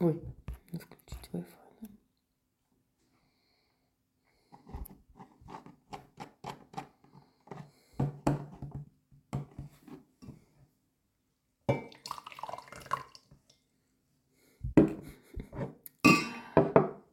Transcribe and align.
Ой, 0.00 0.22
надо 0.70 0.84
включить 0.84 1.28
Wi-Fi. 1.32 1.88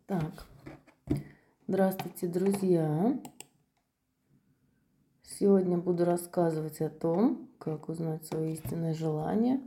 Так, 0.06 0.46
здравствуйте, 1.68 2.28
друзья. 2.28 3.20
Сегодня 5.24 5.80
буду 5.80 6.06
рассказывать 6.06 6.82
о 6.82 6.92
том, 6.92 7.50
как 7.58 7.90
узнать 7.90 8.28
свое 8.28 8.54
истинное 8.54 8.94
желание. 8.94 9.60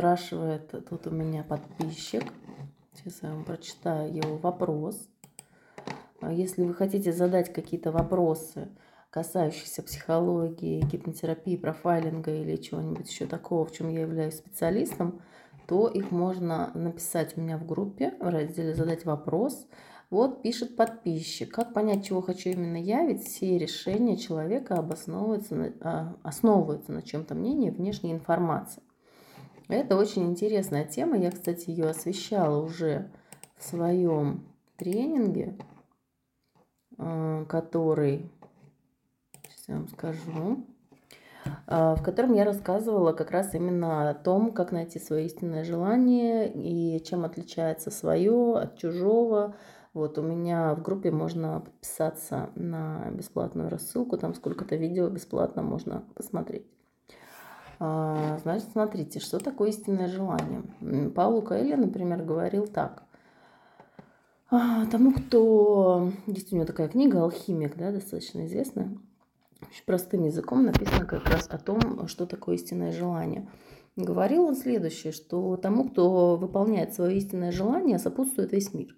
Спрашивает 0.00 0.74
тут 0.88 1.06
у 1.08 1.10
меня 1.10 1.42
подписчик. 1.42 2.22
Сейчас 2.94 3.22
я 3.22 3.34
вам 3.34 3.44
прочитаю 3.44 4.10
его 4.10 4.38
вопрос. 4.38 5.10
А 6.22 6.32
Если 6.32 6.62
вы 6.62 6.72
хотите 6.72 7.12
задать 7.12 7.52
какие-то 7.52 7.92
вопросы, 7.92 8.70
касающиеся 9.10 9.82
психологии, 9.82 10.80
гипнотерапии, 10.80 11.58
профайлинга 11.58 12.34
или 12.34 12.56
чего-нибудь 12.56 13.10
еще 13.10 13.26
такого, 13.26 13.66
в 13.66 13.72
чем 13.72 13.90
я 13.90 14.00
являюсь 14.00 14.38
специалистом, 14.38 15.20
то 15.68 15.86
их 15.86 16.10
можно 16.12 16.70
написать 16.72 17.36
у 17.36 17.42
меня 17.42 17.58
в 17.58 17.66
группе 17.66 18.14
в 18.20 18.26
разделе 18.26 18.74
«Задать 18.74 19.04
вопрос». 19.04 19.66
Вот 20.08 20.40
пишет 20.40 20.76
подписчик. 20.76 21.52
Как 21.52 21.74
понять, 21.74 22.06
чего 22.06 22.22
хочу 22.22 22.48
именно 22.48 22.78
я? 22.78 23.04
Ведь 23.04 23.22
все 23.22 23.58
решения 23.58 24.16
человека 24.16 24.76
обосновываются 24.76 25.54
на, 25.54 25.72
а, 25.82 26.16
основываются 26.22 26.90
на 26.90 27.02
чем-то 27.02 27.34
мнении 27.34 27.68
внешней 27.68 28.12
информации. 28.12 28.82
Это 29.70 29.96
очень 29.96 30.24
интересная 30.24 30.84
тема. 30.84 31.16
Я, 31.16 31.30
кстати, 31.30 31.70
ее 31.70 31.86
освещала 31.86 32.60
уже 32.60 33.08
в 33.56 33.62
своем 33.62 34.44
тренинге, 34.76 35.56
э, 36.98 37.44
который, 37.48 38.28
сейчас 39.44 39.68
я 39.68 39.74
вам 39.76 39.88
скажу, 39.88 40.64
а, 41.68 41.94
в 41.94 42.02
котором 42.02 42.34
я 42.34 42.44
рассказывала 42.44 43.12
как 43.12 43.30
раз 43.30 43.54
именно 43.54 44.10
о 44.10 44.14
том, 44.14 44.52
как 44.52 44.72
найти 44.72 44.98
свое 44.98 45.26
истинное 45.26 45.62
желание 45.62 46.52
и 46.52 47.02
чем 47.04 47.24
отличается 47.24 47.92
свое 47.92 48.58
от 48.58 48.76
чужого. 48.76 49.54
Вот 49.94 50.18
у 50.18 50.22
меня 50.22 50.74
в 50.74 50.82
группе 50.82 51.12
можно 51.12 51.60
подписаться 51.60 52.50
на 52.56 53.10
бесплатную 53.12 53.70
рассылку, 53.70 54.18
там 54.18 54.34
сколько-то 54.34 54.74
видео 54.74 55.08
бесплатно 55.08 55.62
можно 55.62 56.04
посмотреть. 56.14 56.66
А, 57.80 58.38
Значит, 58.42 58.68
смотрите, 58.72 59.20
что 59.20 59.38
такое 59.38 59.70
истинное 59.70 60.06
желание. 60.06 60.62
М, 60.82 61.10
Пауло 61.12 61.40
Коэльо, 61.40 61.76
например, 61.76 62.22
говорил 62.22 62.66
так. 62.66 63.04
А, 64.50 64.84
Тому, 64.86 65.12
кто... 65.12 66.12
Есть 66.26 66.52
у 66.52 66.56
него 66.56 66.66
такая 66.66 66.88
книга 66.88 67.22
«Алхимик», 67.22 67.76
да, 67.76 67.90
достаточно 67.90 68.46
известная. 68.46 68.98
Очень 69.62 69.84
простым 69.86 70.24
языком 70.24 70.64
написано 70.64 71.06
как 71.06 71.26
раз 71.26 71.48
о 71.48 71.58
том, 71.58 72.06
что 72.06 72.26
такое 72.26 72.56
истинное 72.56 72.92
желание. 72.92 73.48
Говорил 73.96 74.44
он 74.44 74.56
следующее, 74.56 75.12
что 75.12 75.56
тому, 75.56 75.88
кто 75.88 76.36
выполняет 76.36 76.94
свое 76.94 77.16
истинное 77.16 77.52
желание, 77.52 77.98
сопутствует 77.98 78.52
весь 78.52 78.74
мир. 78.74 78.94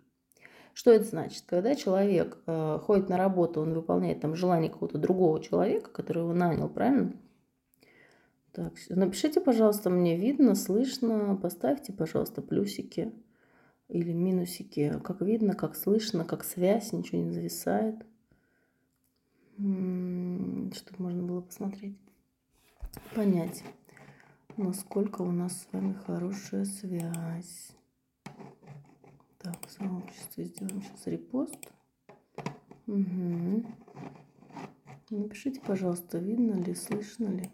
Что 0.74 0.90
это 0.90 1.04
значит? 1.04 1.44
Когда 1.46 1.74
человек 1.74 2.38
э, 2.46 2.78
ходит 2.82 3.08
на 3.08 3.16
работу, 3.16 3.60
он 3.60 3.74
выполняет 3.74 4.20
там 4.20 4.34
желание 4.34 4.70
какого-то 4.70 4.98
другого 4.98 5.40
человека, 5.40 5.90
который 5.90 6.22
его 6.22 6.32
нанял, 6.32 6.68
правильно? 6.68 7.12
Так, 8.52 8.74
напишите, 8.90 9.40
пожалуйста, 9.40 9.88
мне 9.88 10.16
видно, 10.16 10.54
слышно, 10.54 11.36
поставьте, 11.36 11.92
пожалуйста, 11.92 12.42
плюсики 12.42 13.12
или 13.88 14.12
минусики, 14.12 15.00
как 15.02 15.22
видно, 15.22 15.54
как 15.54 15.74
слышно, 15.74 16.24
как 16.24 16.44
связь, 16.44 16.92
ничего 16.92 17.22
не 17.22 17.30
зависает. 17.32 17.96
М, 19.58 20.70
Чтобы 20.74 21.02
можно 21.04 21.22
было 21.22 21.40
посмотреть, 21.40 21.96
понять, 23.14 23.62
насколько 24.56 25.22
у 25.22 25.30
нас 25.30 25.62
с 25.62 25.72
вами 25.72 25.94
хорошая 25.94 26.64
связь. 26.66 27.70
Так, 29.38 29.66
в 29.66 29.70
сообществе 29.70 30.44
сделаем 30.44 30.82
сейчас 30.82 31.06
репост. 31.06 31.58
Мгм. 32.86 33.66
Напишите, 35.10 35.60
пожалуйста, 35.60 36.18
видно 36.18 36.54
ли, 36.54 36.74
слышно 36.74 37.28
ли. 37.28 37.50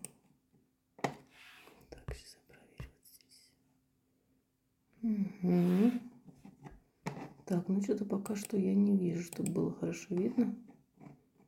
Так, 1.90 2.14
сейчас 2.14 2.36
я 2.36 2.54
проверю 2.54 2.92
Мгм. 5.02 6.00
Так, 7.44 7.68
ну 7.68 7.80
что-то 7.82 8.04
пока 8.04 8.34
что 8.36 8.56
я 8.56 8.74
не 8.74 8.96
вижу, 8.96 9.22
чтобы 9.22 9.52
было 9.52 9.72
хорошо 9.72 10.14
видно. 10.14 10.54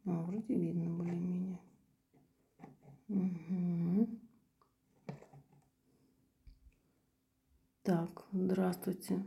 А, 0.07 0.23
вроде 0.23 0.55
видно 0.55 0.91
более-менее. 0.91 1.59
Мгм. 3.09 4.21
Так, 7.83 8.25
здравствуйте. 8.33 9.23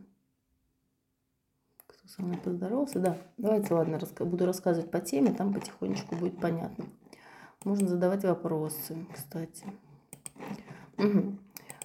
Кто 1.85 2.07
со 2.07 2.21
мной 2.21 2.37
поздоровался? 2.37 2.99
Да, 2.99 3.17
давайте, 3.37 3.73
ладно, 3.73 3.99
буду 4.19 4.45
рассказывать 4.45 4.89
по 4.89 4.99
теме, 4.99 5.33
там 5.33 5.53
потихонечку 5.53 6.15
будет 6.15 6.39
понятно. 6.39 6.85
Можно 7.65 7.87
задавать 7.87 8.23
вопросы, 8.23 9.05
кстати. 9.13 9.65
Мгм. 10.97 11.39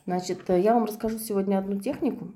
Значит, 0.08 0.48
э, 0.48 0.58
я 0.58 0.72
вам 0.72 0.86
расскажу 0.86 1.18
сегодня 1.18 1.58
одну 1.58 1.78
технику. 1.78 2.32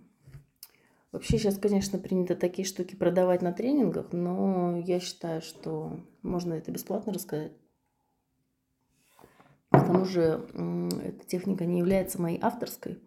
Вообще 1.10 1.38
сейчас, 1.38 1.56
конечно, 1.56 1.98
принято 1.98 2.36
такие 2.36 2.68
штуки 2.68 2.94
продавать 2.94 3.40
на 3.40 3.50
тренингах, 3.50 4.12
но 4.12 4.76
я 4.76 5.00
считаю, 5.00 5.40
что 5.40 5.98
можно 6.20 6.52
это 6.52 6.70
бесплатно 6.70 7.14
рассказать. 7.14 7.52
К 9.70 9.86
тому 9.86 10.04
же 10.04 10.44
эта 11.02 11.26
техника 11.26 11.64
не 11.64 11.78
является 11.78 12.20
моей 12.20 12.38
авторской. 12.42 12.98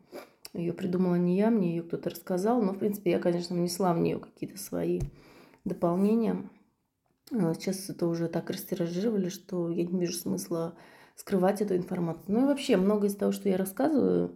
Ее 0.51 0.73
придумала 0.73 1.13
не 1.13 1.37
я, 1.37 1.51
мне 1.51 1.75
ее 1.75 1.83
кто-то 1.83 2.09
рассказал. 2.09 2.59
Но, 2.59 2.73
в 2.73 2.79
принципе, 2.79 3.11
я, 3.11 3.19
конечно, 3.19 3.55
внесла 3.55 3.93
в 3.93 3.99
нее 3.99 4.17
какие-то 4.17 4.57
свои 4.57 4.99
дополнения. 5.63 6.49
А, 7.31 7.53
Сейчас 7.53 7.87
это 7.91 8.07
уже 8.07 8.29
так 8.29 8.49
растиражировали, 8.49 9.29
что 9.29 9.69
я 9.69 9.85
не 9.85 9.99
вижу 9.99 10.13
смысла 10.13 10.75
скрывать 11.15 11.61
эту 11.61 11.75
информацию. 11.75 12.25
Ну 12.29 12.41
и 12.41 12.47
вообще, 12.47 12.77
многое 12.77 13.11
из 13.11 13.15
того, 13.15 13.31
что 13.31 13.47
я 13.47 13.57
рассказываю, 13.57 14.33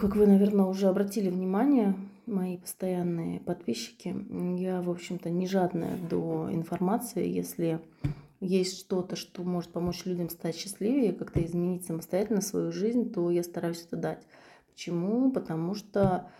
как 0.00 0.16
вы, 0.16 0.26
наверное, 0.26 0.64
уже 0.64 0.88
обратили 0.88 1.28
внимание, 1.28 1.94
мои 2.24 2.56
постоянные 2.56 3.40
подписчики, 3.40 4.16
я, 4.58 4.80
в 4.80 4.88
общем-то, 4.88 5.28
не 5.28 5.46
жадная 5.46 5.98
до 6.08 6.48
информации. 6.50 7.28
Если 7.28 7.78
есть 8.40 8.78
что-то, 8.78 9.14
что 9.14 9.42
может 9.42 9.70
помочь 9.70 10.06
людям 10.06 10.30
стать 10.30 10.56
счастливее, 10.56 11.12
как-то 11.12 11.44
изменить 11.44 11.84
самостоятельно 11.84 12.40
свою 12.40 12.72
жизнь, 12.72 13.12
то 13.12 13.30
я 13.30 13.42
стараюсь 13.42 13.84
это 13.86 13.96
дать. 13.96 14.26
Почему? 14.70 15.30
Потому 15.32 15.74
что 15.74 16.30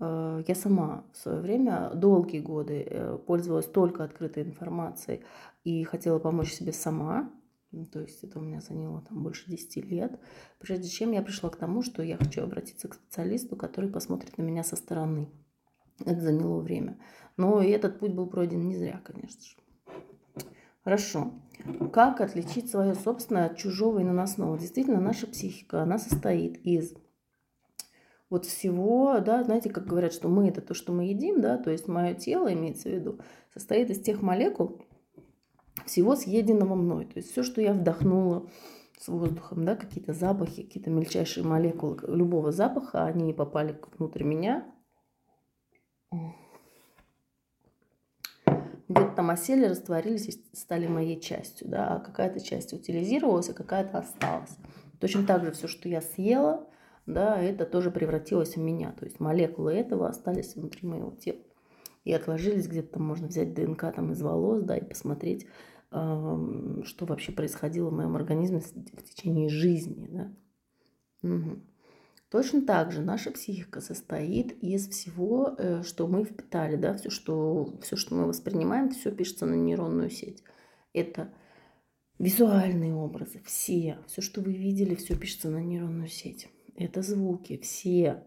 э, 0.00 0.42
я 0.46 0.54
сама 0.54 1.04
в 1.12 1.18
свое 1.18 1.40
время 1.40 1.90
долгие 1.94 2.40
годы 2.40 2.86
э, 2.88 3.18
пользовалась 3.26 3.66
только 3.66 4.02
открытой 4.02 4.44
информацией 4.44 5.20
и 5.62 5.84
хотела 5.84 6.18
помочь 6.18 6.52
себе 6.52 6.72
сама. 6.72 7.28
Ну, 7.70 7.84
То 7.86 8.00
есть 8.00 8.24
это 8.24 8.38
у 8.38 8.42
меня 8.42 8.60
заняло 8.60 9.02
там 9.02 9.22
больше 9.22 9.50
10 9.50 9.76
лет. 9.84 10.18
Прежде 10.58 10.88
чем 10.88 11.12
я 11.12 11.22
пришла 11.22 11.50
к 11.50 11.56
тому, 11.56 11.82
что 11.82 12.02
я 12.02 12.16
хочу 12.16 12.42
обратиться 12.42 12.88
к 12.88 12.94
специалисту, 12.94 13.56
который 13.56 13.90
посмотрит 13.90 14.38
на 14.38 14.42
меня 14.42 14.64
со 14.64 14.76
стороны. 14.76 15.28
Это 16.00 16.20
заняло 16.20 16.60
время. 16.60 16.98
Но 17.36 17.60
и 17.60 17.70
этот 17.70 17.98
путь 17.98 18.12
был 18.12 18.26
пройден 18.26 18.66
не 18.66 18.76
зря, 18.76 19.00
конечно 19.04 19.42
же. 19.42 19.56
Хорошо. 20.82 21.32
Как 21.92 22.20
отличить 22.20 22.70
свое 22.70 22.94
собственное 22.94 23.46
от 23.46 23.56
чужого 23.56 23.98
и 23.98 24.04
наносного? 24.04 24.58
Действительно, 24.58 25.00
наша 25.00 25.26
психика, 25.26 25.82
она 25.82 25.98
состоит 25.98 26.56
из 26.64 26.94
вот 28.30 28.44
всего, 28.44 29.20
да, 29.20 29.42
знаете, 29.42 29.70
как 29.70 29.86
говорят, 29.86 30.12
что 30.12 30.28
мы 30.28 30.48
это 30.48 30.60
то, 30.60 30.74
что 30.74 30.92
мы 30.92 31.04
едим, 31.04 31.40
да, 31.40 31.56
то 31.56 31.70
есть 31.70 31.88
мое 31.88 32.14
тело, 32.14 32.52
имеется 32.52 32.88
в 32.88 32.92
виду, 32.92 33.18
состоит 33.52 33.90
из 33.90 34.00
тех 34.00 34.20
молекул, 34.20 34.82
всего 35.88 36.14
съеденного 36.14 36.74
мной. 36.74 37.06
То 37.06 37.14
есть 37.16 37.32
все, 37.32 37.42
что 37.42 37.60
я 37.60 37.72
вдохнула 37.72 38.48
с 39.00 39.08
воздухом, 39.08 39.64
да, 39.64 39.74
какие-то 39.74 40.12
запахи, 40.12 40.62
какие-то 40.62 40.90
мельчайшие 40.90 41.44
молекулы 41.44 41.98
любого 42.06 42.52
запаха, 42.52 43.04
они 43.04 43.32
попали 43.32 43.78
внутрь 43.96 44.24
меня, 44.24 44.66
где-то 48.88 49.12
там 49.16 49.30
осели, 49.30 49.66
растворились 49.66 50.28
и 50.28 50.56
стали 50.56 50.86
моей 50.86 51.20
частью, 51.20 51.68
да, 51.68 51.96
а 51.96 52.00
какая-то 52.00 52.40
часть 52.40 52.72
утилизировалась, 52.72 53.50
а 53.50 53.54
какая-то 53.54 53.98
осталась. 53.98 54.56
Точно 55.00 55.24
так 55.26 55.44
же 55.44 55.52
все, 55.52 55.68
что 55.68 55.88
я 55.88 56.00
съела, 56.00 56.66
да, 57.06 57.40
это 57.40 57.66
тоже 57.66 57.90
превратилось 57.90 58.56
в 58.56 58.60
меня, 58.60 58.92
то 58.92 59.04
есть 59.04 59.20
молекулы 59.20 59.74
этого 59.74 60.08
остались 60.08 60.56
внутри 60.56 60.88
моего 60.88 61.10
тела 61.12 61.38
и 62.08 62.12
отложились 62.14 62.66
где-то 62.66 62.94
там 62.94 63.02
можно 63.02 63.28
взять 63.28 63.52
ДНК 63.52 63.92
там 63.94 64.12
из 64.12 64.22
волос, 64.22 64.62
да, 64.62 64.78
и 64.78 64.84
посмотреть, 64.84 65.46
что 65.90 67.06
вообще 67.06 67.32
происходило 67.32 67.90
в 67.90 67.94
моем 67.94 68.14
организме 68.16 68.60
в 68.60 69.02
течение 69.02 69.48
жизни, 69.48 70.08
да. 70.10 70.32
Мгм. 71.22 71.64
Точно 72.30 72.60
так 72.60 72.92
же 72.92 73.00
наша 73.00 73.30
психика 73.30 73.80
состоит 73.80 74.52
из 74.62 74.86
всего, 74.88 75.54
э, 75.56 75.82
что 75.82 76.06
мы 76.06 76.24
впитали, 76.24 76.76
да, 76.76 76.94
все, 76.94 77.08
что, 77.08 77.78
все, 77.82 77.96
что 77.96 78.14
мы 78.14 78.26
воспринимаем, 78.26 78.90
все 78.90 79.10
пишется 79.10 79.46
на 79.46 79.54
нейронную 79.54 80.10
сеть. 80.10 80.42
Это 80.92 81.32
визуальные 82.18 82.94
образы, 82.94 83.40
все, 83.46 83.98
все, 84.06 84.20
что 84.20 84.42
вы 84.42 84.52
видели, 84.52 84.94
все 84.94 85.16
пишется 85.16 85.48
на 85.48 85.62
нейронную 85.62 86.08
сеть. 86.08 86.48
Это 86.76 87.00
звуки, 87.00 87.56
все, 87.56 88.22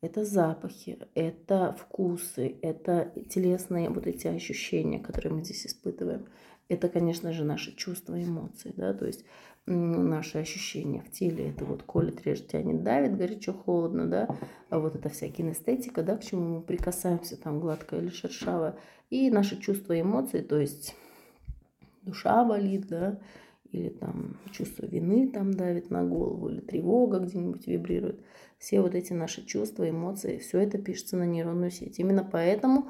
это 0.00 0.24
запахи, 0.24 0.98
это 1.14 1.76
вкусы, 1.78 2.56
это 2.62 3.12
телесные 3.28 3.90
вот 3.90 4.06
эти 4.06 4.26
ощущения, 4.26 5.00
которые 5.00 5.34
мы 5.34 5.44
здесь 5.44 5.66
испытываем. 5.66 6.28
Это, 6.68 6.88
конечно 6.88 7.32
же, 7.32 7.44
наши 7.44 7.74
чувства, 7.76 8.22
эмоции, 8.22 8.72
да, 8.76 8.94
то 8.94 9.06
есть 9.06 9.24
наши 9.66 10.38
ощущения 10.38 11.00
в 11.00 11.10
теле. 11.10 11.50
Это 11.50 11.64
вот 11.64 11.82
колет, 11.82 12.24
режет, 12.26 12.48
тянет, 12.48 12.82
давит, 12.82 13.16
горячо, 13.16 13.52
холодно, 13.52 14.06
да. 14.06 14.28
А 14.70 14.78
вот 14.78 14.94
это 14.94 15.08
вся 15.08 15.28
кинестетика, 15.28 16.02
да, 16.02 16.16
к 16.16 16.24
чему 16.24 16.56
мы 16.56 16.62
прикасаемся, 16.62 17.36
там 17.36 17.60
гладкое 17.60 18.00
или 18.00 18.10
шершавое. 18.10 18.76
И 19.10 19.30
наши 19.30 19.58
чувства, 19.60 19.98
эмоции, 19.98 20.40
то 20.40 20.58
есть 20.58 20.96
душа 22.02 22.44
болит, 22.44 22.86
да, 22.88 23.18
или 23.72 23.88
там 23.88 24.36
чувство 24.52 24.86
вины 24.86 25.28
там 25.28 25.52
давит 25.52 25.90
на 25.90 26.04
голову, 26.04 26.48
или 26.48 26.60
тревога 26.60 27.18
где-нибудь 27.18 27.66
вибрирует. 27.66 28.20
Все 28.58 28.80
вот 28.80 28.94
эти 28.94 29.12
наши 29.12 29.44
чувства, 29.44 29.88
эмоции, 29.88 30.38
все 30.38 30.60
это 30.60 30.78
пишется 30.78 31.16
на 31.16 31.24
нейронную 31.24 31.70
сеть. 31.70 31.98
Именно 31.98 32.28
поэтому 32.30 32.88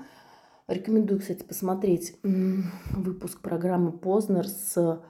рекомендую, 0.68 1.20
кстати, 1.20 1.42
посмотреть 1.42 2.16
выпуск 2.22 3.40
программы 3.40 3.92
Познер 3.92 4.46
с 4.46 5.02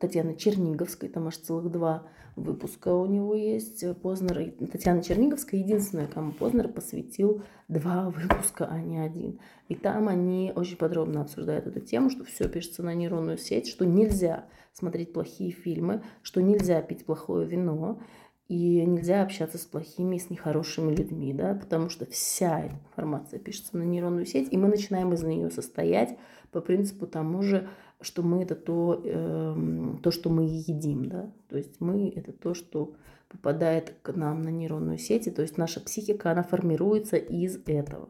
Татьяны 0.00 0.34
Черниговской, 0.36 1.08
там 1.08 1.28
аж 1.28 1.36
целых 1.36 1.70
два 1.70 2.08
выпуска 2.34 2.94
у 2.94 3.06
него 3.06 3.34
есть. 3.34 3.84
Познер, 4.02 4.52
Татьяна 4.70 5.02
Черниговская 5.02 5.60
единственная, 5.60 6.06
кому 6.06 6.32
Познер 6.32 6.68
посвятил 6.68 7.42
два 7.68 8.10
выпуска, 8.10 8.66
а 8.66 8.80
не 8.80 8.98
один. 8.98 9.40
И 9.68 9.74
там 9.74 10.08
они 10.08 10.52
очень 10.54 10.76
подробно 10.76 11.22
обсуждают 11.22 11.66
эту 11.66 11.80
тему, 11.80 12.10
что 12.10 12.24
все 12.24 12.48
пишется 12.48 12.82
на 12.82 12.94
нейронную 12.94 13.38
сеть, 13.38 13.68
что 13.68 13.86
нельзя 13.86 14.44
смотреть 14.72 15.12
плохие 15.12 15.50
фильмы, 15.50 16.02
что 16.22 16.42
нельзя 16.42 16.82
пить 16.82 17.06
плохое 17.06 17.46
вино, 17.46 18.00
и 18.48 18.84
нельзя 18.86 19.22
общаться 19.22 19.58
с 19.58 19.64
плохими, 19.64 20.18
с 20.18 20.30
нехорошими 20.30 20.94
людьми, 20.94 21.32
да, 21.32 21.54
потому 21.54 21.88
что 21.88 22.06
вся 22.06 22.68
информация 22.68 23.40
пишется 23.40 23.76
на 23.76 23.82
нейронную 23.82 24.26
сеть, 24.26 24.52
и 24.52 24.56
мы 24.56 24.68
начинаем 24.68 25.12
из 25.12 25.22
нее 25.24 25.50
состоять 25.50 26.16
по 26.52 26.60
принципу 26.60 27.06
тому 27.06 27.42
же, 27.42 27.68
что 28.00 28.22
мы 28.22 28.42
это 28.42 28.54
то, 28.54 29.00
э, 29.04 29.96
то, 30.02 30.10
что 30.10 30.30
мы 30.30 30.44
едим, 30.44 31.06
да, 31.06 31.32
то 31.48 31.56
есть 31.56 31.80
мы 31.80 32.08
это 32.08 32.32
то, 32.32 32.54
что 32.54 32.94
попадает 33.28 33.94
к 34.02 34.14
нам 34.14 34.42
на 34.42 34.50
нейронную 34.50 34.98
сеть, 34.98 35.34
то 35.34 35.42
есть 35.42 35.58
наша 35.58 35.80
психика, 35.80 36.30
она 36.30 36.44
формируется 36.44 37.16
из 37.16 37.58
этого. 37.66 38.08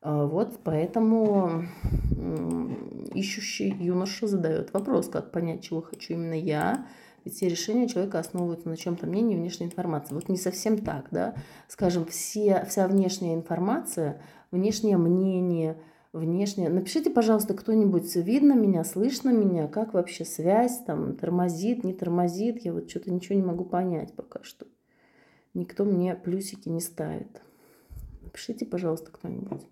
А 0.00 0.26
вот 0.26 0.60
поэтому 0.64 1.64
ищущий 3.14 3.74
юноша 3.78 4.26
задает 4.26 4.72
вопрос, 4.72 5.08
как 5.08 5.30
понять, 5.30 5.62
чего 5.62 5.82
хочу 5.82 6.14
именно 6.14 6.38
я, 6.38 6.86
ведь 7.24 7.34
все 7.34 7.48
решения 7.48 7.88
человека 7.88 8.18
основываются 8.18 8.68
на 8.68 8.76
чем-то 8.76 9.06
мнении 9.06 9.36
внешней 9.36 9.66
информации. 9.66 10.14
Вот 10.14 10.28
не 10.28 10.36
совсем 10.36 10.78
так, 10.78 11.08
да. 11.10 11.34
Скажем, 11.68 12.04
все, 12.04 12.64
вся 12.68 12.86
внешняя 12.86 13.34
информация, 13.34 14.20
внешнее 14.50 14.98
мнение, 14.98 15.78
внешнее. 16.12 16.68
Напишите, 16.68 17.10
пожалуйста, 17.10 17.54
кто-нибудь, 17.54 18.14
видно 18.16 18.52
меня, 18.52 18.84
слышно 18.84 19.30
меня, 19.30 19.68
как 19.68 19.94
вообще 19.94 20.24
связь, 20.24 20.78
там, 20.84 21.16
тормозит, 21.16 21.82
не 21.82 21.94
тормозит. 21.94 22.64
Я 22.64 22.74
вот 22.74 22.90
что-то 22.90 23.10
ничего 23.10 23.36
не 23.36 23.44
могу 23.44 23.64
понять 23.64 24.12
пока 24.12 24.42
что. 24.42 24.66
Никто 25.54 25.84
мне 25.84 26.14
плюсики 26.14 26.68
не 26.68 26.80
ставит. 26.80 27.40
Напишите, 28.22 28.66
пожалуйста, 28.66 29.10
кто-нибудь. 29.12 29.62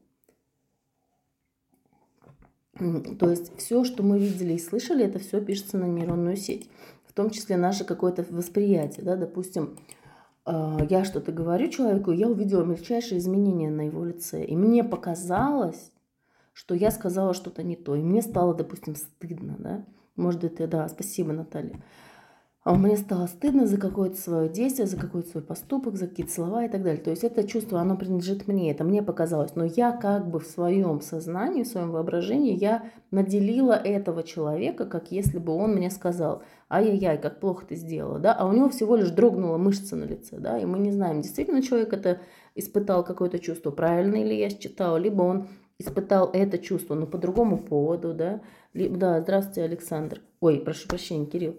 То 3.19 3.29
есть 3.29 3.57
все, 3.59 3.85
что 3.85 4.03
мы 4.03 4.19
видели 4.19 4.55
и 4.55 4.59
слышали, 4.59 5.05
это 5.05 5.19
все 5.19 5.41
пишется 5.41 5.77
на 5.77 5.85
нейронную 5.85 6.37
сеть 6.37 6.71
в 7.13 7.15
том 7.15 7.29
числе 7.29 7.59
наше 7.59 7.85
какое-то 7.85 8.25
восприятие, 8.31 9.05
да, 9.05 9.17
допустим, 9.17 9.77
а, 10.47 10.79
я 10.89 11.05
что-то 11.05 11.31
говорю 11.31 11.69
человеку, 11.69 12.11
я 12.11 12.27
увидела 12.27 12.65
мельчайшие 12.65 13.19
изменения 13.19 13.69
на 13.69 13.83
его 13.83 14.03
лице, 14.03 14.43
и 14.43 14.57
мне 14.57 14.83
показалось, 14.83 15.93
что 16.55 16.75
я 16.75 16.91
сказала 16.91 17.35
что-то 17.35 17.63
не 17.63 17.77
то, 17.77 17.97
и 17.97 18.01
мне 18.03 18.23
стало, 18.23 18.55
допустим, 18.55 18.97
стыдно, 18.97 19.57
да, 19.59 19.85
может 20.17 20.43
это, 20.43 20.67
да, 20.67 20.89
спасибо, 20.89 21.35
Наталья, 21.35 21.83
а 22.65 22.75
мне 22.75 22.97
стало 22.97 23.27
стыдно 23.27 23.67
за 23.67 23.77
какое-то 23.77 24.17
свое 24.17 24.49
действие, 24.49 24.87
за 24.87 24.97
какой-то 24.97 25.29
свой 25.29 25.43
поступок, 25.43 25.97
за 25.97 26.07
какие-то 26.07 26.33
слова 26.33 26.65
и 26.65 26.69
так 26.69 26.85
далее. 26.85 27.03
То 27.03 27.11
есть 27.11 27.25
это 27.25 27.43
чувство, 27.43 27.81
оно 27.81 27.97
принадлежит 27.97 28.47
мне, 28.47 28.71
это 28.71 28.85
мне 28.85 29.03
показалось. 29.03 29.57
Но 29.57 29.65
я 29.65 29.91
как 29.91 30.31
бы 30.31 30.39
в 30.39 30.47
своем 30.47 31.01
сознании, 31.01 31.65
в 31.65 31.69
своем 31.69 31.91
воображении, 31.91 32.57
я 32.57 32.85
наделила 33.11 33.73
этого 33.73 34.23
человека, 34.23 34.87
как 34.87 35.11
если 35.11 35.39
бы 35.39 35.53
он 35.53 35.75
мне 35.75 35.91
сказал, 35.91 36.43
ай-яй-яй, 36.71 37.19
как 37.19 37.41
плохо 37.41 37.67
ты 37.67 37.75
сделала, 37.75 38.21
да, 38.21 38.33
а 38.33 38.47
у 38.47 38.53
него 38.53 38.69
всего 38.69 38.95
лишь 38.95 39.11
дрогнула 39.11 39.59
мышца 39.59 39.97
на 39.97 40.05
лице, 40.05 40.39
да, 40.39 40.59
и 40.59 40.65
мы 40.65 40.79
не 40.79 40.93
знаем, 40.93 41.21
действительно 41.21 41.63
человек 41.63 41.93
это 41.93 42.21
испытал 42.55 43.05
какое-то 43.05 43.41
чувство, 43.41 43.73
правильно 43.73 44.15
ли 44.23 44.39
я 44.39 44.51
считала, 44.51 44.97
либо 44.97 45.23
он 45.23 45.49
испытал 45.79 46.31
это 46.33 46.59
чувство, 46.59 46.95
но 46.95 47.07
по 47.07 47.19
другому 47.19 47.59
поводу, 47.59 48.15
да, 48.15 48.41
либо, 48.73 48.97
да, 48.97 49.21
здравствуйте, 49.21 49.65
Александр, 49.65 50.21
ой, 50.41 50.61
прошу 50.61 50.89
прощения, 50.89 51.27
Кирилл, 51.27 51.57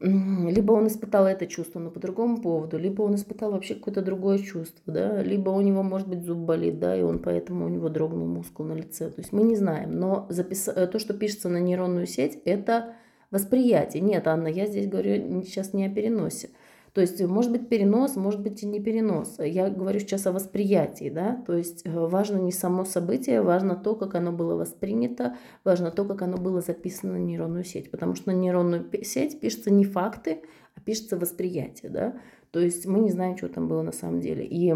либо 0.00 0.72
он 0.72 0.86
испытал 0.86 1.26
это 1.26 1.46
чувство, 1.46 1.78
но 1.78 1.90
по 1.90 2.00
другому 2.00 2.40
поводу, 2.40 2.78
либо 2.78 3.02
он 3.02 3.16
испытал 3.16 3.52
вообще 3.52 3.74
какое-то 3.74 4.00
другое 4.00 4.38
чувство, 4.38 4.80
да, 4.86 5.22
либо 5.22 5.50
у 5.50 5.60
него, 5.60 5.82
может 5.82 6.08
быть, 6.08 6.22
зуб 6.22 6.38
болит, 6.38 6.78
да, 6.78 6.96
и 6.96 7.02
он 7.02 7.18
поэтому 7.18 7.66
у 7.66 7.68
него 7.68 7.90
дрогнул 7.90 8.26
мускул 8.26 8.64
на 8.64 8.72
лице. 8.72 9.10
То 9.10 9.20
есть 9.20 9.32
мы 9.32 9.42
не 9.42 9.56
знаем, 9.56 9.98
но 9.98 10.26
запис... 10.30 10.68
Э, 10.68 10.86
то, 10.86 10.98
что 10.98 11.12
пишется 11.12 11.50
на 11.50 11.58
нейронную 11.58 12.06
сеть, 12.06 12.40
это 12.46 12.94
восприятие. 13.30 14.02
Нет, 14.02 14.26
Анна, 14.26 14.48
я 14.48 14.66
здесь 14.66 14.88
говорю 14.88 15.42
сейчас 15.42 15.74
не 15.74 15.84
о 15.84 15.90
переносе. 15.90 16.48
То 16.92 17.00
есть, 17.00 17.22
может 17.22 17.52
быть, 17.52 17.68
перенос, 17.68 18.16
может 18.16 18.40
быть, 18.40 18.62
и 18.62 18.66
не 18.66 18.80
перенос. 18.80 19.36
Я 19.38 19.70
говорю 19.70 20.00
сейчас 20.00 20.26
о 20.26 20.32
восприятии, 20.32 21.08
да, 21.08 21.42
то 21.46 21.56
есть 21.56 21.82
э, 21.84 21.90
важно 21.90 22.38
не 22.38 22.50
само 22.50 22.84
событие, 22.84 23.42
важно 23.42 23.76
то, 23.76 23.94
как 23.94 24.16
оно 24.16 24.32
было 24.32 24.56
воспринято, 24.56 25.36
важно 25.64 25.90
то, 25.90 26.04
как 26.04 26.22
оно 26.22 26.36
было 26.36 26.60
записано 26.60 27.12
на 27.12 27.18
нейронную 27.18 27.64
сеть, 27.64 27.90
потому 27.90 28.14
что 28.16 28.32
на 28.32 28.36
нейронную 28.36 28.88
сеть 29.04 29.40
пишутся 29.40 29.70
не 29.70 29.84
факты, 29.84 30.42
а 30.74 30.80
пишется 30.80 31.16
восприятие, 31.16 31.90
да, 31.90 32.14
то 32.50 32.58
есть 32.58 32.86
мы 32.86 32.98
не 33.00 33.10
знаем, 33.10 33.36
что 33.36 33.48
там 33.48 33.68
было 33.68 33.82
на 33.82 33.92
самом 33.92 34.20
деле. 34.20 34.44
И 34.44 34.74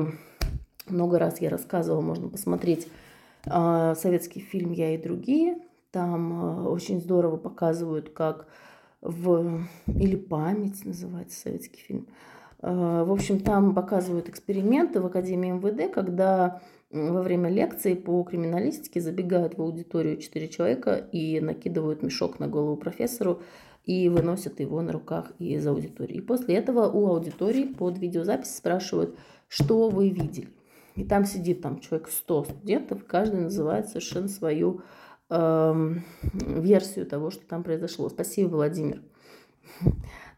много 0.88 1.18
раз 1.18 1.40
я 1.40 1.50
рассказывала, 1.50 2.00
можно 2.00 2.28
посмотреть 2.28 2.86
э, 3.46 3.94
советский 3.96 4.40
фильм 4.40 4.70
«Я 4.70 4.94
и 4.94 5.02
другие», 5.02 5.56
там 5.90 6.64
э, 6.64 6.68
очень 6.68 7.00
здорово 7.00 7.36
показывают, 7.36 8.10
как 8.10 8.46
в... 9.04 9.60
Или 9.86 10.16
«Память» 10.16 10.84
называется 10.84 11.38
советский 11.38 11.78
фильм. 11.78 12.08
Э, 12.62 13.04
в 13.06 13.12
общем, 13.12 13.38
там 13.38 13.74
показывают 13.74 14.28
эксперименты 14.28 15.00
в 15.00 15.06
Академии 15.06 15.52
МВД, 15.52 15.92
когда 15.92 16.62
во 16.90 17.22
время 17.22 17.50
лекции 17.50 17.94
по 17.94 18.22
криминалистике 18.22 19.00
забегают 19.00 19.58
в 19.58 19.62
аудиторию 19.62 20.16
четыре 20.16 20.48
человека 20.48 20.94
и 20.94 21.40
накидывают 21.40 22.02
мешок 22.02 22.38
на 22.38 22.48
голову 22.48 22.76
профессору 22.76 23.42
и 23.84 24.08
выносят 24.08 24.60
его 24.60 24.80
на 24.80 24.92
руках 24.92 25.32
из 25.38 25.66
аудитории. 25.66 26.16
И 26.16 26.20
после 26.20 26.54
этого 26.54 26.88
у 26.90 27.08
аудитории 27.08 27.64
под 27.64 27.98
видеозапись 27.98 28.56
спрашивают, 28.56 29.18
что 29.48 29.90
вы 29.90 30.08
видели. 30.08 30.48
И 30.94 31.04
там 31.04 31.24
сидит 31.24 31.60
там 31.60 31.80
человек 31.80 32.08
100 32.08 32.44
студентов, 32.44 33.04
каждый 33.04 33.40
называет 33.40 33.88
совершенно 33.88 34.28
свою 34.28 34.82
версию 35.30 37.06
того, 37.06 37.30
что 37.30 37.46
там 37.46 37.62
произошло. 37.62 38.08
Спасибо, 38.08 38.56
Владимир. 38.56 39.02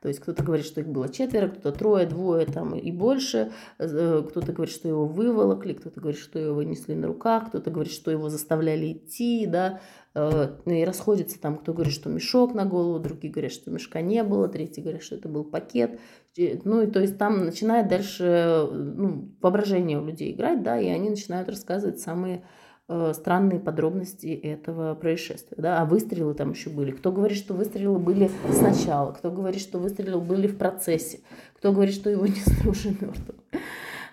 То 0.02 0.08
есть 0.08 0.20
кто-то 0.20 0.42
говорит, 0.44 0.66
что 0.66 0.80
их 0.80 0.88
было 0.88 1.08
четверо, 1.08 1.48
кто-то 1.48 1.76
трое, 1.76 2.06
двое 2.06 2.46
там 2.46 2.74
и 2.76 2.92
больше, 2.92 3.50
э, 3.78 4.22
кто-то 4.28 4.52
говорит, 4.52 4.72
что 4.72 4.86
его 4.86 5.06
выволокли, 5.06 5.72
кто-то 5.72 6.00
говорит, 6.00 6.20
что 6.20 6.38
его 6.38 6.54
вынесли 6.54 6.94
на 6.94 7.08
руках, 7.08 7.48
кто-то 7.48 7.70
говорит, 7.70 7.92
что 7.92 8.10
его 8.10 8.28
заставляли 8.28 8.92
идти, 8.92 9.46
да, 9.46 9.80
э, 10.14 10.56
и 10.66 10.84
расходится 10.84 11.40
там, 11.40 11.58
кто 11.58 11.72
говорит, 11.72 11.92
что 11.92 12.08
мешок 12.08 12.54
на 12.54 12.66
голову, 12.66 13.00
другие 13.00 13.32
говорят, 13.32 13.52
что 13.52 13.70
мешка 13.70 14.00
не 14.00 14.22
было, 14.22 14.48
третьи 14.48 14.80
говорят, 14.80 15.02
что 15.02 15.16
это 15.16 15.28
был 15.28 15.44
пакет, 15.44 15.98
ну 16.36 16.82
и 16.82 16.86
то 16.86 17.00
есть 17.00 17.18
там 17.18 17.44
начинает 17.44 17.88
дальше 17.88 18.68
ну, 18.70 19.30
воображение 19.40 19.98
у 19.98 20.04
людей 20.04 20.32
играть, 20.32 20.62
да, 20.62 20.78
и 20.78 20.86
они 20.86 21.10
начинают 21.10 21.48
рассказывать 21.48 21.98
самые 21.98 22.42
Э, 22.42 22.42
странные 22.88 23.58
подробности 23.58 24.28
этого 24.28 24.94
происшествия. 24.94 25.56
Да? 25.60 25.80
А 25.80 25.84
выстрелы 25.84 26.34
там 26.34 26.52
еще 26.52 26.70
были. 26.70 26.92
Кто 26.92 27.10
говорит, 27.10 27.36
что 27.36 27.52
выстрелы 27.54 27.98
были 27.98 28.30
сначала, 28.52 29.12
кто 29.12 29.30
говорит, 29.30 29.60
что 29.60 29.78
выстрелы 29.78 30.20
были 30.20 30.46
в 30.46 30.56
процессе, 30.56 31.20
кто 31.54 31.72
говорит, 31.72 31.94
что 31.94 32.10
его 32.10 32.26
несли 32.26 32.68
уже 32.68 32.90
мертвым. 32.90 33.36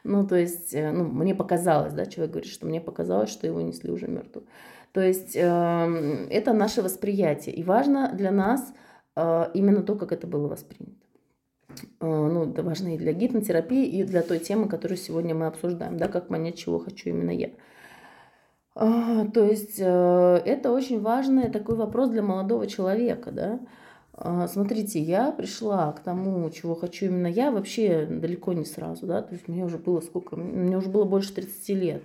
Ну, 0.03 0.27
то 0.27 0.35
есть, 0.35 0.73
э, 0.73 0.91
ну, 0.91 1.05
мне 1.05 1.33
показалось, 1.33 1.93
да, 1.93 2.05
человек 2.05 2.33
говорит, 2.33 2.51
что 2.51 2.65
мне 2.65 2.81
показалось, 2.81 3.29
что 3.29 3.47
его 3.47 3.61
несли 3.61 3.89
уже 3.89 4.07
мертвым. 4.07 4.45
То 4.91 5.01
есть, 5.01 5.35
э, 5.35 6.27
это 6.29 6.53
наше 6.53 6.81
восприятие. 6.81 7.55
И 7.55 7.63
важно 7.63 8.11
для 8.13 8.31
нас 8.31 8.73
э, 9.15 9.45
именно 9.53 9.81
то, 9.81 9.95
как 9.95 10.11
это 10.11 10.27
было 10.27 10.47
воспринято. 10.47 11.05
ну, 12.01 12.51
это 12.51 12.63
важно 12.63 12.95
и 12.95 12.97
для 12.97 13.13
гипнотерапии, 13.13 13.85
и 13.85 14.03
для 14.03 14.21
той 14.23 14.39
темы, 14.39 14.67
которую 14.67 14.97
сегодня 14.97 15.33
мы 15.33 15.47
обсуждаем, 15.47 15.97
да, 15.97 16.07
как 16.09 16.27
понять, 16.27 16.57
чего 16.57 16.79
хочу 16.79 17.09
именно 17.09 17.31
я. 17.31 17.51
А, 18.75 19.25
то 19.27 19.43
есть 19.43 19.75
э, 19.79 20.41
это 20.45 20.71
очень 20.71 20.99
важный 20.99 21.51
такой 21.51 21.75
вопрос 21.75 22.09
для 22.09 22.23
молодого 22.23 22.65
человека, 22.65 23.31
да. 23.31 23.59
А, 24.13 24.47
смотрите, 24.47 24.99
я 24.99 25.31
пришла 25.31 25.91
к 25.91 25.99
тому, 25.99 26.49
чего 26.49 26.75
хочу 26.75 27.05
именно 27.05 27.27
я, 27.27 27.51
вообще 27.51 28.05
далеко 28.05 28.53
не 28.53 28.65
сразу, 28.65 29.05
да, 29.05 29.21
то 29.21 29.33
есть 29.33 29.47
мне 29.47 29.63
уже 29.63 29.77
было 29.77 30.01
сколько, 30.01 30.35
мне 30.35 30.77
уже 30.77 30.89
было 30.89 31.03
больше 31.03 31.33
30 31.33 31.69
лет, 31.69 32.03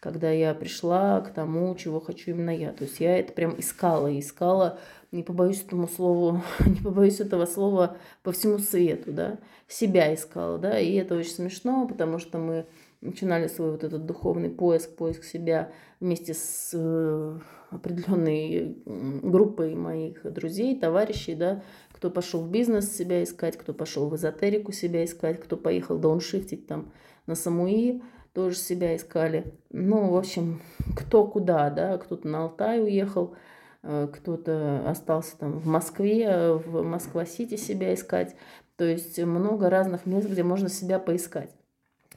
когда 0.00 0.30
я 0.30 0.54
пришла 0.54 1.20
к 1.20 1.32
тому, 1.32 1.74
чего 1.76 2.00
хочу 2.00 2.32
именно 2.32 2.50
я. 2.50 2.72
То 2.72 2.84
есть 2.84 3.00
я 3.00 3.18
это 3.18 3.32
прям 3.32 3.58
искала, 3.58 4.18
искала, 4.18 4.78
не 5.12 5.22
побоюсь 5.22 5.62
этому 5.62 5.88
слову, 5.88 6.42
не 6.66 6.80
побоюсь 6.80 7.20
этого 7.20 7.46
слова 7.46 7.96
по 8.22 8.32
всему 8.32 8.58
свету, 8.58 9.12
да, 9.12 9.38
себя 9.68 10.14
искала, 10.14 10.58
да, 10.58 10.78
и 10.78 10.92
это 10.94 11.14
очень 11.14 11.32
смешно, 11.32 11.86
потому 11.86 12.18
что 12.18 12.38
мы 12.38 12.66
начинали 13.02 13.48
свой 13.48 13.72
вот 13.72 13.84
этот 13.84 14.06
духовный 14.06 14.48
поиск, 14.48 14.94
поиск 14.96 15.24
себя 15.24 15.72
вместе 16.00 16.34
с 16.34 16.70
э, 16.72 17.38
определенной 17.70 18.78
группой 18.86 19.74
моих 19.74 20.22
друзей, 20.32 20.78
товарищей, 20.78 21.34
да, 21.34 21.62
кто 21.92 22.10
пошел 22.10 22.40
в 22.40 22.50
бизнес 22.50 22.96
себя 22.96 23.22
искать, 23.22 23.56
кто 23.56 23.74
пошел 23.74 24.08
в 24.08 24.16
эзотерику 24.16 24.72
себя 24.72 25.04
искать, 25.04 25.40
кто 25.40 25.56
поехал 25.56 25.98
дауншифтить 25.98 26.66
там 26.66 26.92
на 27.26 27.34
Самуи, 27.34 28.02
тоже 28.32 28.56
себя 28.56 28.96
искали. 28.96 29.52
Ну, 29.70 30.10
в 30.10 30.16
общем, 30.16 30.62
кто 30.96 31.26
куда, 31.26 31.70
да, 31.70 31.98
кто-то 31.98 32.26
на 32.28 32.44
Алтай 32.44 32.80
уехал, 32.80 33.34
э, 33.82 34.08
кто-то 34.12 34.88
остался 34.88 35.36
там 35.38 35.58
в 35.58 35.66
Москве, 35.66 36.52
в 36.54 36.82
Москва-Сити 36.82 37.56
себя 37.56 37.94
искать. 37.94 38.36
То 38.76 38.84
есть 38.84 39.18
много 39.18 39.70
разных 39.70 40.06
мест, 40.06 40.28
где 40.28 40.44
можно 40.44 40.68
себя 40.68 40.98
поискать. 40.98 41.50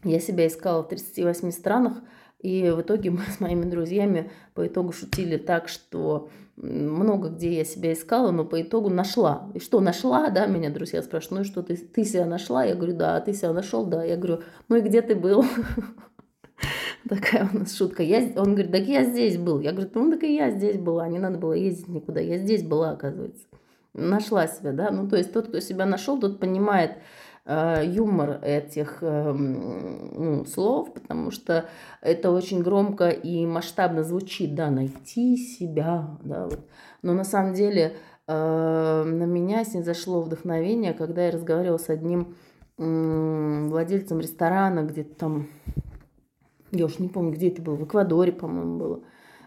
Я 0.06 0.20
себя 0.20 0.48
искала 0.48 0.84
в 0.84 0.88
38 0.88 1.52
странах, 1.52 1.94
и 2.40 2.70
в 2.70 2.82
итоге 2.82 3.10
мы 3.12 3.22
с 3.24 3.40
моими 3.40 3.66
друзьями 3.66 4.32
по 4.54 4.66
итогу 4.66 4.94
шутили 4.94 5.38
так, 5.38 5.68
что 5.68 6.30
много 6.56 7.30
где 7.30 7.58
я 7.58 7.66
себя 7.66 7.92
искала, 7.92 8.32
но 8.32 8.46
по 8.46 8.62
итогу 8.62 8.90
нашла. 8.90 9.50
И 9.54 9.60
что 9.60 9.82
нашла, 9.82 10.30
да, 10.30 10.46
меня 10.46 10.70
друзья 10.70 11.02
спрашивают, 11.02 11.40
ну 11.40 11.42
и 11.42 11.52
что, 11.52 11.64
ты, 11.64 11.76
ты 11.76 12.06
себя 12.06 12.26
нашла? 12.26 12.64
Я 12.64 12.76
говорю, 12.76 12.96
да, 12.96 13.18
а 13.18 13.22
ты 13.22 13.34
себя 13.34 13.52
нашел, 13.52 13.86
да. 13.86 14.04
Я 14.04 14.16
говорю, 14.16 14.42
ну 14.70 14.78
и 14.78 14.82
где 14.82 15.02
ты 15.02 15.16
был? 15.16 15.44
Такая 17.10 17.50
у 17.52 17.58
нас 17.58 17.76
шутка. 17.76 18.04
Я, 18.04 18.20
он 18.38 18.54
говорит, 18.54 18.72
так 18.72 18.84
я 18.84 19.04
здесь 19.04 19.38
был. 19.38 19.60
Я 19.60 19.74
говорю, 19.74 19.90
ну 19.96 20.12
так 20.12 20.24
и 20.24 20.36
я 20.36 20.52
здесь 20.52 20.78
была, 20.78 21.08
не 21.08 21.20
надо 21.20 21.38
было 21.38 21.54
ездить 21.54 21.90
никуда. 21.90 22.22
Я 22.22 22.38
здесь 22.38 22.64
была, 22.64 22.92
оказывается. 22.92 23.46
Нашла 23.94 24.48
себя, 24.48 24.72
да. 24.72 24.92
Ну 24.92 25.10
то 25.10 25.18
есть 25.18 25.34
тот, 25.34 25.48
кто 25.48 25.60
себя 25.60 25.86
нашел, 25.86 26.20
тот 26.20 26.40
понимает, 26.40 26.98
юмор 27.48 28.40
этих 28.42 29.00
эм, 29.02 30.10
ну, 30.16 30.46
слов, 30.46 30.94
потому 30.94 31.30
что 31.30 31.70
это 32.02 32.32
очень 32.32 32.64
громко 32.64 33.10
и 33.10 33.46
масштабно 33.46 34.04
звучит, 34.04 34.56
да, 34.56 34.72
найти 34.72 35.38
себя, 35.38 36.18
да, 36.24 36.46
вот. 36.46 36.62
но 37.04 37.14
на 37.14 37.24
самом 37.24 37.54
деле 37.54 37.98
э, 38.28 39.04
на 39.06 39.24
меня 39.26 39.64
снизошло 39.64 40.22
вдохновение, 40.22 40.94
когда 40.94 41.26
я 41.26 41.32
разговаривала 41.32 41.78
с 41.78 41.90
одним 41.90 42.36
владельцем 42.78 44.20
ресторана, 44.20 44.84
где-то 44.84 45.16
там, 45.16 45.48
я 46.72 46.86
уж 46.86 47.00
не 47.00 47.08
помню, 47.08 47.32
где 47.32 47.48
это 47.48 47.62
было, 47.62 47.76
в 47.76 47.86
Эквадоре, 47.86 48.34
по-моему, 48.34 48.78
было. 48.78 49.00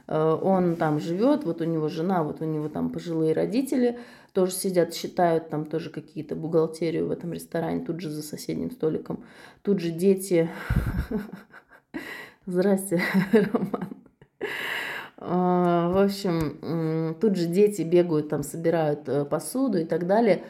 Э, 0.09 0.39
он 0.43 0.77
там 0.77 0.99
живет, 0.99 1.45
вот 1.45 1.61
у 1.61 1.65
него 1.65 1.89
жена, 1.89 2.23
вот 2.25 2.41
у 2.41 2.45
него 2.45 2.69
там 2.69 2.91
пожилые 2.91 3.35
родители, 3.35 3.99
тоже 4.33 4.53
сидят, 4.53 4.95
считают 4.95 5.51
там 5.51 5.67
тоже 5.67 5.91
какие-то 5.91 6.35
бухгалтерию 6.35 7.07
в 7.07 7.11
этом 7.11 7.33
ресторане, 7.33 7.85
тут 7.85 8.01
же 8.01 8.11
за 8.11 8.23
соседним 8.23 8.71
столиком. 8.71 9.23
Тут 9.63 9.81
же 9.81 9.91
дети... 9.91 10.49
Здрасте, 12.47 13.03
Роман. 13.33 13.89
А, 15.19 15.91
в 15.91 15.99
общем, 16.05 17.15
тут 17.21 17.37
же 17.37 17.47
дети 17.47 17.83
бегают, 17.83 18.31
там 18.31 18.43
собирают 18.43 19.07
э, 19.09 19.27
посуду 19.27 19.79
и 19.79 19.85
так 19.85 20.07
далее. 20.07 20.45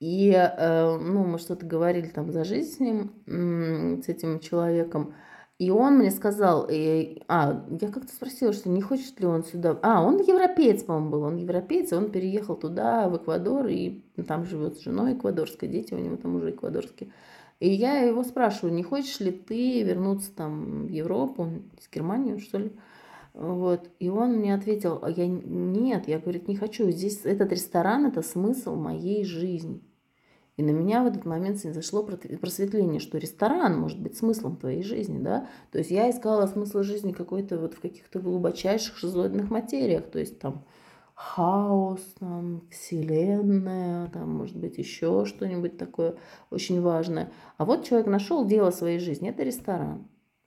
И, 0.00 0.32
э, 0.32 0.98
ну, 0.98 1.24
мы 1.24 1.38
что-то 1.38 1.64
говорили 1.64 2.08
там 2.08 2.32
за 2.32 2.42
жизнь 2.42 2.72
с 2.72 2.80
ним, 2.80 4.02
с 4.02 4.08
этим 4.08 4.40
человеком. 4.40 5.14
И 5.58 5.70
он 5.70 5.98
мне 5.98 6.10
сказал, 6.10 6.66
и, 6.68 7.22
а, 7.28 7.64
я 7.80 7.88
как-то 7.88 8.12
спросила, 8.12 8.52
что 8.52 8.68
не 8.68 8.82
хочет 8.82 9.20
ли 9.20 9.26
он 9.26 9.44
сюда. 9.44 9.78
А, 9.82 10.02
он 10.02 10.18
европеец, 10.18 10.82
по-моему, 10.82 11.10
был. 11.10 11.22
Он 11.22 11.36
европеец, 11.36 11.92
и 11.92 11.94
он 11.94 12.10
переехал 12.10 12.56
туда, 12.56 13.08
в 13.08 13.16
Эквадор, 13.18 13.68
и 13.68 14.02
там 14.26 14.44
живет 14.44 14.76
с 14.76 14.82
женой 14.82 15.14
эквадорской, 15.14 15.68
дети 15.68 15.94
у 15.94 15.98
него 15.98 16.16
там 16.16 16.34
уже 16.34 16.50
эквадорские. 16.50 17.10
И 17.60 17.70
я 17.70 17.98
его 17.98 18.24
спрашиваю, 18.24 18.74
не 18.74 18.82
хочешь 18.82 19.20
ли 19.20 19.30
ты 19.30 19.82
вернуться 19.84 20.34
там 20.34 20.86
в 20.86 20.90
Европу, 20.90 21.42
он 21.42 21.62
из 21.78 21.88
Германии, 21.88 22.38
что 22.38 22.58
ли? 22.58 22.72
Вот. 23.32 23.88
И 24.00 24.08
он 24.08 24.34
мне 24.34 24.54
ответил, 24.54 24.98
а 25.02 25.10
я 25.10 25.26
нет, 25.26 26.08
я, 26.08 26.18
говорит, 26.18 26.48
не 26.48 26.56
хочу. 26.56 26.90
Здесь 26.90 27.24
этот 27.24 27.52
ресторан– 27.52 28.06
это 28.08 28.22
смысл 28.22 28.74
моей 28.74 29.24
жизни. 29.24 29.80
И 30.56 30.62
на 30.62 30.70
меня 30.70 31.02
в 31.02 31.06
этот 31.06 31.24
момент 31.24 31.58
зашло 31.58 32.04
просветление, 32.04 33.00
что 33.00 33.18
ресторан 33.18 33.78
может 33.78 34.00
быть 34.00 34.16
смыслом 34.16 34.56
твоей 34.56 34.84
жизни, 34.84 35.18
да. 35.18 35.48
То 35.72 35.78
есть 35.78 35.90
я 35.90 36.08
искала 36.08 36.46
смысл 36.46 36.82
жизни 36.82 37.12
какой-то 37.12 37.58
вот 37.58 37.74
в 37.74 37.80
каких-то 37.80 38.20
глубочайших 38.20 38.96
шизоидных 38.96 39.50
материях, 39.50 40.08
то 40.10 40.20
есть 40.20 40.38
там 40.38 40.64
хаос, 41.14 42.00
там, 42.18 42.62
вселенная, 42.70 44.08
там, 44.08 44.30
может 44.30 44.56
быть, 44.56 44.78
еще 44.78 45.24
что-нибудь 45.24 45.76
такое 45.76 46.16
очень 46.50 46.80
важное. 46.80 47.32
А 47.56 47.64
вот 47.64 47.84
человек 47.84 48.06
нашел 48.06 48.44
дело 48.44 48.70
своей 48.70 48.98
жизни, 48.98 49.30
это 49.30 49.42
ресторан. 49.42 50.06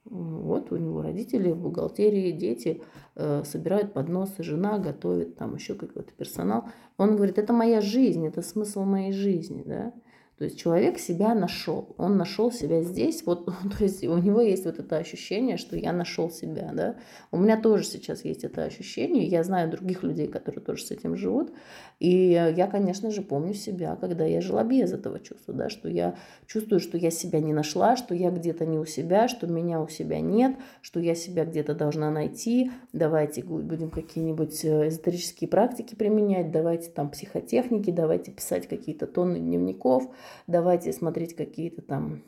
Вот 0.10 0.72
у 0.72 0.78
него 0.78 1.02
родители 1.02 1.52
в 1.52 1.58
бухгалтерии, 1.58 2.32
дети 2.32 2.82
э, 3.16 3.44
собирают 3.46 3.94
подносы, 3.94 4.42
жена 4.42 4.78
готовит, 4.80 5.36
там 5.36 5.56
еще 5.56 5.76
какой-то 5.76 6.14
персонал. 6.14 6.66
Он 6.98 7.16
говорит, 7.16 7.38
это 7.38 7.54
моя 7.54 7.82
жизнь, 7.82 8.26
это 8.26 8.42
смысл 8.42 8.84
моей 8.84 9.12
жизни, 9.12 9.64
да. 9.66 9.94
То 10.38 10.44
есть 10.44 10.60
человек 10.60 11.00
себя 11.00 11.34
нашел, 11.34 11.96
он 11.98 12.16
нашел 12.16 12.52
себя 12.52 12.84
здесь, 12.84 13.24
вот, 13.26 13.46
то 13.78 13.84
есть 13.84 14.04
у 14.04 14.18
него 14.20 14.40
есть 14.42 14.66
вот 14.66 14.78
это 14.78 14.98
ощущение, 14.98 15.58
что 15.58 15.76
я 15.76 15.92
нашел 15.92 16.30
себя, 16.30 16.70
да. 16.74 16.96
У 17.32 17.38
меня 17.38 17.60
тоже 17.60 17.86
сейчас 17.86 18.24
есть 18.24 18.44
это 18.44 18.64
ощущение, 18.64 19.26
я 19.26 19.44
знаю 19.44 19.72
других 19.72 20.04
людей, 20.04 20.28
которые 20.28 20.64
тоже 20.64 20.86
с 20.86 20.92
этим 20.92 21.16
живут, 21.16 21.52
и 22.00 22.12
я, 22.12 22.68
конечно 22.68 23.10
же, 23.10 23.24
помню 23.24 23.56
себя, 23.56 23.96
когда 23.96 24.26
я 24.26 24.42
жила 24.42 24.64
без 24.64 24.94
этого 24.94 25.20
чувства, 25.20 25.56
да, 25.56 25.70
что 25.70 25.90
я 25.90 26.16
чувствую, 26.46 26.80
что 26.80 26.98
я 27.00 27.10
себя 27.10 27.40
не 27.40 27.54
нашла, 27.54 27.98
что 27.98 28.14
я 28.14 28.30
где-то 28.30 28.68
не 28.68 28.78
у 28.78 28.86
себя, 28.86 29.28
что 29.28 29.48
меня 29.48 29.82
у 29.82 29.88
себя 29.88 30.20
нет, 30.20 30.56
что 30.82 31.00
я 31.00 31.16
себя 31.16 31.46
где-то 31.46 31.74
должна 31.74 32.12
найти, 32.12 32.72
давайте 32.94 33.44
будем 33.44 33.90
какие-нибудь 33.90 34.64
э, 34.66 34.90
эзотерические 34.90 35.48
практики 35.48 35.96
применять, 35.96 36.52
давайте 36.52 36.92
там 36.92 37.10
психотехники, 37.10 37.90
давайте 37.90 38.32
писать 38.32 38.68
какие-то 38.68 39.08
тонны 39.08 39.40
дневников, 39.40 40.08
давайте 40.48 40.94
смотреть 40.94 41.36
какие-то 41.36 41.82
там 41.82 42.24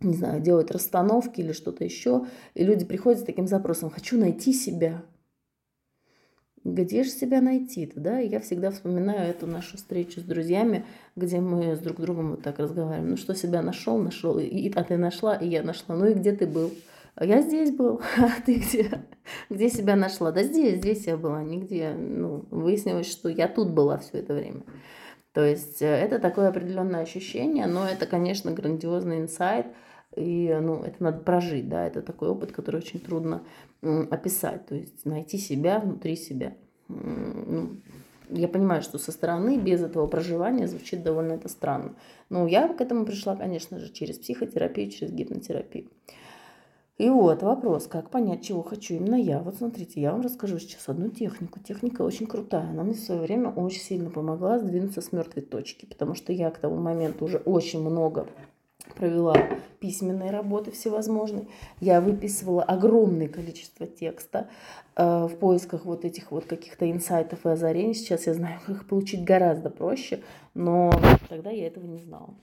не 0.00 0.14
знаю, 0.14 0.40
делать 0.40 0.70
расстановки 0.70 1.40
или 1.40 1.52
что-то 1.52 1.84
еще. 1.84 2.26
И 2.54 2.64
люди 2.64 2.84
приходят 2.84 3.20
с 3.20 3.24
таким 3.24 3.46
запросом 3.46 3.90
«хочу 3.90 4.18
найти 4.18 4.52
себя». 4.52 5.02
Где 6.62 7.04
же 7.04 7.10
себя 7.10 7.42
найти-то, 7.42 8.00
да? 8.00 8.20
И 8.20 8.28
я 8.28 8.40
всегда 8.40 8.70
вспоминаю 8.70 9.28
эту 9.28 9.46
нашу 9.46 9.76
встречу 9.76 10.20
с 10.20 10.24
друзьями, 10.24 10.86
где 11.14 11.38
мы 11.38 11.76
с 11.76 11.78
друг 11.78 12.00
другом 12.00 12.30
вот 12.30 12.42
так 12.42 12.58
разговариваем. 12.58 13.10
Ну 13.10 13.16
что, 13.18 13.34
себя 13.34 13.60
нашел, 13.60 13.98
нашел, 13.98 14.38
и, 14.38 14.72
а 14.74 14.82
ты 14.82 14.96
нашла, 14.96 15.34
и 15.34 15.46
я 15.46 15.62
нашла. 15.62 15.94
Ну 15.94 16.06
и 16.06 16.14
где 16.14 16.32
ты 16.32 16.46
был? 16.46 16.72
А 17.16 17.26
я 17.26 17.42
здесь 17.42 17.70
был, 17.70 18.00
а 18.16 18.30
ты 18.44 18.54
где? 18.54 18.90
Где 19.50 19.68
себя 19.68 19.94
нашла? 19.94 20.32
Да 20.32 20.42
здесь, 20.42 20.78
здесь 20.78 21.06
я 21.06 21.18
была, 21.18 21.42
нигде. 21.42 21.92
Ну, 21.92 22.46
выяснилось, 22.50 23.10
что 23.10 23.28
я 23.28 23.46
тут 23.46 23.70
была 23.70 23.98
все 23.98 24.18
это 24.18 24.32
время. 24.32 24.62
То 25.34 25.44
есть 25.44 25.82
э, 25.82 25.86
это 25.86 26.18
такое 26.18 26.48
определенное 26.48 27.02
ощущение, 27.02 27.66
но 27.66 27.86
это, 27.86 28.06
конечно, 28.06 28.52
грандиозный 28.52 29.18
инсайт, 29.18 29.66
и 30.16 30.56
ну, 30.62 30.82
это 30.82 31.02
надо 31.02 31.18
прожить, 31.18 31.68
да, 31.68 31.86
это 31.86 32.00
такой 32.00 32.28
опыт, 32.28 32.52
который 32.52 32.76
очень 32.76 33.00
трудно 33.00 33.42
описать, 33.82 34.64
то 34.66 34.76
есть 34.76 35.04
найти 35.04 35.36
себя 35.38 35.80
внутри 35.80 36.14
себя. 36.14 36.54
Ну, 36.88 37.80
я 38.30 38.48
понимаю, 38.48 38.82
что 38.82 38.98
со 38.98 39.10
стороны 39.12 39.58
без 39.58 39.82
этого 39.82 40.06
проживания 40.06 40.68
звучит 40.68 41.02
довольно 41.02 41.32
это 41.32 41.48
странно. 41.48 41.94
Но 42.30 42.46
я 42.46 42.68
к 42.68 42.80
этому 42.80 43.04
пришла, 43.04 43.36
конечно 43.36 43.78
же, 43.78 43.92
через 43.92 44.18
психотерапию, 44.18 44.90
через 44.90 45.12
гипнотерапию. 45.12 45.90
И 46.96 47.08
вот 47.08 47.42
вопрос, 47.42 47.88
как 47.88 48.10
понять, 48.10 48.44
чего 48.44 48.62
хочу 48.62 48.94
именно 48.94 49.16
я. 49.16 49.40
Вот 49.40 49.56
смотрите, 49.56 50.00
я 50.00 50.12
вам 50.12 50.20
расскажу 50.20 50.60
сейчас 50.60 50.88
одну 50.88 51.08
технику. 51.08 51.58
Техника 51.58 52.02
очень 52.02 52.26
крутая. 52.26 52.70
Она 52.70 52.84
мне 52.84 52.94
в 52.94 53.00
свое 53.00 53.20
время 53.20 53.50
очень 53.50 53.80
сильно 53.80 54.10
помогла 54.10 54.60
сдвинуться 54.60 55.00
с 55.00 55.10
мертвой 55.10 55.42
точки, 55.42 55.86
потому 55.86 56.14
что 56.14 56.32
я 56.32 56.52
к 56.52 56.58
тому 56.58 56.76
моменту 56.76 57.24
уже 57.24 57.38
очень 57.38 57.80
много 57.80 58.28
провела 58.94 59.34
письменной 59.80 60.30
работы 60.30 60.70
всевозможной. 60.70 61.48
Я 61.80 62.00
выписывала 62.00 62.62
огромное 62.62 63.26
количество 63.26 63.88
текста 63.88 64.48
э, 64.94 65.26
в 65.26 65.36
поисках 65.40 65.84
вот 65.86 66.04
этих 66.04 66.30
вот 66.30 66.44
каких-то 66.44 66.88
инсайтов 66.88 67.44
и 67.44 67.48
озарений. 67.48 67.94
Сейчас 67.94 68.28
я 68.28 68.34
знаю, 68.34 68.60
как 68.64 68.76
их 68.76 68.88
получить 68.88 69.24
гораздо 69.24 69.68
проще, 69.68 70.22
но 70.54 70.92
тогда 71.28 71.50
я 71.50 71.66
этого 71.66 71.86
не 71.86 71.98
знала. 71.98 72.34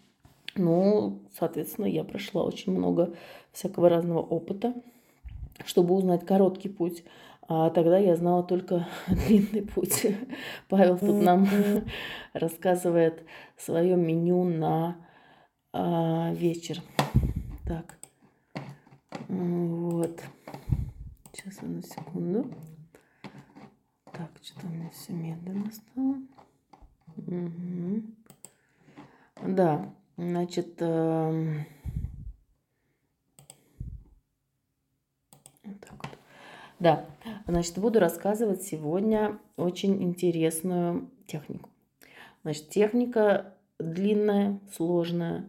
Ну, 0.55 1.21
соответственно, 1.37 1.85
я 1.85 2.03
прошла 2.03 2.43
очень 2.43 2.73
много 2.73 3.13
всякого 3.51 3.89
разного 3.89 4.19
опыта, 4.19 4.73
чтобы 5.65 5.95
узнать 5.95 6.25
короткий 6.25 6.69
путь. 6.69 7.03
А 7.47 7.69
тогда 7.69 7.97
я 7.97 8.15
знала 8.15 8.43
только 8.43 8.87
длинный 9.07 9.61
путь. 9.61 10.05
Павел 10.69 10.97
тут 10.97 11.21
нам 11.21 11.47
рассказывает 12.33 13.25
свое 13.57 13.95
меню 13.95 14.43
на 14.43 14.97
а, 15.73 16.31
вечер. 16.33 16.81
Так. 17.65 17.97
Вот. 19.27 20.21
Сейчас, 21.33 21.57
одну 21.59 21.81
секунду. 21.81 22.51
Так, 24.11 24.29
что-то 24.41 24.67
у 24.67 24.69
меня 24.69 24.89
все 24.89 25.13
медленно 25.13 25.71
стало. 25.71 26.17
Угу. 27.17 28.01
Да, 29.47 29.93
значит, 30.21 30.75
э, 30.79 31.63
вот 35.63 35.79
так 35.81 35.91
вот. 35.91 36.17
Да, 36.79 37.05
значит, 37.47 37.77
буду 37.77 37.99
рассказывать 37.99 38.63
сегодня 38.63 39.39
очень 39.57 40.01
интересную 40.01 41.09
технику. 41.27 41.69
Значит, 42.43 42.69
техника 42.69 43.53
длинная, 43.79 44.59
сложная 44.75 45.45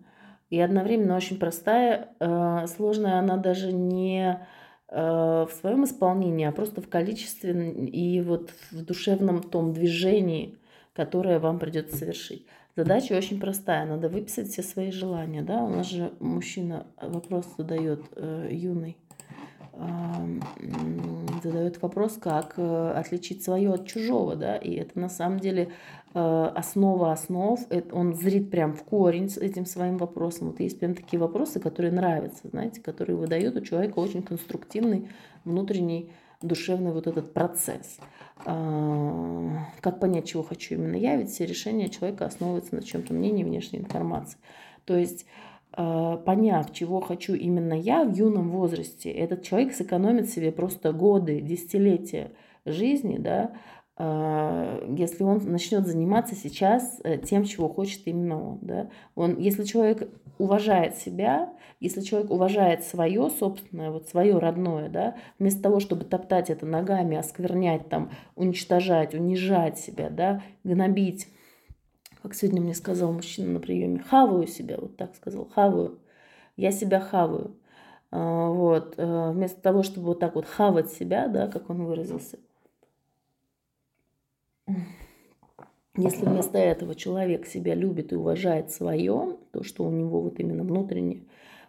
и 0.51 0.61
одновременно 0.61 1.17
очень 1.17 1.39
простая. 1.39 2.15
Э, 2.21 2.67
сложная 2.67 3.19
она 3.19 3.37
даже 3.37 3.73
не 3.73 4.47
Э, 4.95 5.47
в 5.49 5.53
своем 5.55 5.85
исполнении, 5.85 6.45
а 6.45 6.53
просто 6.53 6.83
в 6.83 6.89
количестве 6.89 7.71
и 7.71 8.21
вот 8.21 8.51
в 8.71 8.85
душевном 8.85 9.43
том 9.43 9.73
движении, 9.73 10.59
которое 10.93 11.39
вам 11.39 11.59
придется 11.59 11.97
совершить. 11.97 12.47
Задача 12.77 13.15
очень 13.15 13.41
простая. 13.41 13.87
Надо 13.87 14.09
выписать 14.09 14.49
все 14.49 14.63
свои 14.63 14.91
желания. 14.91 15.43
Да? 15.43 15.63
У 15.63 15.69
нас 15.69 15.89
же 15.89 16.13
мужчина 16.21 16.87
вопрос 17.01 17.47
задает 17.57 18.03
э, 18.17 18.49
юный. 18.51 18.97
Э, 19.75 20.41
задает 21.43 21.83
вопрос, 21.83 22.19
как 22.21 22.55
э, 22.57 22.93
отличить 22.97 23.43
свое 23.43 23.75
от 23.75 23.87
чужого. 23.87 24.37
Да? 24.37 24.57
И 24.57 24.75
это 24.75 24.99
на 24.99 25.09
самом 25.09 25.39
деле 25.39 25.73
Э, 26.15 26.51
основа 26.55 27.13
основ, 27.13 27.59
он 27.91 28.15
зрит 28.15 28.51
прям 28.51 28.75
в 28.75 28.85
корень 28.85 29.31
с 29.31 29.39
этим 29.39 29.65
своим 29.65 29.97
вопросом. 29.97 30.49
Вот 30.49 30.61
есть 30.61 30.79
прям 30.79 30.95
такие 30.95 31.19
вопросы, 31.19 31.59
которые 31.59 31.91
нравятся, 31.91 32.49
знаете, 32.49 32.83
которые 32.83 33.17
выдают 33.17 33.57
у 33.57 33.63
человека 33.63 33.99
очень 33.99 34.23
конструктивный 34.23 35.09
внутренний 35.45 36.13
душевный 36.43 36.93
вот 36.93 37.07
этот 37.07 37.33
процесс. 37.33 37.99
А, 38.45 39.67
как 39.81 40.01
понять, 40.01 40.29
чего 40.29 40.43
хочу 40.43 40.75
именно 40.75 40.97
я, 40.97 41.17
ведь 41.17 41.31
все 41.31 41.47
решения 41.47 41.89
человека 41.89 42.27
основываются 42.27 42.75
на 42.75 42.83
чем-то 42.83 43.15
мнении, 43.15 43.45
внешней 43.45 43.81
информации. 43.81 44.39
То 44.85 44.97
есть 44.97 45.27
а, 45.73 46.17
поняв, 46.19 46.73
чего 46.73 47.01
хочу 47.01 47.35
именно 47.35 47.75
я 47.75 48.05
в 48.05 48.15
юном 48.15 48.51
возрасте, 48.51 49.11
этот 49.11 49.43
человек 49.43 49.75
сэкономит 49.75 50.29
себе 50.29 50.53
просто 50.53 50.93
годы, 50.93 51.41
десятилетия 51.41 52.33
жизни, 52.65 53.17
да, 53.19 53.53
если 53.99 55.23
он 55.23 55.43
начнет 55.45 55.87
заниматься 55.87 56.35
сейчас 56.35 56.99
э, 57.05 57.19
тем, 57.19 57.45
чего 57.45 57.69
хочет 57.69 58.01
именно 58.07 58.53
он. 58.53 58.59
Да? 58.63 58.91
он 59.15 59.39
если 59.39 59.65
человек 59.65 60.09
уважает 60.39 60.97
себя, 60.97 61.53
если 61.79 62.01
человек 62.01 62.31
уважает 62.31 62.85
свое 62.85 63.29
собственное, 63.29 63.91
вот 63.91 64.09
свое 64.09 64.39
родное, 64.39 64.89
да, 64.89 65.17
вместо 65.39 65.63
того, 65.63 65.79
чтобы 65.79 66.05
топтать 66.05 66.49
это 66.49 66.65
ногами, 66.65 67.17
осквернять, 67.17 67.89
там, 67.91 68.11
уничтожать, 68.35 69.15
унижать 69.15 69.79
себя, 69.79 70.09
да, 70.09 70.43
гнобить, 70.65 71.29
как 72.23 72.35
сегодня 72.35 72.63
мне 72.63 72.75
сказал 72.75 73.13
мужчина 73.13 73.53
на 73.53 73.61
приеме, 73.61 73.99
хаваю 73.99 74.47
себя, 74.47 74.79
вот 74.81 74.97
так 74.97 75.15
сказал, 75.17 75.49
хаваю, 75.55 75.99
я 76.57 76.73
себя 76.73 76.99
хаваю. 76.99 77.57
А, 78.11 78.49
вот, 78.49 78.95
э, 78.97 79.31
вместо 79.33 79.61
того, 79.61 79.83
чтобы 79.83 80.09
вот 80.09 80.21
так 80.21 80.35
вот 80.35 80.47
хавать 80.47 80.91
себя, 80.91 81.29
да, 81.29 81.47
как 81.47 81.69
он 81.69 81.85
выразился– 81.85 82.39
если 85.97 86.25
вместо 86.25 86.59
этого 86.59 86.95
человек 86.95 87.47
себя 87.47 87.75
любит 87.75 88.13
и 88.13 88.17
уважает 88.17 88.71
свое, 88.71 89.37
то, 89.53 89.63
что 89.63 89.85
у 89.85 89.91
него 89.91 90.23
вот 90.23 90.41
именно 90.41 90.63
внутренне, 90.63 91.25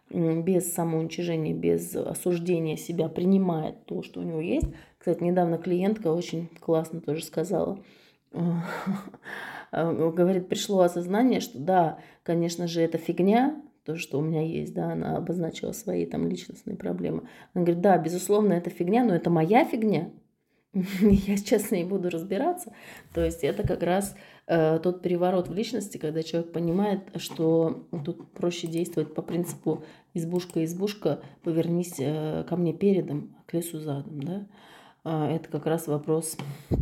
без 0.10 0.72
самоуничижения, 0.74 1.54
без 1.54 1.96
осуждения 1.96 2.78
себя 2.78 3.10
принимает 3.10 3.86
то, 3.86 4.04
что 4.04 4.22
у 4.22 4.24
него 4.24 4.40
есть. 4.40 4.68
Кстати, 4.98 5.24
недавно 5.24 5.58
клиентка 5.58 6.14
очень 6.14 6.50
классно 6.60 7.02
тоже 7.02 7.24
сказала, 7.24 7.80
говорит, 9.72 10.48
пришло 10.48 10.82
осознание, 10.82 11.40
что 11.40 11.60
да, 11.60 12.00
конечно 12.24 12.68
же, 12.68 12.82
это 12.82 12.98
фигня, 12.98 13.62
то, 13.86 13.98
что 13.98 14.20
у 14.20 14.22
меня 14.22 14.42
есть, 14.42 14.74
да, 14.74 14.94
она 14.94 15.18
обозначила 15.18 15.74
свои 15.74 16.06
там 16.06 16.28
личностные 16.28 16.78
проблемы. 16.78 17.24
Она 17.54 17.66
говорит, 17.66 17.82
да, 17.82 17.98
безусловно, 17.98 18.54
это 18.54 18.70
фигня, 18.70 19.04
но 19.04 19.14
это 19.14 19.30
моя 19.30 19.66
фигня, 19.66 20.10
я 21.02 21.38
сейчас 21.38 21.68
с 21.68 21.72
ней 21.72 21.84
буду 21.84 22.10
разбираться. 22.10 22.74
То 23.14 23.24
есть 23.24 23.44
это 23.44 23.66
как 23.66 23.84
раз 23.84 24.16
э, 24.48 24.80
тот 24.80 25.02
переворот 25.02 25.48
в 25.48 25.54
личности, 25.54 25.98
когда 25.98 26.24
человек 26.24 26.52
понимает, 26.52 27.02
что 27.18 27.88
тут 28.04 28.32
проще 28.32 28.68
действовать 28.68 29.14
по 29.14 29.22
принципу 29.22 29.84
избушка-избушка, 30.14 31.22
повернись 31.44 31.96
э, 32.00 32.44
ко 32.48 32.56
мне 32.56 32.74
передом, 32.74 33.36
к 33.46 33.54
лесу 33.54 33.80
задом. 33.80 34.22
Да? 34.24 34.48
Э, 35.04 35.36
это 35.36 35.50
как 35.50 35.68
раз 35.68 35.88
вопрос 35.88 36.38
э, 36.70 36.78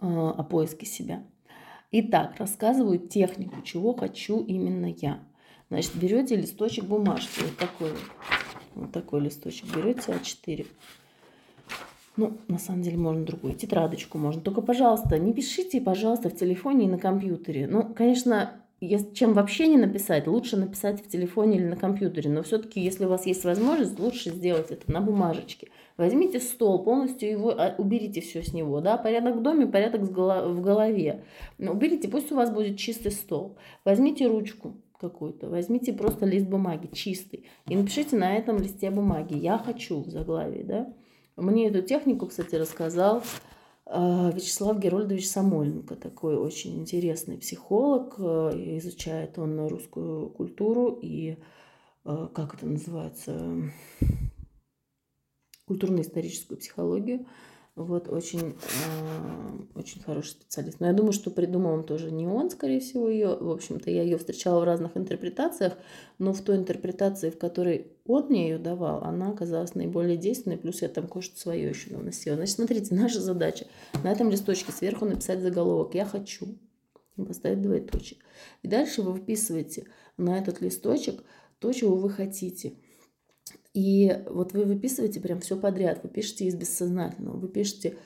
о 0.00 0.42
поиске 0.42 0.86
себя. 0.86 1.22
Итак, 1.92 2.36
рассказываю 2.38 2.98
технику, 2.98 3.60
чего 3.62 3.94
хочу 3.94 4.42
именно 4.42 4.86
я. 4.86 5.22
Значит, 5.68 5.94
берете 5.96 6.36
листочек 6.36 6.84
бумажки, 6.84 7.40
вот 7.42 7.56
такой 7.56 7.90
вот 8.74 8.90
такой 8.90 9.20
листочек 9.20 9.74
берете 9.74 10.12
А4, 10.12 10.66
ну, 12.16 12.38
на 12.48 12.58
самом 12.58 12.82
деле 12.82 12.96
можно 12.96 13.24
другую 13.24 13.54
тетрадочку 13.54 14.18
можно. 14.18 14.40
Только, 14.40 14.60
пожалуйста, 14.62 15.18
не 15.18 15.32
пишите, 15.32 15.80
пожалуйста, 15.80 16.30
в 16.30 16.36
телефоне 16.36 16.86
и 16.86 16.90
на 16.90 16.98
компьютере. 16.98 17.66
Ну, 17.66 17.92
конечно, 17.94 18.52
чем 19.14 19.32
вообще 19.32 19.66
не 19.66 19.76
написать, 19.76 20.26
лучше 20.26 20.56
написать 20.56 21.04
в 21.04 21.08
телефоне 21.08 21.58
или 21.58 21.66
на 21.66 21.76
компьютере. 21.76 22.30
Но 22.30 22.42
все-таки, 22.42 22.80
если 22.80 23.04
у 23.04 23.08
вас 23.08 23.26
есть 23.26 23.44
возможность, 23.44 23.98
лучше 23.98 24.30
сделать 24.30 24.70
это 24.70 24.90
на 24.90 25.00
бумажечке. 25.00 25.68
Возьмите 25.96 26.40
стол, 26.40 26.82
полностью 26.84 27.30
его, 27.30 27.50
а, 27.50 27.74
уберите 27.78 28.20
все 28.20 28.42
с 28.42 28.52
него, 28.52 28.80
да, 28.80 28.96
порядок 28.96 29.36
в 29.36 29.42
доме, 29.42 29.66
порядок 29.66 30.02
в 30.02 30.60
голове. 30.60 31.24
Уберите, 31.58 32.08
пусть 32.08 32.32
у 32.32 32.36
вас 32.36 32.50
будет 32.50 32.78
чистый 32.78 33.12
стол. 33.12 33.56
Возьмите 33.84 34.26
ручку 34.26 34.76
какую-то, 35.00 35.48
возьмите 35.48 35.92
просто 35.92 36.26
лист 36.26 36.46
бумаги, 36.46 36.88
чистый, 36.92 37.44
и 37.68 37.76
напишите 37.76 38.16
на 38.16 38.36
этом 38.36 38.58
листе 38.58 38.90
бумаги 38.90 39.36
«Я 39.36 39.58
хочу» 39.58 40.02
в 40.02 40.08
заглавии, 40.08 40.62
да, 40.62 40.92
мне 41.36 41.68
эту 41.68 41.82
технику, 41.82 42.26
кстати, 42.26 42.54
рассказал 42.54 43.22
а, 43.86 44.30
Вячеслав 44.30 44.78
Герольдович 44.78 45.28
Самойленко, 45.28 45.96
такой 45.96 46.36
очень 46.36 46.80
интересный 46.80 47.38
психолог. 47.38 48.14
Э, 48.18 48.50
изучает 48.78 49.38
он 49.38 49.68
русскую 49.68 50.30
культуру 50.30 50.98
и, 51.02 51.36
э, 52.04 52.28
как 52.34 52.54
это 52.54 52.66
называется, 52.66 53.70
культурно-историческую 55.66 56.58
психологию. 56.58 57.26
Вот, 57.76 58.08
очень, 58.08 58.54
э, 58.54 59.78
очень 59.78 60.00
хороший 60.00 60.28
специалист. 60.28 60.78
Но 60.78 60.86
я 60.86 60.92
думаю, 60.92 61.12
что 61.12 61.32
придумал 61.32 61.72
он 61.72 61.84
тоже 61.84 62.12
не 62.12 62.24
он, 62.24 62.48
скорее 62.48 62.78
всего, 62.78 63.08
ее. 63.08 63.36
В 63.36 63.50
общем-то, 63.50 63.90
я 63.90 64.02
ее 64.02 64.16
встречала 64.16 64.60
в 64.60 64.64
разных 64.64 64.96
интерпретациях, 64.96 65.72
но 66.20 66.32
в 66.32 66.40
той 66.42 66.56
интерпретации, 66.56 67.30
в 67.30 67.38
которой 67.38 67.88
он 68.06 68.28
мне 68.28 68.48
ее 68.48 68.58
давал, 68.58 69.02
она 69.02 69.30
оказалась 69.30 69.74
наиболее 69.74 70.16
действенной, 70.16 70.56
плюс 70.56 70.82
я 70.82 70.88
там 70.88 71.08
кое-что 71.08 71.36
свое 71.36 71.68
еще 71.68 71.90
наносила. 71.90 72.36
Значит, 72.36 72.54
смотрите, 72.54 72.94
наша 72.94 73.20
задача 73.20 73.66
на 74.04 74.12
этом 74.12 74.30
листочке 74.30 74.70
сверху 74.70 75.04
написать 75.04 75.40
заголовок 75.40 75.96
«Я 75.96 76.04
хочу» 76.04 76.56
и 77.16 77.22
поставить 77.22 77.60
двоеточие. 77.60 78.20
И 78.62 78.68
дальше 78.68 79.02
вы 79.02 79.12
выписываете 79.12 79.86
на 80.16 80.38
этот 80.38 80.60
листочек 80.60 81.24
то, 81.58 81.72
чего 81.72 81.96
вы 81.96 82.08
хотите– 82.08 82.74
и 83.74 84.22
вот 84.30 84.52
вы 84.52 84.64
выписываете 84.64 85.20
прям 85.20 85.40
все 85.40 85.56
подряд. 85.56 86.00
Вы 86.02 86.08
пишете 86.08 86.46
из 86.46 86.54
бессознательного, 86.54 87.36
вы 87.36 87.48
пишете 87.48 87.96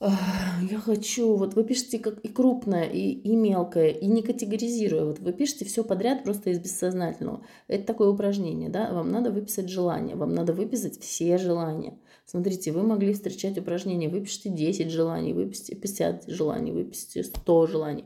я 0.00 0.78
хочу, 0.78 1.34
вот 1.34 1.54
вы 1.54 1.64
пишете 1.64 1.98
как 1.98 2.20
и 2.20 2.28
крупное, 2.28 2.84
и, 2.84 3.10
и 3.10 3.34
мелкое, 3.34 3.88
и 3.88 4.06
не 4.06 4.22
категоризируя, 4.22 5.06
вот 5.06 5.18
вы 5.18 5.32
пишете 5.32 5.64
все 5.64 5.82
подряд 5.82 6.22
просто 6.22 6.50
из 6.50 6.60
бессознательного. 6.60 7.44
Это 7.66 7.84
такое 7.84 8.08
упражнение, 8.08 8.68
да, 8.68 8.92
вам 8.92 9.10
надо 9.10 9.32
выписать 9.32 9.68
желания, 9.68 10.14
вам 10.14 10.34
надо 10.34 10.52
выписать 10.52 11.00
все 11.00 11.36
желания. 11.36 11.98
Смотрите, 12.26 12.70
вы 12.70 12.84
могли 12.84 13.12
встречать 13.12 13.58
упражнения, 13.58 14.08
выпишите 14.08 14.50
10 14.50 14.88
желаний, 14.88 15.32
выпишите 15.32 15.74
50 15.74 16.28
желаний, 16.28 16.70
выпишите 16.70 17.24
100 17.24 17.66
желаний. 17.66 18.04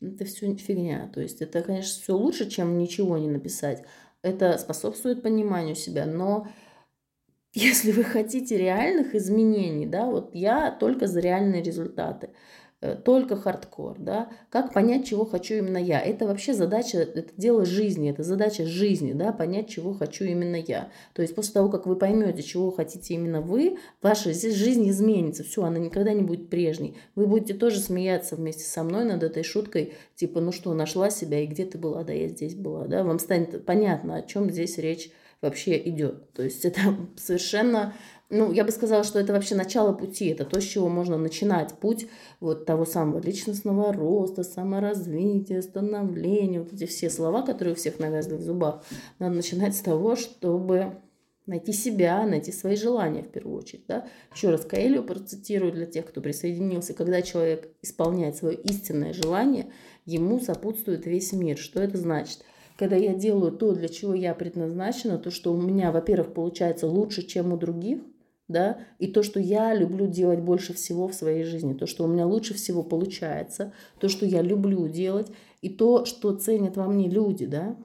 Это 0.00 0.24
все 0.24 0.54
фигня, 0.54 1.10
то 1.12 1.20
есть 1.20 1.42
это, 1.42 1.60
конечно, 1.60 2.00
все 2.02 2.16
лучше, 2.16 2.48
чем 2.48 2.78
ничего 2.78 3.18
не 3.18 3.28
написать, 3.28 3.82
это 4.26 4.58
способствует 4.58 5.22
пониманию 5.22 5.76
себя, 5.76 6.06
но 6.06 6.48
если 7.54 7.92
вы 7.92 8.04
хотите 8.04 8.56
реальных 8.56 9.14
изменений, 9.14 9.86
да, 9.86 10.06
вот 10.06 10.34
я 10.34 10.70
только 10.70 11.06
за 11.06 11.20
реальные 11.20 11.62
результаты. 11.62 12.30
Э, 12.82 12.94
только 12.94 13.36
хардкор, 13.36 13.96
да, 13.98 14.28
как 14.50 14.74
понять, 14.74 15.06
чего 15.06 15.24
хочу 15.24 15.54
именно 15.54 15.78
я. 15.78 15.98
Это 15.98 16.26
вообще 16.26 16.52
задача, 16.52 16.98
это 16.98 17.32
дело 17.38 17.64
жизни, 17.64 18.10
это 18.10 18.22
задача 18.22 18.66
жизни, 18.66 19.14
да, 19.14 19.32
понять, 19.32 19.70
чего 19.70 19.94
хочу 19.94 20.24
именно 20.24 20.56
я. 20.56 20.90
То 21.14 21.22
есть 21.22 21.34
после 21.34 21.54
того, 21.54 21.70
как 21.70 21.86
вы 21.86 21.96
поймете, 21.96 22.42
чего 22.42 22.70
хотите 22.70 23.14
именно 23.14 23.40
вы, 23.40 23.78
ваша 24.02 24.34
жизнь 24.34 24.90
изменится, 24.90 25.42
все, 25.42 25.64
она 25.64 25.78
никогда 25.78 26.12
не 26.12 26.22
будет 26.22 26.50
прежней. 26.50 26.98
Вы 27.14 27.26
будете 27.26 27.54
тоже 27.54 27.80
смеяться 27.80 28.36
вместе 28.36 28.64
со 28.64 28.82
мной 28.82 29.06
над 29.06 29.22
этой 29.22 29.42
шуткой, 29.42 29.94
типа, 30.14 30.42
ну 30.42 30.52
что, 30.52 30.74
нашла 30.74 31.08
себя, 31.08 31.40
и 31.40 31.46
где 31.46 31.64
ты 31.64 31.78
была, 31.78 32.04
да, 32.04 32.12
я 32.12 32.28
здесь 32.28 32.54
была, 32.54 32.86
да, 32.86 33.04
вам 33.04 33.18
станет 33.18 33.64
понятно, 33.64 34.16
о 34.16 34.22
чем 34.22 34.50
здесь 34.50 34.76
речь 34.76 35.10
вообще 35.40 35.78
идет. 35.88 36.30
То 36.32 36.42
есть 36.42 36.64
это 36.64 36.80
совершенно 37.16 37.94
ну, 38.28 38.52
я 38.52 38.64
бы 38.64 38.72
сказала, 38.72 39.04
что 39.04 39.20
это 39.20 39.32
вообще 39.32 39.54
начало 39.54 39.92
пути, 39.92 40.26
это 40.26 40.44
то, 40.44 40.60
с 40.60 40.64
чего 40.64 40.88
можно 40.88 41.16
начинать 41.16 41.74
путь 41.74 42.08
вот 42.40 42.66
того 42.66 42.84
самого 42.84 43.20
личностного 43.20 43.92
роста, 43.92 44.42
саморазвития, 44.42 45.62
становления, 45.62 46.60
вот 46.60 46.72
эти 46.72 46.86
все 46.86 47.08
слова, 47.08 47.42
которые 47.42 47.74
у 47.74 47.76
всех 47.76 48.00
навязаны 48.00 48.38
в 48.38 48.42
зубах. 48.42 48.84
Надо 49.20 49.36
начинать 49.36 49.76
с 49.76 49.80
того, 49.80 50.16
чтобы 50.16 50.96
найти 51.46 51.72
себя, 51.72 52.26
найти 52.26 52.50
свои 52.50 52.74
желания 52.74 53.22
в 53.22 53.28
первую 53.28 53.58
очередь. 53.58 53.84
Да? 53.86 54.08
Еще 54.34 54.50
раз 54.50 54.64
Каэлью 54.64 55.04
процитирую 55.04 55.70
для 55.70 55.86
тех, 55.86 56.06
кто 56.06 56.20
присоединился. 56.20 56.94
Когда 56.94 57.22
человек 57.22 57.70
исполняет 57.80 58.34
свое 58.34 58.56
истинное 58.56 59.12
желание, 59.12 59.70
ему 60.04 60.40
сопутствует 60.40 61.06
весь 61.06 61.32
мир. 61.32 61.56
Что 61.58 61.80
это 61.80 61.96
значит? 61.96 62.40
Когда 62.76 62.96
я 62.96 63.14
делаю 63.14 63.52
то, 63.52 63.72
для 63.72 63.88
чего 63.88 64.14
я 64.14 64.34
предназначена, 64.34 65.18
то, 65.18 65.30
что 65.30 65.52
у 65.52 65.56
меня, 65.56 65.92
во-первых, 65.92 66.34
получается 66.34 66.88
лучше, 66.88 67.22
чем 67.22 67.52
у 67.52 67.56
других– 67.56 68.00
да, 68.48 68.78
и 68.98 69.08
то, 69.08 69.22
что 69.22 69.40
я 69.40 69.74
люблю 69.74 70.06
делать 70.06 70.40
больше 70.40 70.72
всего 70.72 71.08
в 71.08 71.14
своей 71.14 71.44
жизни, 71.44 71.74
то, 71.74 71.86
что 71.86 72.04
у 72.04 72.06
меня 72.06 72.26
лучше 72.26 72.54
всего 72.54 72.82
получается, 72.82 73.72
то, 73.98 74.08
что 74.08 74.24
я 74.24 74.40
люблю 74.40 74.88
делать, 74.88 75.30
и 75.62 75.68
то, 75.68 76.04
что 76.04 76.34
ценят 76.34 76.76
во 76.76 76.86
мне 76.86 77.08
люди, 77.08 77.46
да, 77.46 77.76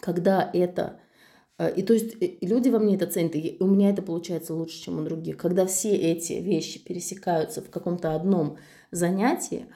когда 0.00 0.50
это, 0.52 1.00
э, 1.58 1.74
и 1.74 1.82
то 1.82 1.92
есть 1.92 2.16
э, 2.22 2.38
люди 2.40 2.70
во 2.70 2.78
мне 2.78 2.96
это 2.96 3.06
ценят, 3.06 3.36
и 3.36 3.58
у 3.60 3.66
меня 3.66 3.90
это 3.90 4.00
получается 4.00 4.54
лучше, 4.54 4.80
чем 4.80 4.98
у 4.98 5.04
других. 5.04 5.36
Когда 5.36 5.66
все 5.66 5.94
эти 5.94 6.34
вещи 6.34 6.82
пересекаются 6.82 7.60
в 7.60 7.68
каком-то 7.68 8.14
одном 8.14 8.56
занятии, 8.90 9.66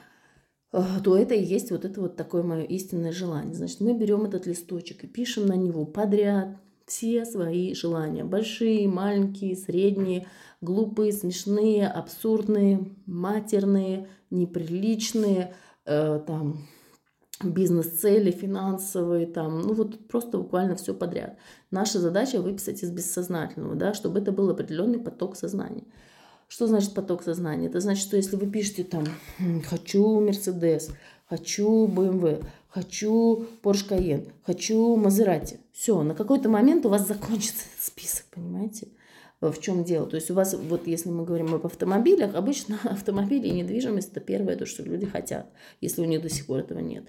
э, 0.73 0.81
то 1.03 1.15
это 1.15 1.35
и 1.35 1.43
есть 1.43 1.69
вот 1.69 1.85
это 1.85 2.01
вот 2.01 2.15
такое 2.15 2.41
мое 2.41 2.63
истинное 2.63 3.11
желание. 3.11 3.53
Значит, 3.53 3.81
мы 3.81 3.93
берем 3.93 4.23
этот 4.23 4.47
листочек 4.47 5.03
и 5.03 5.07
пишем 5.07 5.45
на 5.45 5.55
него 5.55 5.85
подряд 5.85 6.57
все 6.85 7.25
свои 7.25 7.73
желания. 7.73 8.23
Большие, 8.23 8.87
маленькие, 8.87 9.55
средние, 9.55 10.27
глупые, 10.61 11.11
смешные, 11.11 11.87
абсурдные, 11.87 12.91
матерные, 13.05 14.07
неприличные, 14.29 15.53
э, 15.85 16.21
там, 16.25 16.67
бизнес-цели, 17.43 18.31
финансовые, 18.31 19.27
там, 19.27 19.61
ну 19.61 19.73
вот 19.73 20.07
просто 20.07 20.37
буквально 20.37 20.75
все 20.75 20.93
подряд. 20.93 21.37
Наша 21.71 21.99
задача 21.99 22.41
выписать 22.41 22.81
из 22.81 22.91
бессознательного, 22.91 23.75
да, 23.75 23.93
чтобы 23.93 24.19
это 24.19 24.31
был 24.31 24.49
определенный 24.49 24.99
поток 24.99 25.35
сознания. 25.35 25.83
Что 26.47 26.67
значит 26.67 26.93
поток 26.93 27.23
сознания? 27.23 27.67
Это 27.67 27.79
значит, 27.79 28.03
что 28.03 28.17
если 28.17 28.35
вы 28.35 28.45
пишете 28.45 28.83
там 28.83 29.03
«хочу 29.67 30.19
Мерседес», 30.19 30.91
«хочу 31.27 31.87
BMW», 31.87 32.43
хочу 32.75 33.45
Porsche 33.63 33.89
Cayenne, 33.89 34.31
хочу 34.43 34.95
Мазерати. 34.97 35.59
Все, 35.71 36.01
на 36.03 36.13
какой-то 36.13 36.49
момент 36.49 36.85
у 36.85 36.89
вас 36.89 37.07
закончится 37.07 37.63
этот 37.71 37.85
список, 37.85 38.25
понимаете? 38.31 38.87
В 39.41 39.59
чем 39.59 39.83
дело? 39.83 40.07
То 40.07 40.15
есть 40.15 40.31
у 40.31 40.33
вас, 40.33 40.53
вот 40.53 40.87
если 40.87 41.09
мы 41.09 41.25
говорим 41.25 41.53
об 41.53 41.65
автомобилях, 41.65 42.35
обычно 42.35 42.79
автомобили 42.83 43.47
и 43.47 43.51
недвижимость– 43.51 44.11
это 44.11 44.21
первое, 44.21 44.55
то, 44.55 44.65
что 44.65 44.83
люди 44.83 45.05
хотят, 45.05 45.47
если 45.81 46.01
у 46.01 46.05
них 46.05 46.21
до 46.21 46.29
сих 46.29 46.47
пор 46.47 46.59
этого 46.59 46.79
нет. 46.79 47.05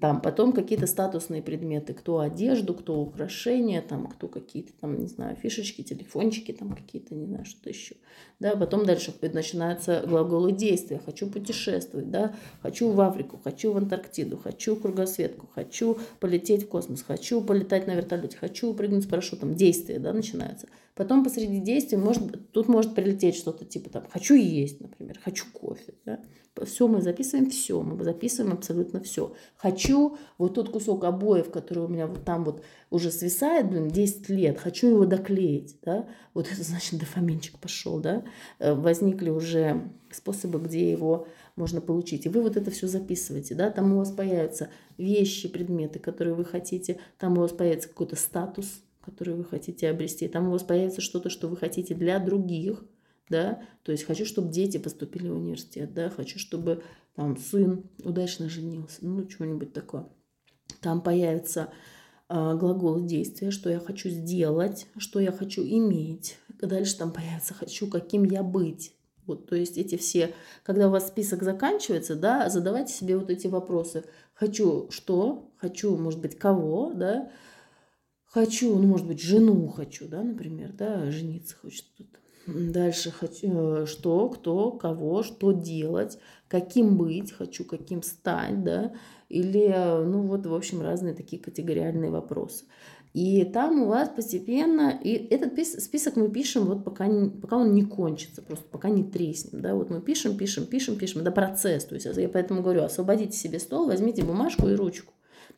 Там 0.00 0.20
потом 0.20 0.52
какие-то 0.52 0.86
статусные 0.86 1.42
предметы, 1.42 1.92
кто 1.92 2.20
одежду, 2.20 2.72
кто 2.72 3.00
украшения, 3.00 3.82
там, 3.82 4.06
кто 4.06 4.28
какие-то 4.28 4.72
там, 4.80 4.98
не 4.98 5.08
знаю, 5.08 5.36
фишечки, 5.36 5.82
телефончики, 5.82 6.52
там 6.52 6.72
какие-то, 6.72 7.14
не 7.14 7.26
знаю, 7.26 7.44
что-то 7.44 7.70
еще. 7.70 7.96
Да, 8.38 8.54
потом 8.56 8.86
дальше 8.86 9.12
начинаются 9.20 10.04
глаголы 10.06 10.52
действия. 10.52 11.00
Хочу 11.04 11.28
путешествовать, 11.28 12.10
да, 12.10 12.34
хочу 12.62 12.90
в 12.90 13.00
Африку, 13.00 13.40
хочу 13.42 13.72
в 13.72 13.76
Антарктиду, 13.76 14.36
хочу 14.36 14.76
кругосветку, 14.76 15.48
хочу 15.52 15.98
полететь 16.20 16.64
в 16.64 16.68
космос, 16.68 17.02
хочу 17.02 17.40
полетать 17.40 17.86
на 17.86 17.94
вертолете, 17.94 18.36
хочу 18.36 18.72
прыгнуть 18.74 19.04
с 19.04 19.06
парашютом. 19.06 19.54
Действия, 19.54 19.98
да, 19.98 20.12
начинаются. 20.12 20.68
Потом 20.94 21.24
посреди 21.24 21.58
действия 21.58 21.96
может, 21.96 22.52
тут 22.52 22.68
может 22.68 22.94
прилететь 22.94 23.36
что-то 23.36 23.64
типа 23.64 23.88
там 23.88 24.04
«хочу 24.10 24.34
есть», 24.34 24.80
например, 24.80 25.18
«хочу 25.22 25.46
кофе». 25.52 25.94
Да? 26.04 26.20
Все 26.66 26.86
мы 26.86 27.00
записываем, 27.00 27.48
все, 27.48 27.80
мы 27.80 28.02
записываем 28.04 28.52
абсолютно 28.52 29.00
все. 29.00 29.34
Хочу 29.56 30.18
вот 30.36 30.54
тот 30.54 30.68
кусок 30.68 31.04
обоев, 31.04 31.50
который 31.50 31.84
у 31.84 31.88
меня 31.88 32.06
вот 32.06 32.24
там 32.26 32.44
вот 32.44 32.62
уже 32.90 33.10
свисает, 33.10 33.70
блин, 33.70 33.88
10 33.88 34.28
лет, 34.28 34.58
хочу 34.58 34.88
его 34.88 35.06
доклеить, 35.06 35.78
да, 35.82 36.06
вот 36.34 36.46
это 36.52 36.62
значит 36.62 37.00
дофаминчик 37.00 37.58
пошел, 37.58 37.98
да, 37.98 38.22
э, 38.58 38.74
возникли 38.74 39.30
уже 39.30 39.90
способы, 40.10 40.58
где 40.58 40.90
его 40.90 41.26
можно 41.56 41.80
получить. 41.80 42.26
И 42.26 42.28
вы 42.28 42.42
вот 42.42 42.58
это 42.58 42.70
все 42.70 42.86
записываете, 42.86 43.54
да, 43.54 43.70
там 43.70 43.94
у 43.94 43.96
вас 43.96 44.10
появятся 44.10 44.68
вещи, 44.98 45.48
предметы, 45.48 46.00
которые 46.00 46.34
вы 46.34 46.44
хотите, 46.44 47.00
там 47.18 47.38
у 47.38 47.40
вас 47.40 47.52
появится 47.52 47.88
какой-то 47.88 48.16
статус, 48.16 48.82
который 49.04 49.34
вы 49.34 49.44
хотите 49.44 49.90
обрести, 49.90 50.28
там 50.28 50.48
у 50.48 50.52
вас 50.52 50.62
появится 50.62 51.00
что-то, 51.00 51.30
что 51.30 51.48
вы 51.48 51.56
хотите 51.56 51.94
для 51.94 52.18
других, 52.18 52.84
да, 53.28 53.62
то 53.82 53.92
есть 53.92 54.04
хочу, 54.04 54.24
чтобы 54.24 54.52
дети 54.52 54.78
поступили 54.78 55.28
в 55.28 55.36
университет, 55.36 55.92
да, 55.94 56.10
хочу, 56.10 56.38
чтобы 56.38 56.82
там 57.14 57.36
сын 57.36 57.84
удачно 58.02 58.48
женился, 58.48 58.98
ну, 59.00 59.24
чего-нибудь 59.26 59.72
такое. 59.72 60.08
Там 60.80 61.00
появятся 61.00 61.70
э, 62.28 62.56
глаголы 62.56 63.06
действия, 63.06 63.50
что 63.50 63.70
я 63.70 63.78
хочу 63.78 64.08
сделать, 64.08 64.86
что 64.96 65.20
я 65.20 65.32
хочу 65.32 65.62
иметь. 65.62 66.38
Дальше 66.60 66.96
там 66.96 67.12
появится 67.12 67.54
хочу, 67.54 67.88
каким 67.88 68.24
я 68.24 68.42
быть. 68.42 68.94
Вот, 69.26 69.48
то 69.48 69.54
есть 69.54 69.78
эти 69.78 69.96
все, 69.96 70.34
когда 70.64 70.88
у 70.88 70.90
вас 70.90 71.08
список 71.08 71.42
заканчивается, 71.42 72.16
да, 72.16 72.48
задавайте 72.48 72.92
себе 72.92 73.16
вот 73.16 73.30
эти 73.30 73.46
вопросы. 73.46 74.04
Хочу 74.34 74.90
что, 74.90 75.52
хочу, 75.58 75.96
может 75.96 76.20
быть, 76.20 76.36
кого, 76.36 76.92
да, 76.92 77.30
хочу, 78.32 78.74
ну, 78.76 78.86
может 78.88 79.06
быть, 79.06 79.20
жену 79.20 79.68
хочу, 79.68 80.08
да, 80.08 80.22
например, 80.22 80.72
да, 80.72 81.10
жениться 81.10 81.54
хочет 81.60 81.84
кто-то. 81.94 82.18
Дальше 82.46 83.10
хочу, 83.10 83.82
э, 83.82 83.86
что, 83.86 84.28
кто, 84.30 84.72
кого, 84.72 85.22
что 85.22 85.52
делать, 85.52 86.18
каким 86.48 86.96
быть, 86.96 87.30
хочу 87.30 87.64
каким 87.64 88.02
стать, 88.02 88.64
да, 88.64 88.92
или, 89.28 89.68
ну 90.04 90.22
вот, 90.22 90.46
в 90.46 90.54
общем, 90.54 90.80
разные 90.80 91.14
такие 91.14 91.40
категориальные 91.40 92.10
вопросы. 92.10 92.64
И 93.12 93.44
там 93.44 93.82
у 93.82 93.88
вас 93.88 94.08
постепенно, 94.08 94.98
и 95.04 95.10
этот 95.12 95.52
список 95.66 96.16
мы 96.16 96.30
пишем 96.30 96.64
вот 96.64 96.82
пока, 96.82 97.06
не, 97.06 97.28
пока 97.28 97.58
он 97.58 97.74
не 97.74 97.84
кончится, 97.84 98.40
просто 98.40 98.64
пока 98.70 98.88
не 98.88 99.04
треснем, 99.04 99.60
да, 99.60 99.74
вот 99.74 99.90
мы 99.90 100.00
пишем, 100.00 100.36
пишем, 100.38 100.64
пишем, 100.64 100.96
пишем, 100.96 101.20
это 101.20 101.30
процесс, 101.30 101.84
то 101.84 101.94
есть 101.94 102.06
я 102.06 102.28
поэтому 102.30 102.62
говорю, 102.62 102.82
освободите 102.82 103.36
себе 103.36 103.58
стол, 103.58 103.86
возьмите 103.86 104.24
бумажку 104.24 104.66
и 104.68 104.74
ручку, 104.74 105.12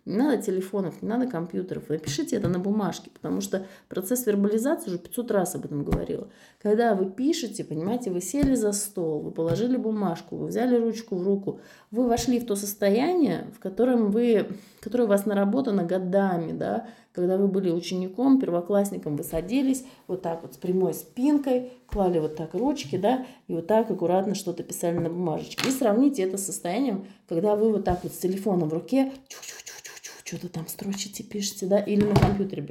не 0.05 0.17
надо 0.17 0.43
телефонов, 0.43 1.01
не 1.03 1.09
надо 1.09 1.27
компьютеров. 1.27 1.89
Напишите 1.89 2.37
это 2.37 2.49
на 2.49 2.59
бумажке, 2.59 3.11
потому 3.11 3.41
что 3.41 3.67
процесс 3.89 4.27
вербализации 4.27 4.91
уже 4.91 4.99
500 4.99 5.31
раз 5.31 5.55
об 5.55 5.65
этом 5.65 5.85
говорила. 5.85 6.29
Когда 6.63 6.95
вы 6.95 7.11
пишете, 7.11 7.65
понимаете, 7.65 8.11
вы 8.11 8.21
сели 8.21 8.55
за 8.55 8.73
стол, 8.73 9.21
вы 9.21 9.31
положили 9.31 9.77
бумажку, 9.77 10.37
вы 10.37 10.47
взяли 10.47 10.77
ручку 10.77 11.17
в 11.17 11.23
руку, 11.23 11.61
вы 11.95 12.09
вошли 12.09 12.41
в 12.41 12.47
то 12.47 12.57
состояние, 12.57 13.47
в 13.57 13.61
котором 13.61 14.11
вы, 14.11 14.49
которое 14.81 15.05
у 15.05 15.07
вас 15.07 15.27
наработано 15.27 15.85
годами, 15.85 16.51
да, 16.51 16.89
когда 17.13 17.37
вы 17.37 17.47
были 17.47 17.71
учеником, 17.71 18.41
первоклассником, 18.41 19.17
вы 19.17 19.23
садились 19.23 19.85
вот 20.09 20.21
так 20.21 20.43
вот 20.43 20.55
с 20.55 20.57
прямой 20.57 20.95
спинкой, 20.95 21.73
клали 21.87 22.19
вот 22.19 22.35
так 22.35 22.55
ручки, 22.55 22.97
да, 22.97 23.25
и 23.47 23.55
вот 23.55 23.69
так 23.69 23.89
аккуратно 23.89 24.35
что-то 24.35 24.65
писали 24.65 24.99
на 24.99 25.09
бумажечке. 25.09 25.69
И 25.69 25.71
сравните 25.71 26.23
это 26.23 26.37
с 26.37 26.47
состоянием, 26.47 27.07
когда 27.29 27.55
вы 27.55 27.71
вот 27.71 27.85
так 27.85 28.03
вот 28.03 28.13
с 28.13 28.19
телефоном 28.19 28.71
в 28.71 28.73
руке 28.73 29.13
чух-чух, 29.29 29.65
что-то 30.25 30.49
там 30.49 30.67
строчите, 30.69 31.23
пишете, 31.23 31.67
да, 31.67 31.79
или 31.79 32.03
на 32.03 32.15
компьютере. 32.15 32.63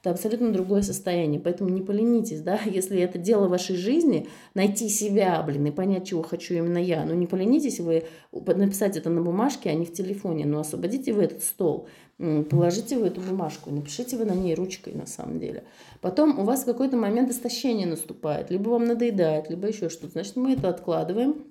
Это 0.00 0.10
абсолютно 0.10 0.52
другое 0.52 0.82
состояние, 0.82 1.40
поэтому 1.40 1.70
не 1.70 1.82
поленитесь, 1.82 2.40
да, 2.40 2.60
если 2.66 3.00
это 3.00 3.18
дело 3.18 3.48
вашей 3.48 3.76
жизни, 3.76 4.28
найти 4.54 4.88
себя, 4.88 5.42
блин, 5.42 5.66
и 5.66 5.70
понять, 5.72 6.06
чего 6.06 6.22
хочу 6.22 6.54
именно 6.54 6.78
я. 6.78 7.04
Ну, 7.04 7.14
не 7.14 7.26
поленитесь 7.26 7.80
вы 7.80 8.04
написать 8.32 8.96
это 8.96 9.10
на 9.10 9.22
бумажке, 9.22 9.70
а 9.70 9.74
не 9.74 9.84
в 9.84 9.92
телефоне, 9.92 10.46
но 10.46 10.60
освободите 10.60 11.12
вы 11.12 11.24
этот 11.24 11.42
стол, 11.42 11.88
положите 12.18 12.96
вы 12.96 13.08
эту 13.08 13.20
бумажку, 13.20 13.70
напишите 13.70 14.16
вы 14.16 14.24
на 14.24 14.34
ней 14.34 14.54
ручкой 14.54 14.94
на 14.94 15.06
самом 15.06 15.40
деле. 15.40 15.64
Потом 16.00 16.38
у 16.38 16.44
вас 16.44 16.62
в 16.62 16.66
какой-то 16.66 16.96
момент 16.96 17.30
истощение 17.30 17.88
наступает, 17.88 18.52
либо 18.52 18.68
вам 18.68 18.84
надоедает, 18.84 19.50
либо 19.50 19.66
еще 19.66 19.88
что-то. 19.88 20.12
Значит, 20.12 20.36
мы 20.36 20.52
это 20.52 20.68
откладываем, 20.68 21.44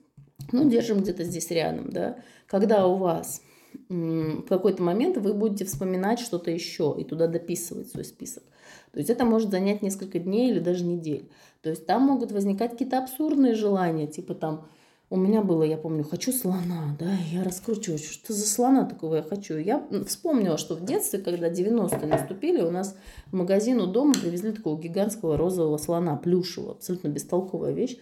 ну, 0.53 0.69
держим 0.69 0.99
где-то 0.99 1.25
здесь 1.25 1.51
рядом, 1.51 1.89
да. 1.89 2.17
Когда 2.47 2.87
у 2.87 2.95
вас 2.95 3.41
в 3.89 4.43
какой-то 4.43 4.81
момент 4.83 5.17
вы 5.17 5.33
будете 5.33 5.65
вспоминать 5.65 6.19
что-то 6.19 6.51
еще 6.51 6.95
и 6.97 7.03
туда 7.03 7.27
дописывать 7.27 7.89
свой 7.89 8.05
список. 8.05 8.43
То 8.91 8.99
есть 8.99 9.09
это 9.09 9.25
может 9.25 9.51
занять 9.51 9.81
несколько 9.81 10.19
дней 10.19 10.51
или 10.51 10.59
даже 10.59 10.83
недель. 10.83 11.29
То 11.61 11.69
есть 11.69 11.85
там 11.85 12.03
могут 12.03 12.31
возникать 12.31 12.71
какие-то 12.71 12.97
абсурдные 12.97 13.55
желания, 13.55 14.07
типа 14.07 14.33
там 14.33 14.65
у 15.11 15.17
меня 15.17 15.41
было, 15.41 15.63
я 15.63 15.75
помню, 15.75 16.05
хочу 16.05 16.31
слона, 16.31 16.95
да, 16.97 17.13
я 17.33 17.43
раскручиваю, 17.43 17.99
что 17.99 18.31
за 18.31 18.47
слона 18.47 18.85
такого 18.85 19.15
я 19.15 19.21
хочу. 19.21 19.57
Я 19.57 19.85
вспомнила, 20.07 20.57
что 20.57 20.75
в 20.75 20.85
детстве, 20.85 21.19
когда 21.19 21.51
90-е 21.51 22.07
наступили, 22.07 22.61
у 22.61 22.71
нас 22.71 22.95
в 23.25 23.35
магазин 23.35 23.81
у 23.81 23.87
дома 23.87 24.13
привезли 24.13 24.53
такого 24.53 24.81
гигантского 24.81 25.35
розового 25.35 25.77
слона, 25.77 26.15
плюшевого, 26.15 26.75
абсолютно 26.75 27.09
бестолковая 27.09 27.73
вещь, 27.73 27.97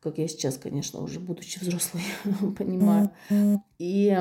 как 0.00 0.16
я 0.16 0.26
сейчас, 0.26 0.56
конечно, 0.56 1.00
уже 1.00 1.20
будучи 1.20 1.58
взрослой, 1.58 2.02
понимаю. 2.58 3.10
И 3.78 4.16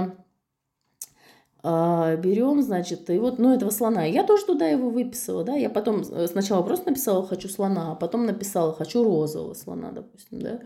берем, 1.63 2.61
значит, 2.61 3.09
и 3.09 3.17
вот, 3.17 3.39
ну, 3.39 3.53
этого 3.53 3.69
слона. 3.69 4.03
Я 4.03 4.23
тоже 4.23 4.45
туда 4.45 4.67
его 4.67 4.89
выписала, 4.89 5.45
да, 5.45 5.55
я 5.55 5.69
потом 5.69 6.01
э, 6.01 6.27
сначала 6.27 6.61
просто 6.61 6.89
написала 6.89 7.25
«хочу 7.25 7.47
слона», 7.47 7.93
а 7.93 7.95
потом 7.95 8.25
написала 8.25 8.73
«хочу 8.73 9.03
розового 9.03 9.53
слона», 9.53 9.91
допустим, 9.91 10.41
да. 10.41 10.59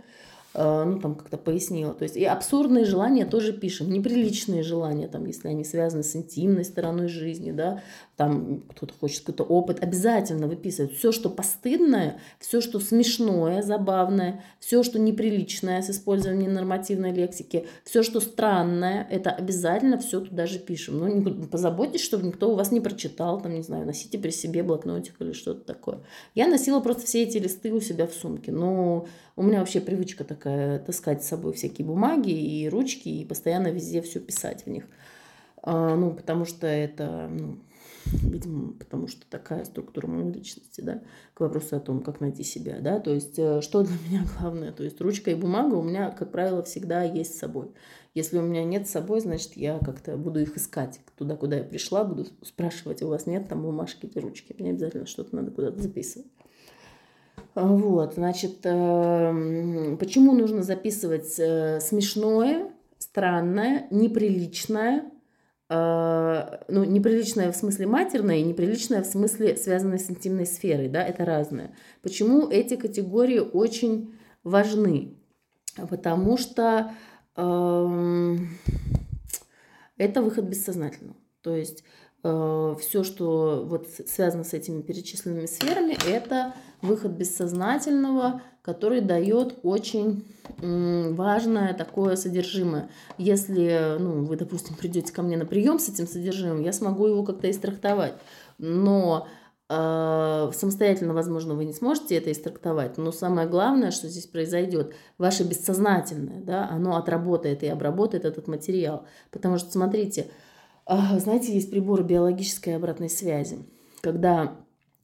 Э, 0.57 0.85
ну, 0.85 0.99
там 0.99 1.13
как-то 1.13 1.37
пояснила. 1.37 1.93
То 1.93 2.01
есть 2.01 2.17
и 2.17 2.25
абсурдные 2.25 2.83
желания 2.83 3.27
тоже 3.27 3.53
пишем, 3.53 3.91
неприличные 3.91 4.63
желания, 4.63 5.07
там, 5.07 5.23
если 5.27 5.49
они 5.49 5.63
связаны 5.63 6.01
с 6.01 6.15
интимной 6.15 6.65
стороной 6.65 7.09
жизни, 7.09 7.51
да, 7.51 7.83
там 8.15 8.61
кто-то 8.61 8.91
хочет 8.99 9.19
какой-то 9.19 9.43
опыт, 9.43 9.83
обязательно 9.83 10.47
выписывать 10.47 10.93
все, 10.93 11.11
что 11.11 11.29
постыдное, 11.29 12.19
все, 12.39 12.59
что 12.59 12.79
смешное, 12.79 13.61
забавное, 13.61 14.43
все, 14.59 14.81
что 14.81 14.97
неприличное 14.97 15.83
с 15.83 15.91
использованием 15.91 16.53
нормативной 16.53 17.13
лексики, 17.13 17.67
все, 17.83 18.01
что 18.01 18.19
странное, 18.19 19.07
это 19.11 19.29
обязательно 19.29 19.99
все 19.99 20.21
туда 20.21 20.47
же 20.47 20.57
пишем. 20.57 20.97
Ну, 20.97 21.45
позаботьтесь, 21.45 22.01
чтобы 22.01 22.25
никто 22.25 22.51
у 22.51 22.55
вас 22.55 22.71
не 22.71 22.81
прочитал, 22.81 23.39
там, 23.39 23.53
не 23.53 23.61
знаю, 23.61 23.85
носите 23.85 24.17
при 24.17 24.31
себе 24.31 24.63
блокнотик 24.63 25.13
или 25.19 25.33
что-то 25.33 25.61
такое. 25.61 25.99
Я 26.33 26.47
носила 26.47 26.79
просто 26.79 27.05
все 27.05 27.21
эти 27.21 27.37
листы 27.37 27.71
у 27.71 27.79
себя 27.79 28.07
в 28.07 28.13
сумке, 28.15 28.51
но 28.51 29.05
у 29.35 29.43
меня 29.43 29.59
вообще 29.59 29.79
привычка 29.79 30.23
такая 30.23 30.46
таскать 30.85 31.23
с 31.23 31.27
собой 31.27 31.53
всякие 31.53 31.85
бумаги 31.85 32.31
и 32.31 32.69
ручки 32.69 33.09
и 33.09 33.25
постоянно 33.25 33.67
везде 33.67 34.01
все 34.01 34.19
писать 34.19 34.63
в 34.65 34.69
них. 34.69 34.85
А, 35.63 35.95
ну, 35.95 36.13
потому 36.13 36.45
что 36.45 36.67
это, 36.67 37.29
ну, 37.29 37.57
видимо, 38.05 38.73
потому 38.73 39.07
что 39.07 39.25
такая 39.29 39.65
структура 39.65 40.07
моей 40.07 40.31
личности, 40.31 40.81
да, 40.81 41.01
к 41.33 41.39
вопросу 41.39 41.75
о 41.75 41.79
том, 41.79 42.01
как 42.01 42.21
найти 42.21 42.43
себя, 42.43 42.79
да, 42.79 42.99
то 42.99 43.13
есть 43.13 43.37
э, 43.37 43.61
что 43.61 43.83
для 43.83 43.95
меня 44.07 44.25
главное, 44.39 44.71
то 44.71 44.83
есть 44.83 45.01
ручка 45.01 45.31
и 45.31 45.35
бумага 45.35 45.75
у 45.75 45.83
меня, 45.83 46.11
как 46.11 46.31
правило, 46.31 46.63
всегда 46.63 47.03
есть 47.03 47.35
с 47.35 47.39
собой. 47.39 47.71
Если 48.13 48.37
у 48.37 48.41
меня 48.41 48.63
нет 48.63 48.87
с 48.87 48.91
собой, 48.91 49.19
значит, 49.19 49.57
я 49.57 49.77
как-то 49.77 50.17
буду 50.17 50.39
их 50.39 50.57
искать. 50.57 50.99
Туда, 51.17 51.35
куда 51.35 51.57
я 51.57 51.63
пришла, 51.63 52.03
буду 52.03 52.25
спрашивать, 52.41 53.03
у 53.03 53.09
вас 53.09 53.27
нет 53.27 53.47
там 53.47 53.61
бумажки 53.61 54.07
или 54.07 54.19
ручки. 54.19 54.55
Мне 54.57 54.71
обязательно 54.71 55.05
что-то 55.05 55.35
надо 55.35 55.51
куда-то 55.51 55.79
записывать. 55.79 56.25
Вот, 57.59 58.13
значит, 58.13 58.59
эм, 58.65 59.97
почему 59.97 60.33
нужно 60.33 60.61
записывать 60.61 61.39
э, 61.39 61.79
смешное, 61.79 62.71
странное, 62.99 63.87
неприличное, 63.89 65.05
э, 65.67 66.59
ну, 66.67 66.83
неприличное 66.83 67.51
в 67.51 67.55
смысле 67.55 67.87
матерное 67.87 68.35
и 68.37 68.43
неприличное 68.43 69.01
в 69.01 69.07
смысле 69.07 69.57
связанное 69.57 69.97
с 69.97 70.07
интимной 70.07 70.45
сферой, 70.45 70.87
да, 70.87 71.03
это 71.03 71.25
разное. 71.25 71.71
Почему 72.03 72.47
эти 72.47 72.75
категории 72.75 73.39
очень 73.39 74.13
важны? 74.43 75.17
Потому 75.89 76.37
что 76.37 76.91
э, 77.35 78.35
это 79.97 80.21
выход 80.21 80.45
бессознательного. 80.45 81.17
То 81.41 81.55
есть 81.55 81.83
все, 82.21 83.03
что 83.03 83.63
вот 83.65 83.87
связано 84.07 84.43
с 84.43 84.53
этими 84.53 84.81
перечисленными 84.81 85.45
сферами, 85.45 85.97
это 86.07 86.53
выход 86.81 87.11
бессознательного, 87.11 88.41
который 88.61 89.01
дает 89.01 89.59
очень 89.63 90.25
важное 90.59 91.73
такое 91.73 92.15
содержимое. 92.15 92.89
Если 93.17 93.97
ну, 93.99 94.25
вы, 94.25 94.35
допустим, 94.35 94.75
придете 94.75 95.13
ко 95.13 95.21
мне 95.21 95.37
на 95.37 95.45
прием 95.45 95.79
с 95.79 95.89
этим 95.89 96.07
содержимым, 96.07 96.61
я 96.61 96.73
смогу 96.73 97.07
его 97.07 97.23
как-то 97.23 97.49
истрактовать. 97.49 98.15
Но 98.57 99.27
э, 99.69 100.51
самостоятельно, 100.53 101.13
возможно, 101.13 101.53
вы 101.53 101.65
не 101.65 101.73
сможете 101.73 102.15
это 102.15 102.31
истрактовать, 102.31 102.97
но 102.97 103.11
самое 103.11 103.47
главное, 103.47 103.91
что 103.91 104.09
здесь 104.09 104.25
произойдет, 104.25 104.93
ваше 105.17 105.43
бессознательное, 105.43 106.41
да, 106.41 106.67
оно 106.69 106.97
отработает 106.97 107.63
и 107.63 107.67
обработает 107.67 108.25
этот 108.25 108.47
материал. 108.47 109.05
Потому 109.31 109.59
что, 109.59 109.71
смотрите, 109.71 110.21
э, 110.21 110.46
знаете, 110.87 111.53
есть 111.53 111.69
приборы 111.69 112.03
биологической 112.03 112.75
обратной 112.75 113.09
связи. 113.09 113.59
Когда 114.01 114.57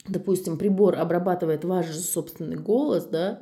допустим, 0.08 0.58
прибор 0.58 0.98
обрабатывает 0.98 1.64
ваш 1.64 1.88
же 1.88 2.00
собственный 2.00 2.58
голос, 2.58 3.06
да, 3.06 3.42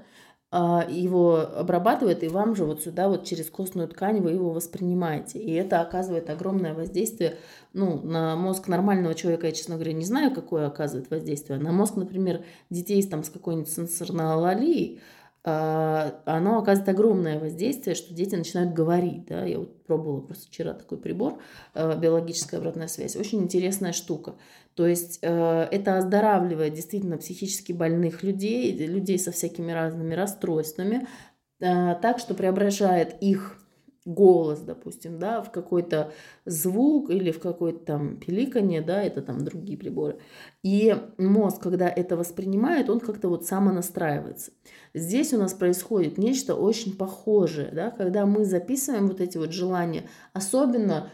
а, 0.54 0.86
его 0.90 1.38
обрабатывает, 1.38 2.24
и 2.24 2.28
вам 2.28 2.56
же 2.56 2.66
вот 2.66 2.82
сюда 2.82 3.08
вот 3.08 3.24
через 3.24 3.50
костную 3.50 3.88
ткань 3.88 4.20
вы 4.20 4.32
его 4.32 4.52
воспринимаете. 4.52 5.40
И 5.40 5.54
это 5.54 5.80
оказывает 5.80 6.30
огромное 6.30 6.74
воздействие 6.74 7.38
ну, 7.72 8.02
на 8.02 8.36
мозг 8.36 8.68
нормального 8.68 9.16
человека. 9.16 9.48
Я, 9.48 9.54
честно 9.54 9.76
говоря, 9.76 9.94
не 9.94 10.04
знаю, 10.04 10.36
какое 10.36 10.68
оказывает 10.68 11.10
воздействие. 11.10 11.58
На 11.58 11.72
мозг, 11.72 11.96
например, 11.96 12.44
детей 12.70 13.02
там, 13.08 13.24
с 13.24 13.30
какой-нибудь 13.30 13.72
сенсорной 13.72 14.34
алалией, 14.34 15.00
а, 15.00 15.21
оно 15.44 16.60
оказывает 16.60 16.90
огромное 16.90 17.40
воздействие, 17.40 17.96
что 17.96 18.14
дети 18.14 18.36
начинают 18.36 18.74
говорить. 18.74 19.26
Да? 19.26 19.44
Я 19.44 19.60
вот 19.60 19.84
пробовала 19.86 20.22
просто 20.22 20.48
вчера 20.48 20.74
такой 20.74 21.00
прибор, 21.00 21.40
а, 21.74 21.96
биологическая 21.96 22.60
обратная 22.60 22.88
связь. 22.88 23.16
Очень 23.16 23.42
интересная 23.42 23.92
штука. 23.92 24.36
То 24.76 24.86
есть 24.86 25.20
э, 25.22 25.68
это 25.72 25.98
оздоравливает 25.98 26.74
действительно 26.74 27.18
психически 27.18 27.74
больных 27.74 28.24
людей, 28.24 28.72
людей 28.72 29.20
со 29.20 29.32
всякими 29.32 29.72
разными 29.72 30.14
расстройствами, 30.14 31.08
так 31.60 32.20
что 32.20 32.34
преображает 32.34 33.22
их 33.22 33.61
голос, 34.06 34.60
допустим, 34.60 35.20
да, 35.20 35.42
в 35.42 35.52
какой-то 35.52 36.12
звук 36.46 37.10
или 37.10 37.32
в 37.32 37.40
какое-то 37.40 37.86
там 37.86 38.18
пиликанье, 38.18 38.82
да, 38.82 39.02
это 39.02 39.22
там 39.22 39.44
другие 39.44 39.78
приборы. 39.78 40.18
И 40.64 40.96
мозг, 41.18 41.62
когда 41.62 41.88
это 41.88 42.18
воспринимает, 42.18 42.90
он 42.90 43.00
как-то 43.00 43.30
вот 43.30 43.46
самонастраивается. 43.46 44.52
Здесь 44.94 45.34
у 45.34 45.38
нас 45.38 45.54
происходит 45.54 46.18
нечто 46.18 46.56
очень 46.56 46.96
похожее, 46.98 47.72
да, 47.72 47.92
когда 47.92 48.26
мы 48.26 48.46
записываем 48.46 49.08
вот 49.08 49.22
эти 49.22 49.38
вот 49.38 49.52
желания, 49.52 50.10
особенно 50.34 51.12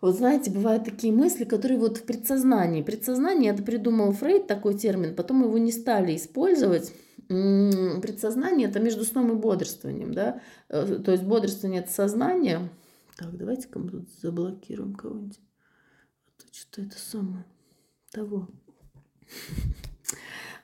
вот 0.00 0.14
знаете, 0.16 0.50
бывают 0.50 0.84
такие 0.84 1.12
мысли, 1.12 1.44
которые 1.44 1.78
вот 1.80 1.96
в 1.98 2.04
предсознании. 2.04 2.82
Предсознание 2.82 3.52
это 3.52 3.62
придумал 3.62 4.12
Фрейд, 4.12 4.46
такой 4.46 4.74
термин, 4.74 5.14
потом 5.14 5.42
его 5.42 5.56
не 5.58 5.72
стали 5.72 6.16
использовать. 6.16 6.92
Предсознание 7.28 8.68
это 8.68 8.78
между 8.78 9.04
сном 9.04 9.32
и 9.32 9.34
бодрствованием, 9.34 10.14
да. 10.14 10.40
Э, 10.68 11.00
то 11.04 11.10
есть 11.10 11.24
бодрствование 11.24 11.82
это 11.82 11.92
сознание. 11.92 12.70
Так, 13.16 13.36
давайте-ка 13.36 13.78
мы 13.78 13.90
тут 13.90 14.08
заблокируем 14.20 14.94
кого-нибудь. 14.94 15.40
А 16.26 16.42
то 16.42 16.46
что-то 16.52 16.82
это 16.82 16.98
самое 16.98 17.44
того. 18.12 18.48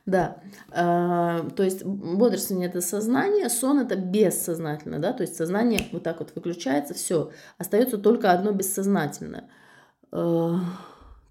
Да, 0.04 0.42
а, 0.72 1.48
то 1.50 1.62
есть 1.62 1.84
бодрствование 1.84 2.68
это 2.68 2.80
сознание, 2.80 3.48
сон 3.48 3.78
это 3.78 3.94
бессознательно, 3.94 4.98
да, 4.98 5.12
то 5.12 5.22
есть 5.22 5.36
сознание 5.36 5.86
вот 5.92 6.02
так 6.02 6.18
вот 6.18 6.34
выключается, 6.34 6.92
все, 6.92 7.30
остается 7.56 7.98
только 7.98 8.32
одно 8.32 8.50
бессознательное. 8.50 9.48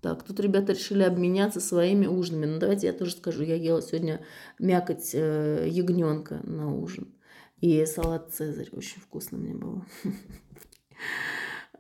Так, 0.02 0.24
тут 0.24 0.40
ребята 0.40 0.74
решили 0.74 1.04
обменяться 1.04 1.60
своими 1.60 2.08
ужинами. 2.08 2.48
Ну, 2.48 2.60
давайте 2.60 2.88
я 2.88 2.94
тоже 2.94 3.12
скажу, 3.12 3.44
я 3.44 3.56
ела 3.56 3.82
сегодня 3.82 4.26
мякоть 4.58 5.12
э, 5.14 5.68
ягненка 5.68 6.42
на 6.44 6.74
ужин. 6.76 7.14
И 7.60 7.86
салат 7.86 8.34
Цезарь, 8.34 8.70
очень 8.72 9.00
вкусно 9.00 9.38
мне 9.38 9.54
было. 9.54 9.86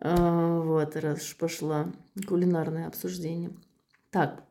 А, 0.03 0.59
вот, 0.61 0.95
раз 0.95 1.21
уж 1.21 1.37
пошла 1.37 1.93
кулинарное 2.27 2.87
обсуждение. 2.87 3.51
Так, 4.09 4.43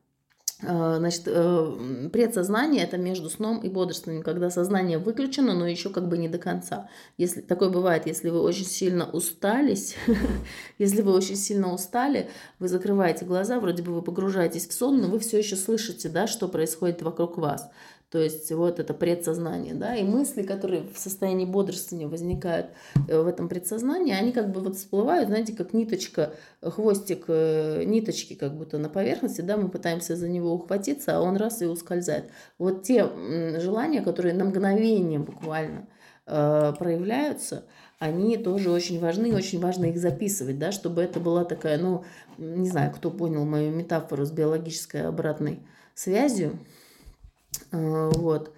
значит, 0.62 1.23
э, 1.27 2.09
предсознание 2.12 2.85
это 2.85 2.99
между 2.99 3.31
сном 3.31 3.61
и 3.61 3.68
бодрствованием, 3.68 4.23
когда 4.23 4.51
сознание 4.51 4.99
выключено, 4.99 5.55
но 5.55 5.66
еще 5.66 5.90
как 5.90 6.09
бы 6.09 6.18
не 6.18 6.29
до 6.29 6.38
конца. 6.38 6.88
Если 7.16 7.40
такое 7.40 7.70
бывает, 7.70 8.07
если 8.07 8.31
вы 8.31 8.40
очень 8.40 8.66
сильно 8.66 9.09
устались, 9.11 9.96
если 10.79 11.03
вы 11.03 11.12
очень 11.12 11.37
сильно 11.37 11.73
устали, 11.73 12.29
вы 12.59 12.68
закрываете 12.68 13.25
глаза, 13.25 13.59
вроде 13.59 13.83
бы 13.83 13.92
вы 13.92 14.03
погружаетесь 14.03 14.66
в 14.66 14.73
сон, 14.73 15.01
но 15.01 15.09
вы 15.09 15.18
все 15.18 15.38
еще 15.38 15.57
слышите, 15.57 16.09
да, 16.09 16.27
что 16.27 16.49
происходит 16.49 17.03
вокруг 17.03 17.38
вас. 17.38 17.70
То 18.11 18.18
есть 18.18 18.51
вот 18.51 18.81
это 18.81 18.92
предсознание, 18.92 19.73
да, 19.73 19.94
и 19.94 20.03
мысли, 20.03 20.42
которые 20.42 20.83
в 20.83 20.99
состоянии 20.99 21.44
бодрствования 21.44 22.09
возникают 22.09 22.66
э, 23.07 23.20
в 23.20 23.29
этом 23.29 23.49
предсознании, 23.49 24.12
они 24.12 24.33
как 24.33 24.51
бы 24.51 24.61
вот 24.61 24.77
всплывают, 24.77 25.29
знаете, 25.29 25.53
как 25.53 25.73
ниточка, 25.73 26.35
хвостик 26.61 27.27
э, 27.29 27.85
ниточки 27.85 28.35
как 28.35 28.57
будто 28.57 28.79
на 28.79 28.88
поверхности, 28.88 29.42
да, 29.42 29.57
мы 29.57 29.68
пытаемся 29.68 30.16
за 30.16 30.29
него 30.29 30.53
ухватиться, 30.53 31.16
а 31.16 31.20
он 31.20 31.37
раз 31.37 31.62
и 31.62 31.66
ускользает. 31.66 32.25
Вот 32.59 32.83
те 32.83 33.09
желания, 33.61 34.03
которые 34.03 34.35
на 34.35 34.44
мгновение 34.44 35.20
буквально 35.20 35.87
э, 36.27 36.73
проявляются, 36.77 37.64
они 38.01 38.37
тоже 38.38 38.73
очень 38.73 38.99
важны, 38.99 39.33
очень 39.33 39.61
важно 39.61 39.85
их 39.85 39.99
записывать, 39.99 40.59
да, 40.59 40.73
чтобы 40.73 41.03
это 41.03 41.20
была 41.20 41.44
такая, 41.44 41.79
ну, 41.79 42.03
не 42.38 42.68
знаю, 42.68 42.92
кто 42.92 43.09
понял 43.09 43.44
мою 43.44 43.70
метафору 43.70 44.25
с 44.25 44.33
биологической 44.33 45.07
обратной 45.07 45.61
связью, 45.94 46.59
вот. 47.72 48.52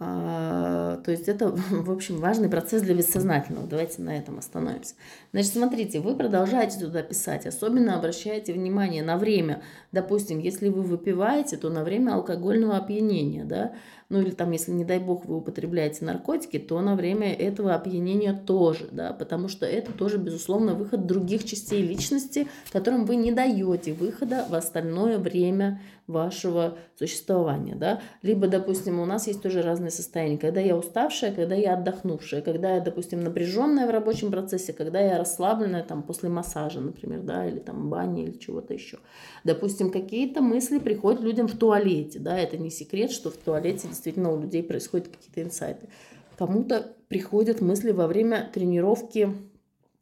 А, 0.00 0.96
то 1.04 1.10
есть 1.12 1.28
это, 1.28 1.48
в 1.70 1.90
общем, 1.90 2.18
важный 2.18 2.48
процесс 2.48 2.82
для 2.82 2.94
бессознательного. 2.94 3.66
Давайте 3.66 4.02
на 4.02 4.16
этом 4.16 4.38
остановимся. 4.38 4.94
Значит, 5.32 5.52
смотрите, 5.52 6.00
вы 6.00 6.16
продолжаете 6.16 6.80
туда 6.80 7.02
писать, 7.02 7.46
особенно 7.46 7.96
обращайте 7.96 8.52
внимание 8.52 9.02
на 9.02 9.16
время. 9.16 9.62
Допустим, 9.92 10.38
если 10.40 10.68
вы 10.68 10.82
выпиваете, 10.82 11.56
то 11.56 11.70
на 11.70 11.84
время 11.84 12.14
алкогольного 12.14 12.76
опьянения, 12.76 13.44
да, 13.44 13.72
ну 14.14 14.20
или 14.20 14.30
там, 14.30 14.52
если, 14.52 14.70
не 14.70 14.84
дай 14.84 15.00
бог, 15.00 15.24
вы 15.24 15.38
употребляете 15.38 16.04
наркотики, 16.04 16.60
то 16.60 16.80
на 16.80 16.94
время 16.94 17.34
этого 17.34 17.74
опьянения 17.74 18.32
тоже, 18.32 18.86
да, 18.92 19.12
потому 19.12 19.48
что 19.48 19.66
это 19.66 19.92
тоже, 19.92 20.18
безусловно, 20.18 20.74
выход 20.74 21.04
других 21.04 21.44
частей 21.44 21.82
личности, 21.82 22.46
которым 22.70 23.06
вы 23.06 23.16
не 23.16 23.32
даете 23.32 23.92
выхода 23.92 24.46
в 24.48 24.54
остальное 24.54 25.18
время 25.18 25.80
вашего 26.06 26.76
существования, 26.96 27.74
да, 27.74 28.02
либо, 28.22 28.46
допустим, 28.46 29.00
у 29.00 29.06
нас 29.06 29.26
есть 29.26 29.42
тоже 29.42 29.62
разные 29.62 29.90
состояния, 29.90 30.38
когда 30.38 30.60
я 30.60 30.76
уставшая, 30.76 31.32
когда 31.34 31.56
я 31.56 31.74
отдохнувшая, 31.74 32.42
когда 32.42 32.76
я, 32.76 32.80
допустим, 32.80 33.24
напряженная 33.24 33.86
в 33.86 33.90
рабочем 33.90 34.30
процессе, 34.30 34.72
когда 34.72 35.00
я 35.00 35.18
расслабленная, 35.18 35.82
там, 35.82 36.02
после 36.02 36.28
массажа, 36.28 36.80
например, 36.80 37.22
да, 37.22 37.46
или 37.46 37.58
там 37.58 37.88
бани, 37.88 38.24
или 38.24 38.38
чего-то 38.38 38.74
еще. 38.74 38.98
Допустим, 39.44 39.90
какие-то 39.90 40.40
мысли 40.40 40.78
приходят 40.78 41.20
людям 41.20 41.48
в 41.48 41.56
туалете, 41.56 42.20
да, 42.20 42.38
это 42.38 42.58
не 42.58 42.70
секрет, 42.70 43.10
что 43.10 43.30
в 43.30 43.36
туалете 43.36 43.88
действительно 43.88 44.03
у 44.06 44.40
людей 44.40 44.62
происходят 44.62 45.08
какие-то 45.08 45.42
инсайты. 45.42 45.88
Кому-то 46.36 46.94
приходят 47.08 47.60
мысли 47.60 47.92
во 47.92 48.06
время 48.06 48.50
тренировки 48.52 49.30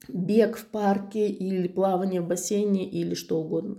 бег 0.08 0.56
в 0.56 0.66
парке 0.66 1.28
или 1.28 1.68
плавание 1.68 2.20
в 2.20 2.26
бассейне 2.26 2.88
или 2.88 3.14
что 3.14 3.40
угодно. 3.40 3.76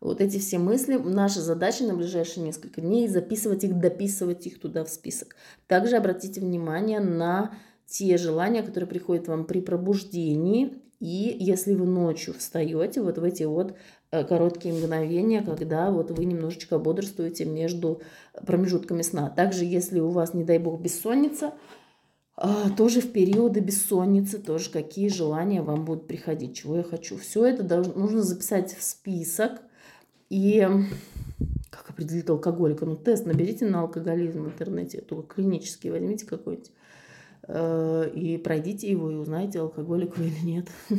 Вот 0.00 0.22
эти 0.22 0.38
все 0.38 0.58
мысли, 0.58 0.96
наша 0.96 1.40
задача 1.40 1.84
на 1.84 1.94
ближайшие 1.94 2.44
несколько 2.44 2.80
дней 2.80 3.06
записывать 3.06 3.64
их, 3.64 3.78
дописывать 3.78 4.46
их 4.46 4.58
туда 4.58 4.84
в 4.84 4.88
список. 4.88 5.36
Также 5.66 5.96
обратите 5.96 6.40
внимание 6.40 7.00
на 7.00 7.54
те 7.86 8.16
желания, 8.16 8.62
которые 8.62 8.88
приходят 8.88 9.28
вам 9.28 9.44
при 9.44 9.60
пробуждении. 9.60 10.74
И 11.00 11.36
если 11.38 11.74
вы 11.74 11.86
ночью 11.86 12.34
встаете, 12.34 13.02
вот 13.02 13.18
в 13.18 13.24
эти 13.24 13.42
вот 13.42 13.76
короткие 14.10 14.74
мгновения, 14.74 15.42
когда 15.42 15.90
вот 15.90 16.10
вы 16.10 16.24
немножечко 16.24 16.78
бодрствуете 16.78 17.44
между 17.44 18.02
промежутками 18.44 19.02
сна. 19.02 19.30
Также, 19.30 19.64
если 19.64 20.00
у 20.00 20.10
вас, 20.10 20.34
не 20.34 20.44
дай 20.44 20.58
бог, 20.58 20.80
бессонница, 20.80 21.52
а, 22.36 22.70
тоже 22.70 23.00
в 23.02 23.12
периоды 23.12 23.60
бессонницы, 23.60 24.38
тоже 24.38 24.70
какие 24.70 25.08
желания 25.08 25.62
вам 25.62 25.84
будут 25.84 26.06
приходить, 26.06 26.56
чего 26.56 26.78
я 26.78 26.82
хочу. 26.82 27.18
Все 27.18 27.44
это 27.44 27.62
должно, 27.62 27.92
нужно 27.94 28.22
записать 28.22 28.74
в 28.74 28.82
список, 28.82 29.60
и 30.30 30.66
как 31.70 31.90
определить 31.90 32.30
алкоголика? 32.30 32.86
Ну, 32.86 32.96
тест 32.96 33.26
наберите 33.26 33.66
на 33.66 33.82
алкоголизм 33.82 34.44
в 34.44 34.46
интернете, 34.46 35.02
только 35.02 35.34
клинический 35.34 35.90
возьмите 35.90 36.24
какой-нибудь 36.24 36.68
э, 36.68 36.79
и 37.52 38.40
пройдите 38.42 38.90
его 38.90 39.10
и 39.10 39.16
узнаете, 39.16 39.60
алкоголик 39.60 40.16
вы 40.16 40.26
или 40.26 40.44
нет. 40.44 40.68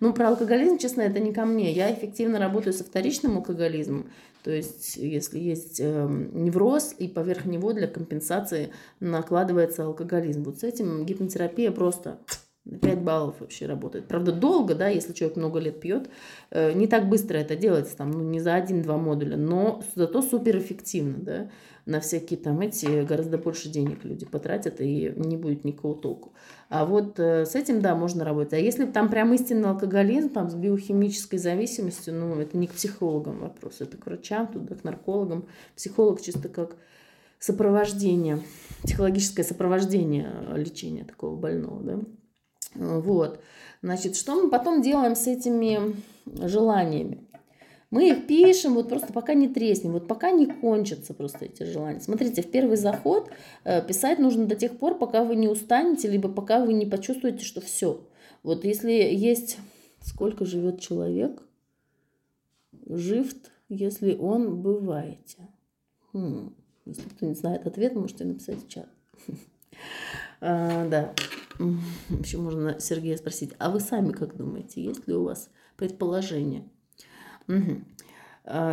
Ну, 0.00 0.12
про 0.12 0.28
алкоголизм, 0.28 0.76
честно, 0.76 1.02
это 1.02 1.20
не 1.20 1.32
ко 1.32 1.46
мне. 1.46 1.72
Я 1.72 1.92
эффективно 1.94 2.38
работаю 2.38 2.74
со 2.74 2.84
вторичным 2.84 3.38
алкоголизмом. 3.38 4.10
То 4.42 4.50
есть, 4.50 4.96
если 4.96 5.38
есть 5.38 5.80
э, 5.80 6.06
невроз, 6.32 6.94
и 6.98 7.08
поверх 7.08 7.46
него 7.46 7.72
для 7.72 7.86
компенсации 7.86 8.70
накладывается 9.00 9.86
алкоголизм. 9.86 10.42
Вот 10.44 10.58
с 10.58 10.64
этим 10.64 11.06
гипнотерапия 11.06 11.70
просто 11.70 12.18
5 12.64 12.98
баллов 13.00 13.36
вообще 13.40 13.66
работает. 13.66 14.06
Правда, 14.06 14.32
долго, 14.32 14.74
да, 14.74 14.88
если 14.88 15.14
человек 15.14 15.36
много 15.38 15.60
лет 15.60 15.80
пьет, 15.80 16.10
э, 16.50 16.72
не 16.72 16.86
так 16.86 17.08
быстро 17.08 17.38
это 17.38 17.56
делается, 17.56 17.96
там, 17.96 18.10
ну, 18.10 18.20
не 18.20 18.40
за 18.40 18.54
один-два 18.54 18.98
модуля, 18.98 19.38
но 19.38 19.82
зато 19.94 20.20
суперэффективно, 20.20 21.18
да, 21.18 21.50
на 21.86 22.00
всякие 22.00 22.38
там 22.38 22.60
эти 22.60 23.04
гораздо 23.04 23.36
больше 23.36 23.68
денег 23.68 24.04
люди 24.04 24.24
потратят, 24.24 24.80
и 24.80 25.12
не 25.16 25.36
будет 25.36 25.64
никакого 25.64 25.94
толку. 25.94 26.32
А 26.70 26.86
вот 26.86 27.18
э, 27.20 27.44
с 27.44 27.54
этим, 27.54 27.80
да, 27.82 27.94
можно 27.94 28.24
работать. 28.24 28.54
А 28.54 28.58
если 28.58 28.86
там 28.86 29.10
прям 29.10 29.34
истинный 29.34 29.68
алкоголизм, 29.68 30.30
там, 30.30 30.50
с 30.50 30.54
биохимической 30.54 31.38
зависимостью, 31.38 32.14
ну, 32.14 32.40
это 32.40 32.56
не 32.56 32.66
к 32.66 32.72
психологам 32.72 33.40
вопрос, 33.40 33.80
это 33.80 33.98
к 33.98 34.06
врачам, 34.06 34.46
туда, 34.46 34.74
к 34.74 34.84
наркологам. 34.84 35.46
Психолог 35.76 36.22
чисто 36.22 36.48
как 36.48 36.76
сопровождение, 37.38 38.40
психологическое 38.82 39.44
сопровождение 39.44 40.32
лечения 40.56 41.04
такого 41.04 41.36
больного, 41.36 41.82
да. 41.82 42.00
Вот. 42.74 43.40
Значит, 43.82 44.16
что 44.16 44.34
мы 44.34 44.48
потом 44.48 44.80
делаем 44.80 45.14
с 45.14 45.26
этими 45.26 45.96
желаниями? 46.26 47.23
Мы 47.94 48.10
их 48.10 48.26
пишем, 48.26 48.74
вот 48.74 48.88
просто 48.88 49.12
пока 49.12 49.34
не 49.34 49.46
треснем, 49.46 49.92
вот 49.92 50.08
пока 50.08 50.32
не 50.32 50.46
кончатся 50.46 51.14
просто 51.14 51.44
эти 51.44 51.62
желания. 51.62 52.00
Смотрите, 52.00 52.42
в 52.42 52.50
первый 52.50 52.76
заход 52.76 53.30
э, 53.62 53.86
писать 53.86 54.18
нужно 54.18 54.46
до 54.46 54.56
тех 54.56 54.76
пор, 54.78 54.98
пока 54.98 55.22
вы 55.22 55.36
не 55.36 55.46
устанете, 55.46 56.08
либо 56.08 56.28
пока 56.28 56.64
вы 56.64 56.72
не 56.72 56.86
почувствуете, 56.86 57.44
что 57.44 57.60
все. 57.60 58.04
Вот 58.42 58.64
если 58.64 58.90
есть, 58.90 59.58
сколько 60.00 60.44
живет 60.44 60.80
человек, 60.80 61.40
жив, 62.88 63.32
если 63.68 64.16
он 64.16 64.60
бываете. 64.60 65.48
Хм. 66.12 66.52
Если 66.86 67.08
кто 67.08 67.26
не 67.26 67.34
знает 67.34 67.64
ответ, 67.64 67.94
можете 67.94 68.24
написать 68.24 68.58
в 68.58 68.68
чат. 68.68 68.88
А, 70.40 70.88
да. 70.88 71.14
Еще 72.18 72.38
можно 72.38 72.80
Сергея 72.80 73.16
спросить, 73.16 73.52
а 73.58 73.70
вы 73.70 73.78
сами 73.78 74.10
как 74.10 74.36
думаете, 74.36 74.82
есть 74.82 75.06
ли 75.06 75.14
у 75.14 75.22
вас 75.22 75.48
предположение? 75.76 76.68
Угу. 77.48 77.84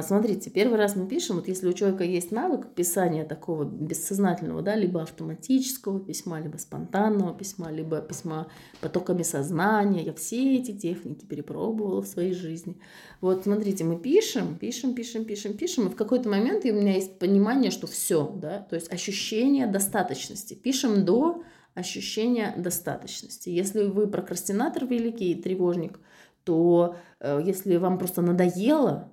Смотрите, 0.01 0.49
первый 0.49 0.77
раз 0.77 0.97
мы 0.97 1.07
пишем, 1.07 1.37
вот 1.37 1.47
если 1.47 1.69
у 1.69 1.71
человека 1.71 2.03
есть 2.03 2.31
навык 2.31 2.73
писания 2.75 3.23
такого 3.23 3.63
бессознательного, 3.63 4.61
да, 4.61 4.75
либо 4.75 5.01
автоматического 5.01 6.01
письма, 6.01 6.41
либо 6.41 6.57
спонтанного 6.57 7.33
письма, 7.33 7.71
либо 7.71 8.01
письма 8.01 8.47
потоками 8.81 9.23
сознания, 9.23 10.03
я 10.03 10.13
все 10.13 10.57
эти 10.57 10.73
техники 10.73 11.23
перепробовала 11.23 12.01
в 12.01 12.07
своей 12.07 12.33
жизни. 12.33 12.81
Вот 13.21 13.43
смотрите, 13.43 13.85
мы 13.85 13.97
пишем, 13.97 14.57
пишем, 14.57 14.93
пишем, 14.93 15.23
пишем, 15.23 15.53
пишем, 15.53 15.87
и 15.87 15.89
в 15.89 15.95
какой-то 15.95 16.27
момент 16.27 16.65
у 16.65 16.73
меня 16.73 16.95
есть 16.95 17.17
понимание, 17.17 17.71
что 17.71 17.87
все, 17.87 18.29
да, 18.35 18.59
то 18.69 18.75
есть 18.75 18.91
ощущение 18.91 19.67
достаточности. 19.67 20.53
Пишем 20.53 21.05
до 21.05 21.43
ощущения 21.75 22.53
достаточности. 22.57 23.47
Если 23.47 23.85
вы 23.85 24.07
прокрастинатор 24.07 24.85
великий, 24.85 25.33
тревожник, 25.35 26.01
то 26.43 26.97
если 27.23 27.77
вам 27.77 27.97
просто 27.97 28.21
надоело, 28.21 29.11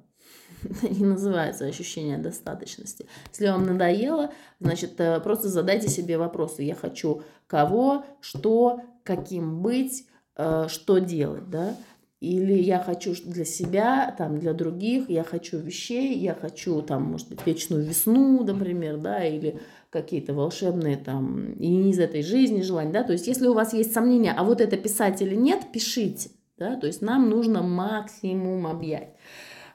не 0.82 1.04
называется 1.04 1.66
ощущение 1.66 2.18
достаточности. 2.18 3.06
Если 3.32 3.48
вам 3.48 3.66
надоело, 3.66 4.32
значит, 4.60 5.00
э, 5.00 5.20
просто 5.20 5.48
задайте 5.48 5.88
себе 5.88 6.18
вопросы. 6.18 6.62
Я 6.62 6.74
хочу 6.74 7.22
кого, 7.46 8.04
что, 8.20 8.80
каким 9.04 9.62
быть, 9.62 10.06
э, 10.36 10.66
что 10.68 10.98
делать, 10.98 11.48
да? 11.50 11.74
Или 12.20 12.54
я 12.54 12.80
хочу 12.80 13.14
для 13.24 13.44
себя, 13.44 14.12
там, 14.18 14.40
для 14.40 14.52
других, 14.52 15.08
я 15.08 15.22
хочу 15.22 15.58
вещей, 15.58 16.18
я 16.18 16.34
хочу, 16.34 16.82
там, 16.82 17.04
может 17.04 17.28
быть, 17.28 17.46
вечную 17.46 17.84
весну, 17.84 18.42
например, 18.42 18.96
да, 18.96 19.24
или 19.24 19.60
какие-то 19.90 20.34
волшебные 20.34 20.96
там 20.96 21.52
и 21.52 21.90
из 21.90 22.00
этой 22.00 22.22
жизни 22.22 22.60
желания, 22.62 22.92
да, 22.92 23.04
то 23.04 23.12
есть 23.12 23.26
если 23.26 23.46
у 23.46 23.54
вас 23.54 23.72
есть 23.72 23.94
сомнения, 23.94 24.34
а 24.36 24.42
вот 24.42 24.60
это 24.60 24.76
писать 24.76 25.22
или 25.22 25.34
нет, 25.34 25.72
пишите, 25.72 26.30
да, 26.58 26.76
то 26.76 26.86
есть 26.86 27.02
нам 27.02 27.28
нужно 27.28 27.62
максимум 27.62 28.66
объять. 28.66 29.14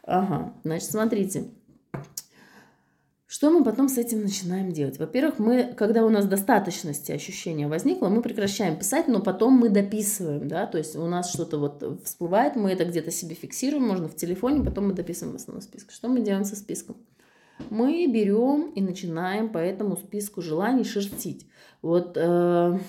Ага, 0.04 0.54
значит, 0.63 0.89
смотрите, 0.89 1.46
что 3.26 3.50
мы 3.50 3.63
потом 3.63 3.89
с 3.89 3.98
этим 3.98 4.22
начинаем 4.22 4.72
делать? 4.72 5.00
Во-первых, 5.00 5.39
мы, 5.39 5.74
когда 5.76 6.06
у 6.06 6.10
нас 6.10 6.26
достаточности 6.26 7.12
ощущения 7.12 7.67
возникло, 7.67 8.10
мы 8.10 8.22
прекращаем 8.22 8.78
писать, 8.78 9.08
но 9.08 9.22
потом 9.22 9.54
мы 9.54 9.69
дописываем, 9.69 10.48
да, 10.48 10.67
то 10.67 10.78
есть 10.78 10.96
у 10.96 11.08
нас 11.08 11.32
что-то 11.32 11.58
вот 11.58 12.02
всплывает, 12.04 12.56
мы 12.56 12.72
это 12.72 12.86
где-то 12.86 13.12
себе 13.12 13.34
фиксируем, 13.34 13.88
можно 13.88 14.08
в 14.08 14.15
телефоне, 14.15 14.63
потом 14.63 14.88
мы 14.88 14.93
дописываем 14.93 15.36
основной 15.36 15.62
список. 15.62 15.91
Что 15.91 16.10
мы 16.10 16.22
делаем 16.22 16.46
со 16.46 16.56
списком? 16.56 16.98
мы 17.69 18.08
берем 18.08 18.72
и 18.72 18.82
начинаем 18.82 19.50
по 19.50 19.58
этому 19.58 19.98
списку 19.98 20.41
желаний 20.41 20.84
шерстить. 20.84 21.48
Вот 21.82 22.13
э, 22.15 22.80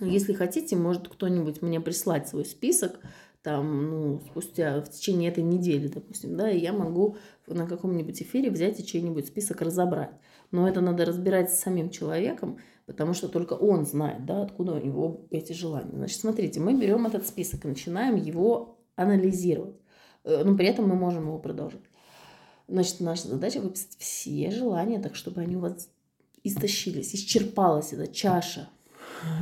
если 0.00 0.32
хотите, 0.32 0.76
может 0.76 1.08
кто-нибудь 1.08 1.62
мне 1.62 1.80
прислать 1.80 2.28
свой 2.28 2.44
список, 2.44 3.00
там, 3.42 3.90
ну, 3.90 4.20
спустя, 4.30 4.80
в 4.80 4.90
течение 4.90 5.30
этой 5.30 5.42
недели, 5.42 5.88
допустим, 5.88 6.36
да, 6.36 6.50
и 6.50 6.58
я 6.58 6.72
могу 6.72 7.16
на 7.46 7.66
каком-нибудь 7.66 8.20
эфире 8.22 8.50
взять 8.50 8.80
и 8.80 8.86
чей-нибудь 8.86 9.26
список 9.26 9.62
разобрать. 9.62 10.10
Но 10.50 10.68
это 10.68 10.80
надо 10.80 11.04
разбирать 11.04 11.52
с 11.52 11.60
самим 11.60 11.90
человеком, 11.90 12.58
потому 12.86 13.14
что 13.14 13.28
только 13.28 13.54
он 13.54 13.86
знает, 13.86 14.26
да, 14.26 14.42
откуда 14.42 14.72
у 14.72 14.84
него 14.84 15.26
эти 15.30 15.52
желания. 15.52 15.92
Значит, 15.92 16.20
смотрите, 16.20 16.60
мы 16.60 16.74
берем 16.74 17.06
этот 17.06 17.26
список 17.26 17.64
и 17.64 17.68
начинаем 17.68 18.16
его 18.16 18.78
анализировать. 18.96 19.76
Э, 20.24 20.42
но 20.44 20.56
при 20.56 20.66
этом 20.66 20.88
мы 20.88 20.96
можем 20.96 21.24
его 21.24 21.38
продолжить. 21.38 21.82
Значит, 22.66 23.00
наша 23.00 23.28
задача 23.28 23.60
выписать 23.60 23.96
все 23.98 24.50
желания, 24.50 25.00
так 25.00 25.14
чтобы 25.14 25.40
они 25.40 25.56
у 25.56 25.60
вас 25.60 25.88
истощились, 26.42 27.14
исчерпалась 27.14 27.92
эта 27.92 28.06
чаша 28.06 28.68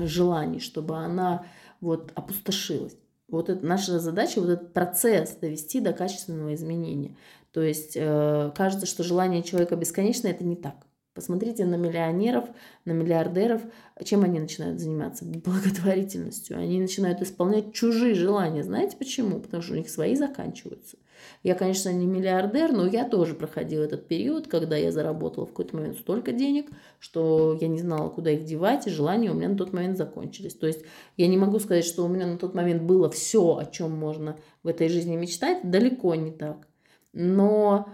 желаний, 0.01 0.61
чтобы 0.61 0.97
она 0.97 1.47
вот 1.81 2.13
опустошилась. 2.15 2.97
Вот 3.29 3.49
это 3.51 3.65
наша 3.67 3.99
задача, 3.99 4.41
вот 4.41 4.51
этот 4.51 4.73
процесс 4.73 5.37
довести 5.37 5.81
до 5.81 5.93
качественного 5.93 6.55
изменения. 6.55 7.17
То 7.53 7.63
есть 7.63 7.93
э, 7.97 8.53
кажется, 8.55 8.87
что 8.87 9.03
желание 9.03 9.43
человека 9.43 9.77
бесконечное, 9.77 10.31
это 10.33 10.45
не 10.45 10.57
так. 10.57 10.77
Посмотрите 11.17 11.65
на 11.65 11.77
миллионеров, 11.77 12.45
на 12.85 12.93
миллиардеров, 12.93 13.63
чем 14.05 14.23
они 14.23 14.39
начинают 14.39 14.79
заниматься? 14.79 15.25
Благотворительностью. 15.25 16.59
Они 16.59 16.79
начинают 16.79 17.23
исполнять 17.23 17.73
чужие 17.73 18.15
желания. 18.15 18.63
Знаете 18.63 18.99
почему? 18.99 19.41
Потому 19.41 19.63
что 19.63 19.73
у 19.73 19.77
них 19.77 19.89
свои 19.89 20.15
заканчиваются. 20.15 20.99
Я, 21.43 21.55
конечно, 21.55 21.91
не 21.93 22.07
миллиардер, 22.07 22.73
но 22.73 22.87
я 22.87 23.09
тоже 23.09 23.35
проходила 23.35 23.85
этот 23.85 24.09
период, 24.09 24.49
когда 24.49 24.77
я 24.77 24.93
заработала 24.93 25.47
в 25.47 25.51
какой-то 25.51 25.77
момент 25.77 25.99
столько 25.99 26.33
денег, 26.33 26.71
что 26.99 27.57
я 27.61 27.69
не 27.69 27.79
знала, 27.79 28.09
куда 28.09 28.31
их 28.31 28.45
девать, 28.45 28.87
и 28.87 28.91
желания 28.91 29.31
у 29.31 29.35
меня 29.35 29.49
на 29.49 29.57
тот 29.57 29.73
момент 29.73 29.97
закончились. 29.97 30.55
То 30.55 30.67
есть 30.67 30.85
я 31.17 31.27
не 31.29 31.37
могу 31.37 31.59
сказать, 31.59 31.85
что 31.85 32.05
у 32.05 32.09
меня 32.09 32.27
на 32.27 32.39
тот 32.39 32.55
момент 32.55 32.83
было 32.83 33.11
все, 33.11 33.57
о 33.57 33.65
чем 33.65 33.93
можно 33.93 34.37
в 34.63 34.69
этой 34.69 34.89
жизни 34.89 35.17
мечтать, 35.17 35.71
далеко 35.71 36.15
не 36.15 36.31
так. 36.31 36.67
Но 37.13 37.89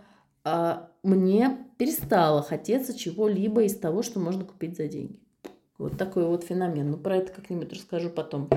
а, 0.44 0.90
мне 1.02 1.58
перестало 1.78 2.42
хотеться 2.42 2.96
чего-либо 2.96 3.62
из 3.62 3.76
того, 3.76 4.02
что 4.02 4.20
можно 4.20 4.44
купить 4.44 4.76
за 4.76 4.88
деньги. 4.88 5.18
Вот 5.78 5.98
такой 5.98 6.26
вот 6.26 6.44
феномен. 6.44 6.90
Но 6.90 6.96
ну, 6.96 7.02
про 7.02 7.16
это 7.16 7.32
как-нибудь 7.32 7.72
расскажу 7.72 8.10
потом. 8.10 8.48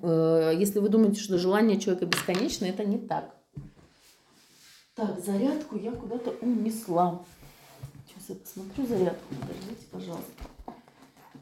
Э, 0.00 0.52
если 0.56 0.78
вы 0.78 0.88
думаете, 0.88 1.20
что 1.20 1.38
желание 1.38 1.80
человека 1.80 2.06
бесконечно, 2.06 2.64
это 2.66 2.84
не 2.84 2.98
так. 2.98 3.34
Так, 4.94 5.24
зарядку 5.24 5.78
я 5.78 5.90
куда-то 5.90 6.32
унесла. 6.42 7.24
Сейчас 8.06 8.28
я 8.28 8.34
посмотрю 8.34 8.86
зарядку. 8.86 9.34
Подождите, 9.40 9.86
пожалуйста. 9.90 10.44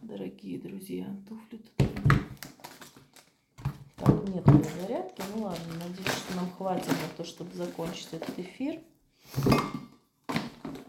Дорогие 0.03 0.61
друзья, 0.61 1.07
туфли 1.29 1.57
тут. 1.57 1.89
Так, 3.97 4.29
нет 4.29 4.45
зарядки. 4.47 5.23
Ну 5.35 5.43
ладно, 5.43 5.75
надеюсь, 5.81 6.17
что 6.17 6.37
нам 6.37 6.49
хватит 6.53 6.87
на 6.87 7.17
то, 7.17 7.25
чтобы 7.25 7.53
закончить 7.57 8.13
этот 8.13 8.39
эфир. 8.39 8.79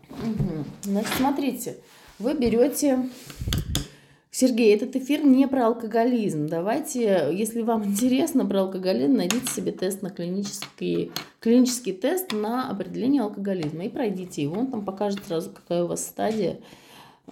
Угу. 0.09 0.63
Значит, 0.83 1.13
смотрите, 1.17 1.81
вы 2.19 2.35
берете... 2.35 3.09
Сергей, 4.41 4.73
этот 4.73 4.95
эфир 4.95 5.23
не 5.23 5.47
про 5.47 5.67
алкоголизм. 5.67 6.47
Давайте, 6.47 7.29
если 7.31 7.61
вам 7.61 7.85
интересно 7.85 8.43
про 8.43 8.61
алкоголизм, 8.61 9.13
найдите 9.13 9.45
себе 9.45 9.71
тест 9.71 10.01
на 10.01 10.09
клинический, 10.09 11.11
клинический 11.39 11.93
тест 11.93 12.31
на 12.31 12.67
определение 12.67 13.21
алкоголизма 13.21 13.85
и 13.85 13.89
пройдите 13.89 14.41
его. 14.41 14.59
Он 14.61 14.71
там 14.71 14.83
покажет 14.83 15.23
сразу, 15.27 15.51
какая 15.51 15.83
у 15.83 15.87
вас 15.87 16.03
стадия 16.03 16.57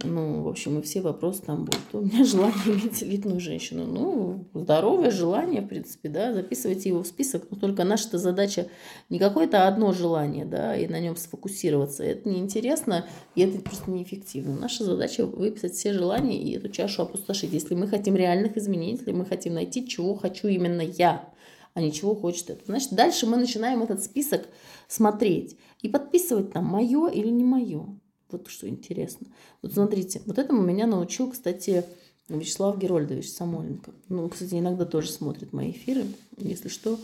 ну, 0.03 0.43
в 0.43 0.47
общем, 0.47 0.79
и 0.79 0.81
все 0.81 1.01
вопросы 1.01 1.41
там 1.41 1.65
будут. 1.65 1.81
У 1.91 2.01
меня 2.01 2.23
желание 2.25 2.75
иметь 2.75 3.03
элитную 3.03 3.39
женщину. 3.39 3.85
Ну, 3.85 4.45
здоровое 4.53 5.11
желание, 5.11 5.61
в 5.61 5.67
принципе, 5.67 6.07
да, 6.07 6.33
записывайте 6.33 6.89
его 6.89 7.03
в 7.03 7.07
список. 7.07 7.43
Но 7.49 7.57
только 7.57 7.83
наша 7.83 8.17
задача 8.17 8.67
не 9.09 9.19
какое-то 9.19 9.67
одно 9.67 9.91
желание, 9.91 10.45
да, 10.45 10.75
и 10.75 10.87
на 10.87 10.99
нем 10.99 11.17
сфокусироваться. 11.17 12.03
Это 12.03 12.29
неинтересно, 12.29 13.05
и 13.35 13.41
это 13.41 13.59
просто 13.59 13.91
неэффективно. 13.91 14.55
Наша 14.55 14.85
задача 14.85 15.25
выписать 15.25 15.73
все 15.73 15.91
желания 15.91 16.41
и 16.41 16.55
эту 16.55 16.69
чашу 16.69 17.01
опустошить. 17.01 17.51
Если 17.51 17.75
мы 17.75 17.87
хотим 17.87 18.15
реальных 18.15 18.55
изменений, 18.55 18.93
если 18.93 19.11
мы 19.11 19.25
хотим 19.25 19.55
найти, 19.55 19.85
чего 19.85 20.15
хочу 20.15 20.47
именно 20.47 20.81
я, 20.81 21.29
а 21.73 21.81
не 21.81 21.91
чего 21.91 22.15
хочет 22.15 22.49
это. 22.49 22.61
Значит, 22.65 22.93
дальше 22.93 23.25
мы 23.25 23.35
начинаем 23.35 23.83
этот 23.83 24.01
список 24.01 24.47
смотреть 24.87 25.57
и 25.81 25.89
подписывать 25.89 26.53
там 26.53 26.65
мое 26.65 27.09
или 27.09 27.29
не 27.29 27.43
мое. 27.43 27.85
Вот 28.31 28.47
что 28.47 28.67
интересно. 28.67 29.27
Вот 29.61 29.73
смотрите, 29.73 30.21
вот 30.25 30.37
этому 30.37 30.61
меня 30.61 30.85
научил, 30.85 31.31
кстати, 31.31 31.85
Вячеслав 32.27 32.77
Герольдович 32.77 33.29
Самойленко. 33.29 33.91
Ну, 34.07 34.29
кстати, 34.29 34.55
иногда 34.55 34.85
тоже 34.85 35.11
смотрит 35.11 35.51
мои 35.51 35.71
эфиры. 35.71 36.05
Если 36.37 36.69
что, 36.69 36.99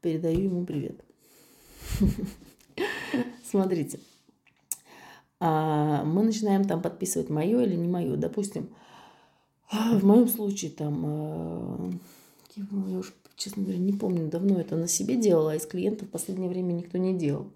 передаю 0.00 0.40
ему 0.40 0.64
привет. 0.64 1.04
Смотрите. 3.44 4.00
А, 5.38 6.04
мы 6.04 6.22
начинаем 6.22 6.64
там 6.64 6.80
подписывать 6.80 7.28
мое 7.28 7.62
или 7.62 7.76
не 7.76 7.88
мое. 7.88 8.16
Допустим, 8.16 8.70
в 9.70 10.04
моем 10.04 10.28
случае 10.28 10.70
там, 10.70 11.02
а, 11.04 11.90
я 12.56 12.64
уже, 12.98 13.12
честно 13.36 13.62
говоря, 13.62 13.78
не 13.78 13.92
помню, 13.92 14.28
давно 14.28 14.60
это 14.60 14.76
на 14.76 14.88
себе 14.88 15.16
делала, 15.16 15.52
а 15.52 15.56
из 15.56 15.66
клиентов 15.66 16.08
в 16.08 16.10
последнее 16.10 16.48
время 16.48 16.72
никто 16.72 16.98
не 16.98 17.16
делал. 17.16 17.50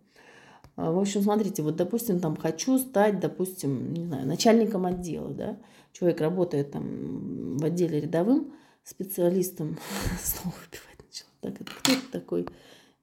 А, 0.77 0.91
в 0.91 0.99
общем, 0.99 1.23
смотрите, 1.23 1.63
вот, 1.63 1.77
допустим, 1.77 2.19
там 2.19 2.37
хочу 2.37 2.79
стать, 2.79 3.21
допустим, 3.21 3.93
не 3.93 4.05
знаю, 4.05 4.27
начальником 4.27 4.87
отдела, 4.87 5.31
да, 5.31 5.59
человек 5.93 6.21
работает 6.21 6.73
там 6.73 7.57
в 7.57 7.65
отделе 7.65 8.01
рядовым 8.01 8.53
специалистом, 8.83 9.79
снова 10.23 10.55
выпивать 10.65 11.05
начала. 11.05 11.31
Так, 11.41 11.61
это 11.61 11.71
кто 11.71 11.93
это 11.93 12.13
такой? 12.13 12.47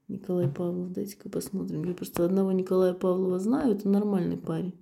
Николай 0.10 0.50
Павлов, 0.50 0.92
дайте-ка 0.92 1.30
посмотрим. 1.30 1.86
Я 1.86 1.94
просто 1.94 2.26
одного 2.26 2.52
Николая 2.52 2.94
Павлова 2.94 3.40
знаю, 3.40 3.76
это 3.76 3.88
нормальный 3.88 4.38
парень. 4.38 4.74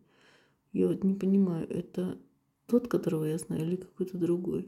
Я 0.74 0.88
вот 0.88 1.04
не 1.04 1.14
понимаю, 1.14 1.70
это 1.70 2.18
тот, 2.66 2.88
которого 2.88 3.26
я 3.26 3.38
знаю, 3.38 3.64
или 3.64 3.76
какой-то 3.76 4.18
другой. 4.18 4.68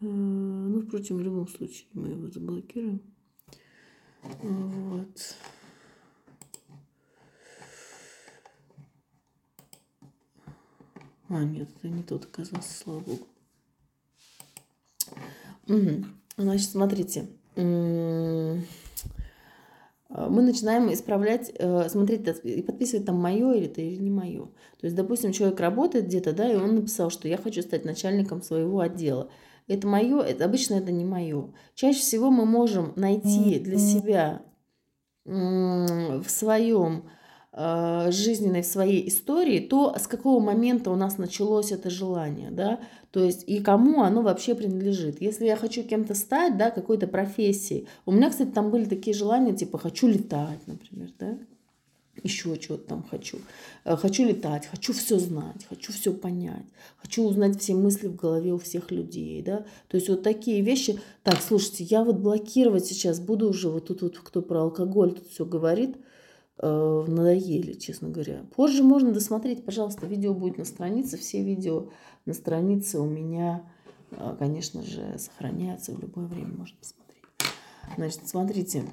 А, 0.00 0.04
ну, 0.04 0.80
впрочем, 0.80 1.18
в 1.18 1.20
любом 1.20 1.46
случае 1.46 1.86
мы 1.92 2.08
его 2.08 2.28
заблокируем. 2.28 3.00
Вот. 4.42 5.36
А, 11.34 11.44
нет, 11.44 11.66
это 11.78 11.88
не 11.88 12.02
тот 12.02 12.26
оказался, 12.26 12.74
слава 12.74 13.00
богу. 13.00 13.26
Угу. 15.66 16.04
Значит, 16.36 16.68
смотрите. 16.68 17.26
Мы 17.56 18.62
начинаем 20.10 20.92
исправлять, 20.92 21.50
э, 21.58 21.88
смотреть 21.88 22.28
и 22.44 22.60
подписывать 22.60 23.06
там 23.06 23.16
мое 23.16 23.54
или 23.54 23.64
это 23.64 23.80
или 23.80 23.96
не 23.96 24.10
мое. 24.10 24.44
То 24.78 24.84
есть, 24.84 24.94
допустим, 24.94 25.32
человек 25.32 25.58
работает 25.58 26.04
где-то, 26.04 26.34
да, 26.34 26.52
и 26.52 26.56
он 26.56 26.74
написал, 26.74 27.08
что 27.08 27.28
я 27.28 27.38
хочу 27.38 27.62
стать 27.62 27.86
начальником 27.86 28.42
своего 28.42 28.80
отдела. 28.80 29.30
Это 29.68 29.86
мое, 29.86 30.20
это 30.20 30.44
обычно 30.44 30.74
это 30.74 30.92
не 30.92 31.06
мое. 31.06 31.54
Чаще 31.74 32.00
всего 32.00 32.30
мы 32.30 32.44
можем 32.44 32.92
найти 32.96 33.58
для 33.58 33.78
себя 33.78 34.42
в 35.24 36.24
своем 36.26 37.04
жизненной 37.54 38.62
в 38.62 38.66
своей 38.66 39.06
истории, 39.08 39.60
то 39.60 39.94
с 39.98 40.06
какого 40.06 40.40
момента 40.40 40.90
у 40.90 40.96
нас 40.96 41.18
началось 41.18 41.70
это 41.70 41.90
желание, 41.90 42.50
да, 42.50 42.80
то 43.10 43.22
есть 43.22 43.44
и 43.46 43.60
кому 43.60 44.02
оно 44.02 44.22
вообще 44.22 44.54
принадлежит. 44.54 45.20
Если 45.20 45.44
я 45.44 45.56
хочу 45.56 45.82
кем-то 45.82 46.14
стать, 46.14 46.56
да, 46.56 46.70
какой-то 46.70 47.06
профессией, 47.06 47.88
у 48.06 48.12
меня, 48.12 48.30
кстати, 48.30 48.48
там 48.48 48.70
были 48.70 48.86
такие 48.86 49.14
желания, 49.14 49.54
типа 49.54 49.76
хочу 49.76 50.06
летать, 50.06 50.60
например, 50.66 51.10
да, 51.18 51.38
еще 52.22 52.56
чего-то 52.56 52.88
там 52.88 53.02
хочу. 53.10 53.38
Э, 53.84 53.96
хочу 53.96 54.26
летать, 54.26 54.66
хочу 54.66 54.94
все 54.94 55.18
знать, 55.18 55.66
хочу 55.68 55.92
все 55.92 56.14
понять, 56.14 56.64
хочу 56.96 57.22
узнать 57.22 57.60
все 57.60 57.74
мысли 57.74 58.06
в 58.06 58.16
голове 58.16 58.54
у 58.54 58.58
всех 58.58 58.90
людей, 58.90 59.42
да. 59.42 59.66
То 59.88 59.96
есть 59.96 60.08
вот 60.08 60.22
такие 60.22 60.62
вещи. 60.62 60.98
Так, 61.22 61.42
слушайте, 61.42 61.84
я 61.84 62.04
вот 62.04 62.16
блокировать 62.16 62.86
сейчас 62.86 63.20
буду 63.20 63.50
уже, 63.50 63.68
вот 63.68 63.88
тут 63.88 64.00
вот 64.00 64.18
кто 64.18 64.40
про 64.40 64.62
алкоголь 64.62 65.12
тут 65.12 65.28
все 65.28 65.44
говорит– 65.44 65.96
э, 66.06 66.11
надоели, 66.60 67.72
честно 67.72 68.08
говоря. 68.08 68.44
Позже 68.54 68.82
можно 68.82 69.12
досмотреть, 69.12 69.64
пожалуйста, 69.64 70.06
видео 70.06 70.34
будет 70.34 70.58
на 70.58 70.64
странице. 70.64 71.16
Все 71.16 71.42
видео 71.42 71.90
на 72.24 72.34
странице 72.34 72.98
у 72.98 73.06
меня, 73.06 73.64
э, 74.10 74.36
конечно 74.38 74.82
же, 74.82 75.18
сохраняются 75.18 75.92
в 75.92 76.00
любое 76.00 76.26
время, 76.26 76.54
можно 76.54 76.76
посмотреть. 76.78 77.22
Значит, 77.96 78.28
смотрите, 78.28 78.84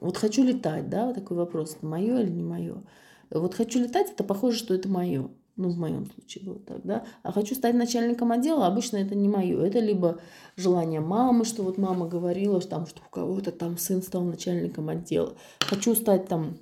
вот 0.00 0.16
хочу 0.16 0.44
летать, 0.44 0.88
да, 0.90 1.06
вот 1.06 1.14
такой 1.14 1.36
вопрос, 1.36 1.76
это 1.76 1.86
мое 1.86 2.20
или 2.20 2.30
не 2.30 2.42
мое. 2.42 2.82
Вот 3.30 3.54
хочу 3.54 3.80
летать, 3.80 4.10
это 4.10 4.24
похоже, 4.24 4.58
что 4.58 4.74
это 4.74 4.88
мое. 4.88 5.30
Ну, 5.56 5.68
в 5.68 5.78
моем 5.78 6.10
случае 6.10 6.44
было 6.44 6.58
так, 6.58 6.80
да. 6.82 7.04
А 7.22 7.30
хочу 7.30 7.54
стать 7.54 7.74
начальником 7.74 8.32
отдела, 8.32 8.66
обычно 8.66 8.96
это 8.96 9.14
не 9.14 9.28
мое. 9.28 9.64
Это 9.64 9.78
либо 9.78 10.18
желание 10.56 11.00
мамы, 11.00 11.44
что 11.44 11.62
вот 11.62 11.78
мама 11.78 12.08
говорила, 12.08 12.60
что, 12.60 12.70
там, 12.70 12.86
что 12.86 13.00
у 13.06 13.10
кого-то 13.10 13.52
там 13.52 13.78
сын 13.78 14.02
стал 14.02 14.22
начальником 14.24 14.88
отдела. 14.88 15.34
Хочу 15.60 15.94
стать 15.94 16.26
там 16.26 16.56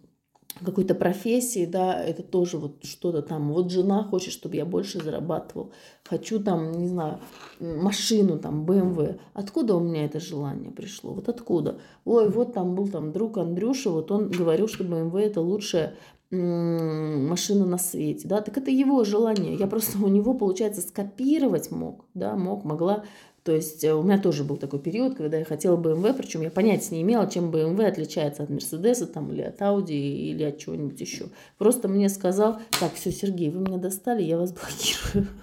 какой-то 0.62 0.95
профессии, 0.95 1.64
да, 1.64 2.03
это 2.03 2.22
тоже 2.22 2.59
вот 2.59 2.84
что-то 2.84 3.22
там. 3.22 3.53
Вот 3.53 3.70
жена 3.70 4.05
хочет, 4.05 4.32
чтобы 4.32 4.57
я 4.57 4.64
больше 4.64 5.03
зарабатывал. 5.03 5.72
Хочу 6.05 6.40
там, 6.40 6.72
не 6.72 6.88
знаю, 6.88 7.18
машину, 7.61 8.38
там, 8.38 8.66
BMW. 8.66 9.18
Откуда 9.32 9.76
у 9.76 9.80
меня 9.80 10.05
это 10.05 10.20
желание 10.20 10.70
пришло? 10.70 11.14
Вот 11.14 11.28
откуда? 11.28 11.78
Ой, 12.05 12.28
вот 12.28 12.53
там 12.53 12.74
был 12.74 12.88
там 12.88 13.12
друг 13.12 13.38
Андрюша, 13.38 13.90
вот 13.90 14.11
он 14.11 14.30
говорил, 14.30 14.68
что 14.68 14.84
BMW 14.84 15.20
это 15.20 15.40
лучшая 15.40 15.95
машина 16.33 17.66
на 17.66 17.78
свете, 17.78 18.26
да, 18.26 18.41
так 18.41 18.57
это 18.57 18.70
его 18.70 19.05
желание. 19.05 19.55
Я 19.55 19.66
просто 19.66 19.99
у 20.03 20.09
него, 20.09 20.35
получается, 20.35 20.80
скопировать 20.80 21.70
мог, 21.70 22.07
да, 22.14 22.37
мог, 22.37 22.64
могла. 22.64 23.05
То 23.45 23.53
есть 23.53 23.83
э, 23.83 23.93
у 23.93 24.03
меня 24.03 24.18
тоже 24.18 24.45
был 24.45 24.57
такой 24.57 24.78
период, 24.78 25.16
когда 25.16 25.37
я 25.37 25.45
хотела 25.45 25.76
BMW, 25.76 26.14
причем 26.14 26.43
я 26.43 26.51
понятия 26.51 26.95
не 26.95 27.03
имела, 27.03 27.28
чем 27.28 27.51
BMW 27.51 27.85
отличается 27.87 28.45
от 28.45 28.51
Мерседеса 28.51 29.07
там, 29.07 29.33
или 29.33 29.43
от 29.43 29.61
Audi 29.61 29.93
или 29.93 30.45
от 30.45 30.59
чего-нибудь 30.59 31.01
еще. 31.01 31.26
Просто 31.59 31.89
мне 31.89 32.09
сказал, 32.09 32.61
так, 32.78 32.95
все, 32.95 33.11
Сергей, 33.11 33.51
вы 33.51 33.61
меня 33.61 33.78
достали, 33.78 34.22
я 34.22 34.39
вас 34.39 34.53
блокирую. 34.53 35.28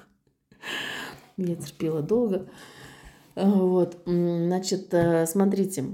Я 1.37 1.55
терпела 1.55 2.01
долго. 2.01 2.49
Вот, 3.35 3.97
значит, 4.05 4.93
э, 4.93 5.25
смотрите, 5.25 5.85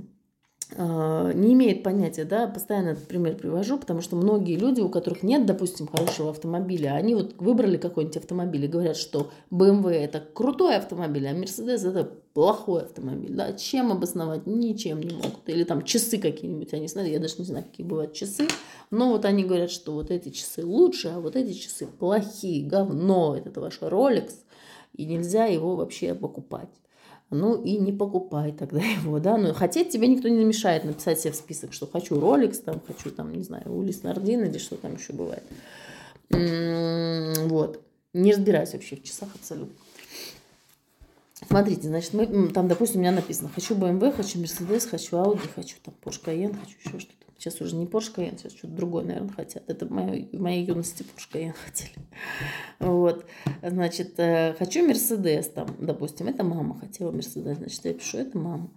не 0.78 1.53
имеет 1.53 1.84
понятия, 1.84 2.26
да, 2.26 2.47
постоянно 2.47 2.89
этот 2.89 3.07
пример 3.07 3.36
привожу, 3.36 3.78
потому 3.78 4.01
что 4.01 4.15
многие 4.15 4.57
люди, 4.57 4.82
у 4.82 4.89
которых 4.89 5.23
нет, 5.23 5.45
допустим, 5.45 5.88
хорошего 5.88 6.32
автомобиля, 6.32 6.95
они 6.95 7.15
вот 7.15 7.36
выбрали 7.38 7.78
какой-нибудь 7.78 8.17
автомобиль 8.17 8.65
и 8.65 8.67
говорят, 8.67 8.97
что 8.97 9.32
BMW 9.51 9.91
это 9.91 10.19
крутой 10.34 10.76
автомобиль, 10.76 11.28
а 11.28 11.34
Mercedes 11.34 11.88
это 11.88 12.11
плохой 12.34 12.84
автомобиль, 12.84 13.34
да, 13.34 13.53
чем 13.53 13.93
обосновать? 13.93 14.45
Ничем 14.45 15.01
не 15.01 15.15
могут. 15.15 15.47
Или 15.47 15.63
там 15.63 15.84
часы 15.84 16.17
какие-нибудь, 16.17 16.73
они 16.73 16.88
знают, 16.88 17.11
я 17.11 17.19
даже 17.19 17.36
не 17.38 17.45
знаю, 17.45 17.63
какие 17.63 17.86
бывают 17.86 18.11
часы, 18.13 18.47
но 18.91 19.11
вот 19.11 19.23
они 19.23 19.45
говорят, 19.45 19.71
что 19.71 19.93
вот 19.93 20.11
эти 20.11 20.30
часы 20.30 20.65
лучше, 20.65 21.07
а 21.07 21.21
вот 21.21 21.38
эти 21.38 21.53
часы 21.53 21.88
плохие, 21.88 22.67
говно, 22.67 23.38
это 23.38 23.61
ваш 23.61 23.80
Rolex, 23.80 24.34
и 24.93 25.05
нельзя 25.05 25.45
его 25.45 25.78
вообще 25.78 26.13
покупать 26.13 26.69
ну 27.30 27.61
и 27.61 27.78
не 27.78 27.91
покупай 27.91 28.51
тогда 28.51 28.80
его, 29.01 29.19
да, 29.19 29.38
ну 29.38 29.53
хотеть 29.53 29.89
тебе 29.89 30.07
никто 30.07 30.28
не 30.28 30.43
мешает 30.43 30.84
написать 30.84 31.19
себе 31.19 31.32
в 31.32 31.36
список, 31.36 31.73
что 31.73 31.88
хочу 31.88 32.15
Rolex, 32.15 32.63
там, 32.63 32.82
хочу, 32.86 33.11
там, 33.11 33.34
не 33.34 33.43
знаю, 33.43 33.71
Улис 33.71 34.03
Нардин 34.03 34.43
или 34.43 34.57
что 34.57 34.76
там 34.76 34.95
еще 34.95 35.13
бывает. 35.13 35.43
Вот. 36.30 37.82
Не 38.13 38.32
разбираюсь 38.32 38.73
вообще 38.73 38.95
в 38.95 39.03
часах 39.03 39.30
абсолютно. 39.36 39.76
Смотрите, 41.44 41.90
значит, 41.90 42.14
мы, 42.14 42.48
там, 42.50 42.68
допустим, 42.68 42.98
у 42.98 43.02
меня 43.02 43.12
написано, 43.12 43.50
хочу 43.54 43.76
BMW, 43.76 44.12
хочу 44.12 44.40
Mercedes, 44.40 44.90
хочу 44.90 45.18
Audi, 45.18 45.50
хочу 45.54 45.76
там 45.84 45.94
Porsche 46.02 46.24
Cayenne, 46.24 46.58
хочу 46.58 46.78
еще 46.84 47.00
что-то. 47.00 47.26
Сейчас 47.38 47.60
уже 47.60 47.76
не 47.76 47.86
Porsche 47.86 48.16
Cayenne, 48.16 48.38
сейчас 48.38 48.54
что-то 48.54 48.74
другое, 48.74 49.04
наверное, 49.04 49.34
хотят. 49.34 49.64
Это 49.68 49.86
в 49.86 49.92
моей, 49.92 50.66
юности 50.66 51.04
Porsche 51.04 51.30
Cayenne 51.34 51.54
хотели. 51.66 51.96
Вот. 52.80 53.26
Значит, 53.62 54.18
э, 54.18 54.56
хочу 54.58 54.88
Мерседес 54.88 55.50
там, 55.50 55.68
допустим, 55.78 56.28
это 56.28 56.46
мама 56.46 56.80
хотела 56.80 57.12
Мерседес, 57.12 57.58
значит, 57.58 57.84
я 57.84 57.94
пишу, 57.94 58.18
это 58.18 58.38
мама. 58.38 58.70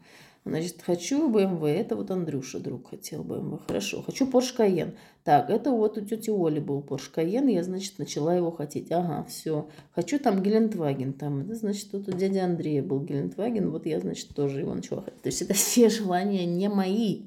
Значит, 0.49 0.83
хочу 0.85 1.31
BMW, 1.31 1.69
это 1.69 1.97
вот 1.97 2.11
Андрюша, 2.11 2.59
друг, 2.59 2.91
хотел 2.91 3.23
BMW. 3.23 3.61
Хорошо, 3.67 4.03
хочу 4.03 4.27
Porsche 4.27 4.57
Cayenne. 4.57 4.95
Так, 5.25 5.51
это 5.51 5.71
вот 5.71 5.99
у 5.99 6.01
тети 6.01 6.31
Оли 6.31 6.59
был 6.59 6.81
Porsche 6.81 7.13
Cayenne, 7.15 7.53
я, 7.53 7.63
значит, 7.63 7.99
начала 7.99 8.35
его 8.35 8.51
хотеть. 8.51 8.91
Ага, 8.91 9.27
все. 9.29 9.69
Хочу 9.95 10.19
там 10.19 10.43
Гелендваген, 10.43 11.13
там, 11.13 11.41
это, 11.41 11.55
значит, 11.55 11.91
тут 11.91 12.09
у 12.09 12.13
дяди 12.13 12.39
Андрея 12.39 12.83
был 12.83 13.01
Гелендваген, 13.01 13.71
вот 13.71 13.87
я, 13.87 14.01
значит, 14.01 14.29
тоже 14.35 14.61
его 14.61 14.75
начала 14.75 15.03
хотеть. 15.03 15.23
То 15.23 15.29
есть 15.29 15.43
это 15.43 15.55
все 15.55 15.91
желания 15.91 16.47
не 16.47 16.69
мои, 16.69 17.27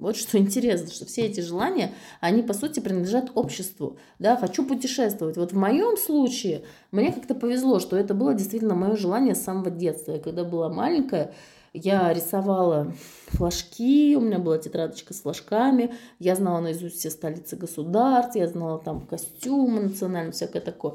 вот 0.00 0.16
что 0.16 0.38
интересно, 0.38 0.90
что 0.90 1.04
все 1.04 1.26
эти 1.26 1.40
желания, 1.40 1.92
они 2.20 2.42
по 2.42 2.54
сути 2.54 2.80
принадлежат 2.80 3.32
обществу. 3.34 3.98
Да, 4.18 4.36
хочу 4.36 4.66
путешествовать. 4.66 5.36
Вот 5.36 5.52
в 5.52 5.56
моем 5.56 5.98
случае 5.98 6.62
мне 6.90 7.12
как-то 7.12 7.34
повезло, 7.34 7.80
что 7.80 7.96
это 7.96 8.14
было 8.14 8.32
действительно 8.32 8.74
мое 8.74 8.96
желание 8.96 9.34
с 9.34 9.42
самого 9.42 9.70
детства. 9.70 10.12
Я 10.12 10.18
когда 10.18 10.44
была 10.44 10.70
маленькая, 10.70 11.34
я 11.72 12.12
рисовала 12.12 12.92
флажки, 13.28 14.16
у 14.16 14.20
меня 14.20 14.38
была 14.38 14.58
тетрадочка 14.58 15.14
с 15.14 15.20
флажками, 15.20 15.94
я 16.18 16.34
знала 16.34 16.60
наизусть 16.60 16.98
все 16.98 17.10
столицы 17.10 17.56
государств, 17.56 18.36
я 18.36 18.48
знала 18.48 18.78
там 18.78 19.06
костюмы 19.06 19.80
национальные, 19.80 20.32
всякое 20.32 20.62
такое. 20.62 20.94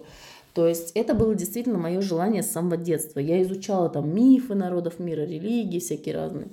То 0.53 0.67
есть 0.67 0.91
это 0.95 1.13
было 1.13 1.35
действительно 1.35 1.77
мое 1.77 1.99
желание 1.99 2.41
с 2.41 2.51
самого 2.51 2.77
детства. 2.77 3.19
Я 3.19 3.41
изучала 3.41 3.89
там 3.89 4.13
мифы 4.15 4.55
народов 4.55 4.99
мира, 4.99 5.21
религии 5.21 5.79
всякие 5.79 6.15
разные. 6.15 6.47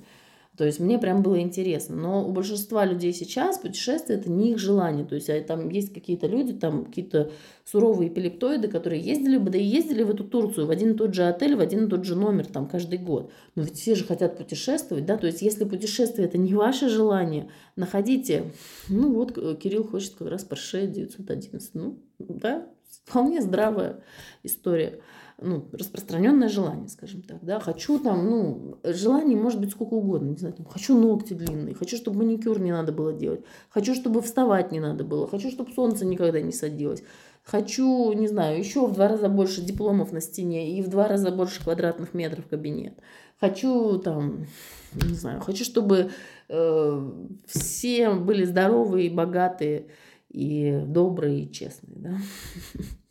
То 0.57 0.65
есть 0.65 0.79
мне 0.79 0.99
прям 0.99 1.23
было 1.23 1.39
интересно. 1.39 1.95
Но 1.95 2.27
у 2.27 2.31
большинства 2.31 2.85
людей 2.85 3.11
сейчас 3.11 3.57
путешествие 3.57 4.19
это 4.19 4.29
не 4.29 4.51
их 4.51 4.59
желание. 4.59 5.03
То 5.03 5.15
есть 5.15 5.29
а 5.29 5.41
там 5.41 5.69
есть 5.69 5.93
какие-то 5.93 6.27
люди, 6.27 6.53
там 6.53 6.85
какие-то 6.85 7.31
суровые 7.65 8.09
эпилептоиды, 8.09 8.67
которые 8.67 9.01
ездили 9.01 9.37
бы, 9.37 9.49
да 9.49 9.57
и 9.57 9.63
ездили 9.63 10.03
в 10.03 10.11
эту 10.11 10.23
Турцию 10.23 10.67
в 10.67 10.69
один 10.69 10.91
и 10.91 10.97
тот 10.97 11.15
же 11.15 11.23
отель, 11.23 11.55
в 11.55 11.59
один 11.59 11.85
и 11.85 11.89
тот 11.89 12.05
же 12.05 12.15
номер 12.15 12.45
там 12.45 12.67
каждый 12.67 12.99
год. 12.99 13.31
Но 13.55 13.63
ведь 13.63 13.77
все 13.77 13.95
же 13.95 14.03
хотят 14.03 14.37
путешествовать, 14.37 15.05
да, 15.05 15.17
то 15.17 15.27
есть 15.27 15.41
если 15.41 15.63
путешествие 15.63 16.27
это 16.27 16.37
не 16.37 16.53
ваше 16.53 16.89
желание, 16.89 17.49
находите, 17.75 18.51
ну 18.89 19.13
вот 19.13 19.37
э, 19.37 19.55
Кирилл 19.55 19.85
хочет 19.85 20.15
как 20.15 20.29
раз 20.29 20.45
Porsche 20.47 20.87
911, 20.87 21.71
ну 21.73 21.99
да, 22.19 22.67
вполне 23.05 23.41
здравая 23.41 24.03
история 24.43 24.99
ну, 25.43 25.67
распространенное 25.71 26.49
желание, 26.49 26.87
скажем 26.87 27.21
так, 27.21 27.43
да, 27.43 27.59
хочу 27.59 27.99
там, 27.99 28.25
ну, 28.29 28.77
желание 28.83 29.37
может 29.37 29.59
быть 29.59 29.71
сколько 29.71 29.93
угодно, 29.93 30.29
не 30.29 30.37
знаю, 30.37 30.53
там, 30.55 30.65
хочу 30.65 30.97
ногти 30.97 31.33
длинные, 31.33 31.75
хочу, 31.75 31.97
чтобы 31.97 32.19
маникюр 32.19 32.59
не 32.59 32.71
надо 32.71 32.91
было 32.91 33.13
делать, 33.13 33.41
хочу, 33.69 33.93
чтобы 33.93 34.21
вставать 34.21 34.71
не 34.71 34.79
надо 34.79 35.03
было, 35.03 35.27
хочу, 35.27 35.51
чтобы 35.51 35.73
солнце 35.73 36.05
никогда 36.05 36.41
не 36.41 36.51
садилось, 36.51 37.03
хочу, 37.43 38.11
не 38.13 38.27
знаю, 38.27 38.57
еще 38.57 38.87
в 38.87 38.93
два 38.93 39.09
раза 39.09 39.29
больше 39.29 39.61
дипломов 39.61 40.11
на 40.11 40.21
стене 40.21 40.77
и 40.77 40.81
в 40.81 40.87
два 40.87 41.07
раза 41.07 41.31
больше 41.31 41.61
квадратных 41.61 42.13
метров 42.13 42.47
кабинет, 42.47 42.93
хочу 43.39 43.99
там, 43.99 44.47
не 44.93 45.13
знаю, 45.13 45.41
хочу, 45.41 45.65
чтобы 45.65 46.11
э, 46.49 47.11
все 47.45 48.13
были 48.13 48.45
здоровые, 48.45 49.09
богатые 49.09 49.87
и 50.29 50.83
добрые 50.87 51.43
и 51.43 51.51
честные, 51.51 51.97
да. 51.97 52.17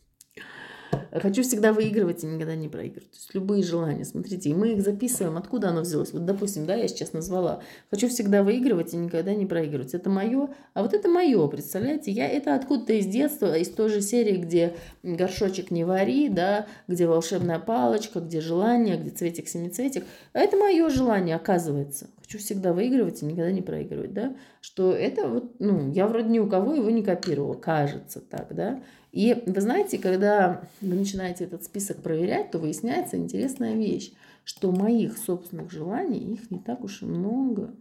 Хочу 1.21 1.43
всегда 1.43 1.73
выигрывать 1.73 2.23
и 2.23 2.27
никогда 2.27 2.55
не 2.55 2.67
проигрывать. 2.67 3.11
То 3.11 3.17
есть 3.17 3.35
любые 3.35 3.61
желания, 3.61 4.03
смотрите, 4.03 4.49
и 4.49 4.53
мы 4.53 4.73
их 4.73 4.81
записываем, 4.81 5.37
откуда 5.37 5.69
оно 5.69 5.81
взялось. 5.81 6.11
Вот, 6.11 6.25
допустим, 6.25 6.65
да, 6.65 6.75
я 6.75 6.87
сейчас 6.87 7.13
назвала, 7.13 7.61
хочу 7.91 8.09
всегда 8.09 8.41
выигрывать 8.41 8.93
и 8.93 8.97
никогда 8.97 9.35
не 9.35 9.45
проигрывать. 9.45 9.93
Это 9.93 10.09
мое, 10.09 10.49
а 10.73 10.81
вот 10.81 10.93
это 10.95 11.09
мое, 11.09 11.47
представляете, 11.47 12.11
я 12.11 12.27
это 12.27 12.55
откуда-то 12.55 12.93
из 12.93 13.05
детства, 13.05 13.55
из 13.55 13.69
той 13.69 13.89
же 13.89 14.01
серии, 14.01 14.37
где 14.37 14.75
горшочек 15.03 15.69
не 15.69 15.83
вари, 15.83 16.29
да, 16.29 16.65
где 16.87 17.05
волшебная 17.05 17.59
палочка, 17.59 18.19
где 18.19 18.41
желание, 18.41 18.97
где 18.97 19.11
цветик-семицветик. 19.11 20.05
А 20.33 20.39
это 20.39 20.57
мое 20.57 20.89
желание, 20.89 21.35
оказывается. 21.35 22.07
Хочу 22.21 22.39
всегда 22.39 22.73
выигрывать 22.73 23.21
и 23.21 23.25
никогда 23.25 23.51
не 23.51 23.61
проигрывать, 23.61 24.13
да, 24.13 24.35
что 24.61 24.93
это 24.93 25.27
вот, 25.27 25.59
ну, 25.59 25.91
я 25.91 26.07
вроде 26.07 26.29
ни 26.29 26.39
у 26.39 26.47
кого 26.47 26.73
его 26.73 26.89
не 26.89 27.03
копировала, 27.03 27.53
кажется 27.53 28.19
так, 28.21 28.55
да, 28.55 28.81
и 29.13 29.43
вы 29.45 29.61
знаете, 29.61 29.99
когда 29.99 30.63
вы 30.81 30.95
начинаете 30.95 31.43
этот 31.43 31.63
список 31.63 32.01
проверять, 32.01 32.49
то 32.49 32.57
выясняется 32.57 33.15
интересная 33.15 33.75
вещь, 33.75 34.11
что 34.43 34.71
моих 34.71 35.19
собственных 35.19 35.69
желаний, 35.71 36.17
их 36.17 36.49
не 36.49 36.57
так 36.57 36.83
уж 36.83 37.03
и 37.03 37.05
много. 37.05 37.75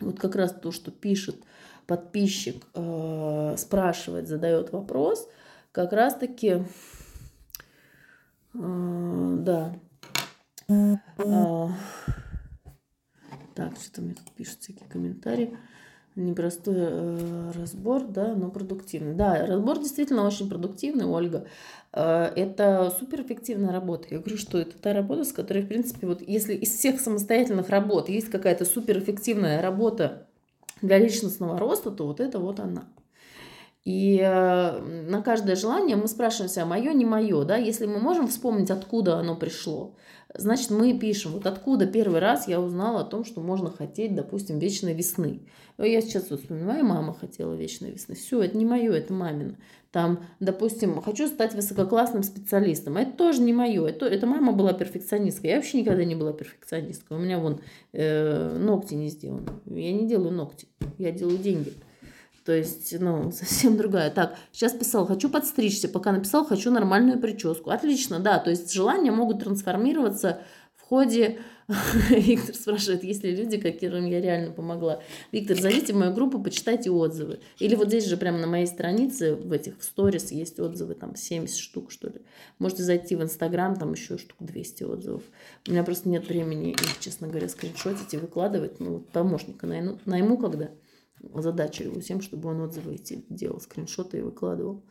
Вот 0.00 0.18
как 0.18 0.34
раз 0.34 0.52
то, 0.54 0.72
что 0.72 0.90
пишет 0.90 1.36
подписчик, 1.86 2.64
э, 2.72 3.56
спрашивает, 3.58 4.26
задает 4.26 4.72
вопрос, 4.72 5.28
как 5.70 5.92
раз-таки, 5.92 6.64
э, 8.54 9.36
да. 9.40 9.76
Э, 10.68 10.96
так, 13.54 13.76
что-то 13.76 14.00
мне 14.00 14.14
тут 14.14 14.32
пишут 14.32 14.60
всякие 14.60 14.88
комментарии 14.88 15.54
непростой 16.16 16.76
э, 16.76 17.52
разбор, 17.54 18.04
да, 18.04 18.34
но 18.34 18.50
продуктивный. 18.50 19.14
Да, 19.14 19.46
разбор 19.46 19.78
действительно 19.78 20.26
очень 20.26 20.48
продуктивный, 20.48 21.06
Ольга. 21.06 21.46
Э, 21.92 22.30
это 22.36 22.94
суперэффективная 22.98 23.72
работа. 23.72 24.08
Я 24.10 24.18
говорю, 24.18 24.38
что 24.38 24.58
это 24.58 24.78
та 24.78 24.92
работа, 24.92 25.24
с 25.24 25.32
которой, 25.32 25.62
в 25.62 25.68
принципе, 25.68 26.06
вот 26.06 26.22
если 26.22 26.54
из 26.54 26.70
всех 26.70 27.00
самостоятельных 27.00 27.68
работ 27.68 28.08
есть 28.08 28.30
какая-то 28.30 28.64
суперэффективная 28.64 29.60
работа 29.60 30.26
для 30.82 30.98
личностного 30.98 31.58
роста, 31.58 31.90
то 31.90 32.06
вот 32.06 32.20
это 32.20 32.38
вот 32.38 32.60
она. 32.60 32.84
И 33.84 34.18
э, 34.18 34.80
на 34.80 35.20
каждое 35.20 35.56
желание 35.56 35.96
мы 35.96 36.08
спрашиваем 36.08 36.50
себя, 36.50 36.64
мое, 36.64 36.92
не 36.94 37.04
мое, 37.04 37.44
да, 37.44 37.56
если 37.56 37.84
мы 37.84 37.98
можем 37.98 38.28
вспомнить, 38.28 38.70
откуда 38.70 39.18
оно 39.18 39.36
пришло, 39.36 39.94
значит, 40.34 40.70
мы 40.70 40.98
пишем, 40.98 41.32
вот 41.32 41.46
откуда 41.46 41.86
первый 41.86 42.20
раз 42.20 42.48
я 42.48 42.60
узнала 42.60 43.02
о 43.02 43.04
том, 43.04 43.26
что 43.26 43.42
можно 43.42 43.70
хотеть, 43.70 44.14
допустим, 44.14 44.58
вечной 44.58 44.94
весны. 44.94 45.42
Я 45.76 46.00
сейчас 46.00 46.30
вот 46.30 46.40
вспоминаю, 46.40 46.84
мама 46.84 47.14
хотела 47.14 47.52
вечной 47.52 47.90
весны. 47.90 48.14
Все, 48.14 48.42
это 48.42 48.56
не 48.56 48.64
мое, 48.64 48.92
это 48.92 49.12
мамина. 49.12 49.56
Там, 49.90 50.24
допустим, 50.40 51.00
хочу 51.02 51.26
стать 51.26 51.54
высококлассным 51.54 52.22
специалистом. 52.22 52.96
Это 52.96 53.12
тоже 53.12 53.42
не 53.42 53.52
мое. 53.52 53.86
Это, 53.86 54.06
это 54.06 54.26
мама 54.26 54.52
была 54.52 54.72
перфекционисткой. 54.72 55.50
Я 55.50 55.56
вообще 55.56 55.80
никогда 55.80 56.04
не 56.04 56.14
была 56.14 56.32
перфекционисткой. 56.32 57.16
У 57.16 57.20
меня 57.20 57.38
вон 57.38 57.60
э, 57.92 58.56
ногти 58.58 58.94
не 58.94 59.08
сделаны. 59.08 59.46
Я 59.66 59.92
не 59.92 60.08
делаю 60.08 60.32
ногти, 60.32 60.66
я 60.98 61.10
делаю 61.10 61.38
деньги. 61.38 61.72
То 62.44 62.52
есть, 62.52 62.98
ну, 63.00 63.30
совсем 63.32 63.76
другая. 63.76 64.10
Так, 64.10 64.36
сейчас 64.52 64.72
писал, 64.72 65.06
хочу 65.06 65.28
подстричься. 65.28 65.88
Пока 65.88 66.12
написал, 66.12 66.44
хочу 66.44 66.70
нормальную 66.70 67.18
прическу. 67.18 67.70
Отлично, 67.70 68.20
да. 68.20 68.38
То 68.38 68.50
есть 68.50 68.72
желания 68.72 69.10
могут 69.10 69.40
трансформироваться 69.42 70.40
в 70.76 70.82
ходе... 70.82 71.38
Виктор 72.10 72.54
спрашивает, 72.54 73.04
есть 73.04 73.24
ли 73.24 73.34
люди, 73.34 73.56
которым 73.56 74.04
я 74.04 74.20
реально 74.20 74.52
помогла. 74.52 75.00
Виктор, 75.32 75.58
зайдите 75.58 75.94
в 75.94 75.96
мою 75.96 76.12
группу, 76.12 76.38
почитайте 76.38 76.90
отзывы. 76.90 77.40
Или 77.58 77.74
вот 77.74 77.88
здесь 77.88 78.04
же 78.04 78.18
прямо 78.18 78.36
на 78.36 78.46
моей 78.46 78.66
странице, 78.66 79.34
в 79.34 79.50
этих 79.50 79.78
в 79.78 79.82
сторис 79.82 80.30
есть 80.30 80.60
отзывы, 80.60 80.94
там 80.94 81.16
70 81.16 81.56
штук, 81.56 81.90
что 81.90 82.08
ли. 82.08 82.20
Можете 82.58 82.82
зайти 82.82 83.16
в 83.16 83.22
Инстаграм, 83.22 83.76
там 83.76 83.94
еще 83.94 84.18
штук 84.18 84.36
200 84.40 84.84
отзывов. 84.84 85.22
У 85.66 85.70
меня 85.70 85.84
просто 85.84 86.10
нет 86.10 86.28
времени 86.28 86.72
их, 86.72 87.00
честно 87.00 87.28
говоря, 87.28 87.48
скриншотить 87.48 88.12
и 88.12 88.18
выкладывать. 88.18 88.78
Ну, 88.78 88.98
помощника 89.00 89.66
найму, 89.66 89.98
найму 90.04 90.36
когда 90.36 90.68
задача 91.34 91.84
его 91.84 92.00
всем, 92.00 92.20
чтобы 92.20 92.50
он 92.50 92.60
отзывы 92.60 92.94
эти 92.94 93.24
делал, 93.28 93.60
скриншоты 93.60 94.18
и 94.18 94.22
выкладывал. 94.22 94.82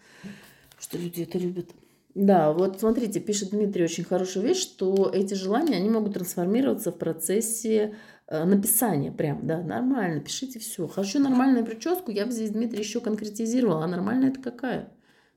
Что 0.80 0.98
люди 0.98 1.22
это 1.22 1.38
любят. 1.38 1.70
Да, 2.16 2.54
вот 2.54 2.80
смотрите, 2.80 3.20
пишет 3.20 3.50
Дмитрий 3.50 3.84
очень 3.84 4.04
хорошую 4.04 4.46
вещь, 4.46 4.62
что 4.62 5.10
эти 5.12 5.34
желания, 5.34 5.78
они 5.78 5.90
могут 5.90 6.14
трансформироваться 6.14 6.92
в 6.92 6.98
процессе 6.98 7.96
э, 8.28 8.44
написания 8.44 9.12
прям, 9.12 9.48
да, 9.48 9.62
нормально, 9.64 10.20
пишите 10.22 10.60
все. 10.60 10.88
Хочу 10.88 11.20
нормальную 11.20 11.66
прическу, 11.66 12.12
я 12.12 12.28
бы 12.28 12.32
здесь, 12.32 12.52
Дмитрий, 12.52 12.80
еще 12.80 13.00
конкретизировала, 13.00 13.86
а 13.86 13.88
нормальная 13.88 14.30
это 14.30 14.42
какая? 14.42 14.92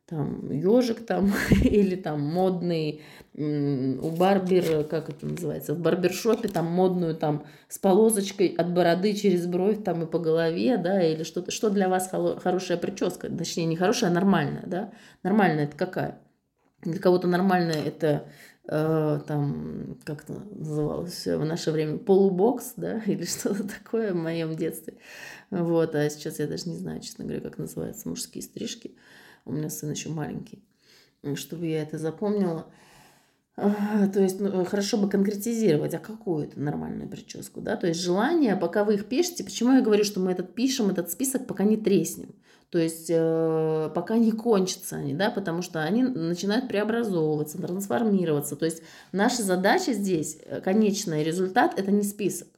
Там 0.06 0.52
ежик 0.52 1.04
там 1.04 1.32
или 1.62 1.96
там 1.96 2.20
модный 2.20 3.02
у 3.34 4.10
барбера, 4.10 4.82
как 4.84 5.10
это 5.10 5.26
называется, 5.26 5.74
в 5.74 5.80
барбершопе 5.80 6.48
там 6.48 6.66
модную 6.66 7.14
там 7.14 7.44
с 7.68 7.78
полосочкой 7.78 8.54
от 8.56 8.72
бороды 8.72 9.14
через 9.14 9.46
бровь 9.46 9.82
там 9.82 10.04
и 10.04 10.06
по 10.06 10.18
голове, 10.18 10.78
да, 10.78 11.02
или 11.02 11.22
что-то, 11.22 11.50
что 11.50 11.68
для 11.68 11.88
вас 11.88 12.08
хорошая 12.08 12.78
прическа, 12.78 13.28
точнее 13.28 13.66
не 13.66 13.76
хорошая, 13.76 14.10
а 14.10 14.14
нормальная, 14.14 14.64
да, 14.64 14.92
нормальная 15.22 15.64
это 15.64 15.76
какая? 15.76 16.18
Для 16.82 16.98
кого-то 16.98 17.26
нормальная 17.26 17.82
это 17.82 18.28
э, 18.68 19.20
там, 19.26 19.98
как 20.04 20.24
это 20.24 20.40
называлось 20.50 21.26
в 21.26 21.44
наше 21.44 21.72
время, 21.72 21.98
полубокс, 21.98 22.74
да, 22.76 23.02
или 23.06 23.24
что-то 23.24 23.64
такое 23.64 24.12
в 24.12 24.16
моем 24.16 24.56
детстве. 24.56 24.94
Вот, 25.50 25.94
а 25.94 26.08
сейчас 26.08 26.38
я 26.38 26.46
даже 26.46 26.68
не 26.68 26.76
знаю, 26.76 27.00
честно 27.00 27.24
говоря, 27.24 27.42
как 27.42 27.58
называются 27.58 28.08
мужские 28.08 28.42
стрижки. 28.42 28.94
У 29.46 29.52
меня 29.52 29.70
сын 29.70 29.90
еще 29.90 30.10
маленький, 30.10 30.62
чтобы 31.34 31.66
я 31.66 31.82
это 31.82 31.96
запомнила. 31.96 32.66
То 33.56 34.20
есть 34.20 34.38
ну, 34.38 34.66
хорошо 34.66 34.98
бы 34.98 35.08
конкретизировать, 35.08 35.94
а 35.94 35.98
какую 35.98 36.44
это 36.44 36.60
нормальную 36.60 37.08
прическу, 37.08 37.62
да? 37.62 37.76
То 37.76 37.86
есть 37.86 38.00
желание, 38.00 38.54
пока 38.54 38.84
вы 38.84 38.94
их 38.94 39.06
пишете, 39.06 39.44
почему 39.44 39.72
я 39.72 39.80
говорю, 39.80 40.04
что 40.04 40.20
мы 40.20 40.32
этот 40.32 40.54
пишем, 40.54 40.90
этот 40.90 41.10
список, 41.10 41.46
пока 41.46 41.64
не 41.64 41.78
треснем. 41.78 42.34
То 42.68 42.78
есть 42.78 43.06
э, 43.08 43.90
пока 43.94 44.18
не 44.18 44.32
кончатся 44.32 44.96
они, 44.96 45.14
да, 45.14 45.30
потому 45.30 45.62
что 45.62 45.82
они 45.82 46.02
начинают 46.02 46.68
преобразовываться, 46.68 47.58
трансформироваться. 47.62 48.56
То 48.56 48.66
есть 48.66 48.82
наша 49.12 49.42
задача 49.42 49.92
здесь, 49.92 50.38
э, 50.44 50.60
конечный 50.60 51.22
результат, 51.22 51.78
это 51.78 51.92
не 51.92 52.02
список, 52.02 52.48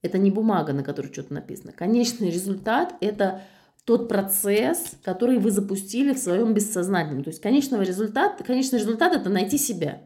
это 0.00 0.16
не 0.16 0.30
бумага, 0.30 0.72
на 0.72 0.84
которой 0.84 1.12
что-то 1.12 1.34
написано. 1.34 1.72
Конечный 1.72 2.30
результат– 2.30 2.94
это 3.00 3.42
тот 3.84 4.08
процесс, 4.08 4.96
который 5.02 5.38
вы 5.38 5.50
запустили 5.50 6.12
в 6.12 6.18
своем 6.18 6.54
бессознательном. 6.54 7.24
То 7.24 7.30
есть 7.30 7.42
конечного 7.42 7.82
результата, 7.82 8.44
конечный 8.44 8.78
результат– 8.78 9.12
это 9.14 9.28
найти 9.28 9.58
себя, 9.58 10.02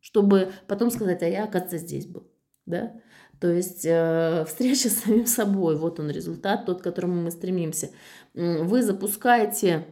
чтобы 0.00 0.52
потом 0.66 0.90
сказать, 0.90 1.22
а 1.22 1.28
я, 1.28 1.44
оказывается, 1.44 1.78
здесь 1.78 2.06
был. 2.06 2.30
Да? 2.66 2.92
То 3.40 3.48
есть 3.48 3.84
э, 3.84 4.44
встреча 4.48 4.88
с 4.88 5.00
самим 5.00 5.26
собой, 5.26 5.76
вот 5.76 5.98
он 5.98 6.10
результат, 6.10 6.66
тот, 6.66 6.80
к 6.80 6.84
которому 6.84 7.20
мы 7.20 7.30
стремимся. 7.30 7.90
Вы 8.34 8.82
запускаете 8.82 9.86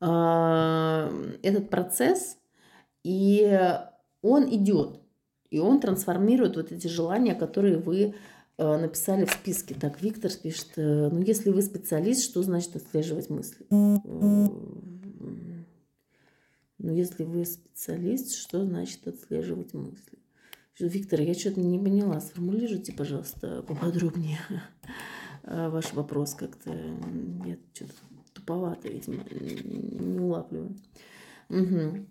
э, 0.00 1.36
этот 1.42 1.68
процесс, 1.68 2.38
и 3.02 3.60
он 4.22 4.48
идет, 4.48 5.00
и 5.50 5.58
он 5.58 5.78
трансформирует 5.78 6.56
вот 6.56 6.72
эти 6.72 6.86
желания, 6.86 7.34
которые 7.34 7.76
вы 7.76 8.14
написали 8.58 9.24
в 9.24 9.30
списке. 9.30 9.74
Так, 9.74 10.00
Виктор 10.02 10.30
пишет, 10.30 10.72
э, 10.76 11.08
ну 11.10 11.20
если 11.20 11.50
вы 11.50 11.62
специалист, 11.62 12.22
что 12.22 12.42
значит 12.42 12.76
отслеживать 12.76 13.30
мысли? 13.30 13.66
Ну, 16.78 16.92
если 16.92 17.24
вы 17.24 17.46
специалист, 17.46 18.34
что 18.34 18.64
значит 18.64 19.06
отслеживать 19.08 19.72
мысли? 19.72 20.18
Виктор, 20.78 21.20
я 21.20 21.32
что-то 21.34 21.60
не 21.60 21.78
поняла. 21.78 22.20
Сформулируйте, 22.20 22.92
пожалуйста, 22.92 23.62
поподробнее 23.62 24.38
ваш 25.42 25.94
вопрос 25.94 26.34
как-то. 26.34 26.70
Я 27.46 27.56
что-то 27.72 27.92
туповато, 28.34 28.88
видимо, 28.88 29.24
не 29.30 30.18
улавливаю. 30.18 30.76
Угу. 31.48 32.06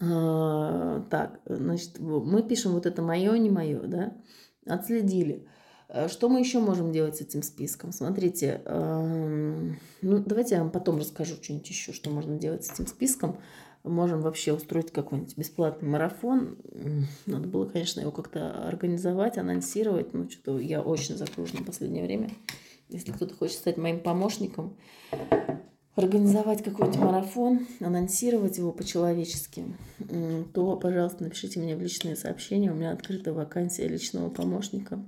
А, 0.00 1.00
так, 1.10 1.40
значит, 1.46 1.98
мы 1.98 2.42
пишем 2.42 2.72
вот 2.72 2.86
это 2.86 3.02
мое, 3.02 3.36
не 3.36 3.50
мое, 3.50 3.80
да? 3.82 4.16
Отследили. 4.68 5.46
А, 5.88 6.08
что 6.08 6.28
мы 6.28 6.40
еще 6.40 6.60
можем 6.60 6.92
делать 6.92 7.16
с 7.16 7.20
этим 7.20 7.42
списком? 7.42 7.92
Смотрите, 7.92 8.62
ну 8.66 10.22
давайте 10.24 10.56
я 10.56 10.62
вам 10.62 10.70
потом 10.70 10.98
расскажу 10.98 11.34
что-нибудь 11.42 11.68
еще, 11.68 11.92
что 11.92 12.10
можно 12.10 12.36
делать 12.36 12.64
с 12.64 12.72
этим 12.72 12.86
списком 12.86 13.38
можем 13.84 14.20
вообще 14.20 14.52
устроить 14.52 14.92
какой-нибудь 14.92 15.36
бесплатный 15.36 15.88
марафон. 15.88 16.58
Надо 17.26 17.48
было, 17.48 17.66
конечно, 17.66 18.00
его 18.00 18.12
как-то 18.12 18.66
организовать, 18.66 19.38
анонсировать. 19.38 20.12
Ну, 20.14 20.28
что-то 20.28 20.58
я 20.58 20.82
очень 20.82 21.16
загружена 21.16 21.60
в 21.60 21.66
последнее 21.66 22.04
время. 22.04 22.30
Если 22.88 23.12
кто-то 23.12 23.34
хочет 23.34 23.56
стать 23.56 23.76
моим 23.76 24.00
помощником, 24.00 24.76
организовать 25.98 26.62
какой-нибудь 26.62 27.00
марафон, 27.00 27.66
анонсировать 27.80 28.58
его 28.58 28.72
по-человечески, 28.72 29.64
то, 30.54 30.76
пожалуйста, 30.76 31.24
напишите 31.24 31.60
мне 31.60 31.76
в 31.76 31.82
личные 31.82 32.16
сообщения. 32.16 32.70
У 32.70 32.74
меня 32.74 32.92
открыта 32.92 33.32
вакансия 33.32 33.88
личного 33.88 34.30
помощника 34.30 35.06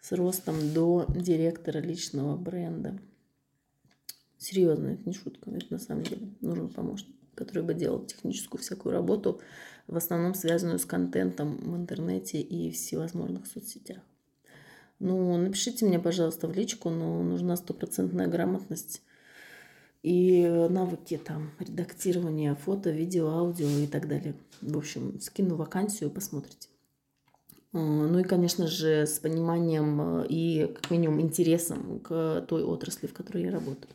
с 0.00 0.12
ростом 0.12 0.72
до 0.72 1.06
директора 1.08 1.78
личного 1.78 2.36
бренда. 2.36 2.98
Серьезно, 4.38 4.88
это 4.88 5.02
не 5.06 5.12
шутка, 5.12 5.50
это 5.50 5.66
на 5.70 5.78
самом 5.78 6.02
деле 6.04 6.28
нужен 6.40 6.68
помощник 6.68 7.16
который 7.40 7.62
бы 7.62 7.72
делал 7.72 8.04
техническую 8.04 8.60
всякую 8.60 8.92
работу, 8.92 9.40
в 9.86 9.96
основном 9.96 10.34
связанную 10.34 10.78
с 10.78 10.84
контентом 10.84 11.56
в 11.56 11.74
интернете 11.74 12.38
и 12.38 12.70
всевозможных 12.70 13.46
соцсетях. 13.46 13.98
Ну, 14.98 15.38
напишите 15.38 15.86
мне, 15.86 15.98
пожалуйста, 15.98 16.48
в 16.48 16.54
личку, 16.54 16.90
но 16.90 17.22
нужна 17.22 17.56
стопроцентная 17.56 18.26
грамотность 18.26 19.00
и 20.02 20.46
навыки 20.70 21.18
там 21.18 21.50
редактирования 21.58 22.54
фото, 22.54 22.90
видео, 22.90 23.28
аудио 23.28 23.68
и 23.68 23.86
так 23.86 24.08
далее. 24.08 24.34
В 24.62 24.76
общем, 24.76 25.20
скину 25.20 25.56
вакансию, 25.56 26.10
посмотрите. 26.10 26.68
А, 27.72 27.78
ну 27.78 28.18
и, 28.18 28.24
конечно 28.24 28.66
же, 28.66 29.06
с 29.06 29.18
пониманием 29.18 30.22
и, 30.22 30.72
как 30.74 30.90
минимум, 30.90 31.20
интересом 31.20 32.00
к 32.00 32.44
той 32.48 32.62
отрасли, 32.62 33.06
в 33.06 33.12
которой 33.12 33.44
я 33.44 33.50
работаю. 33.50 33.92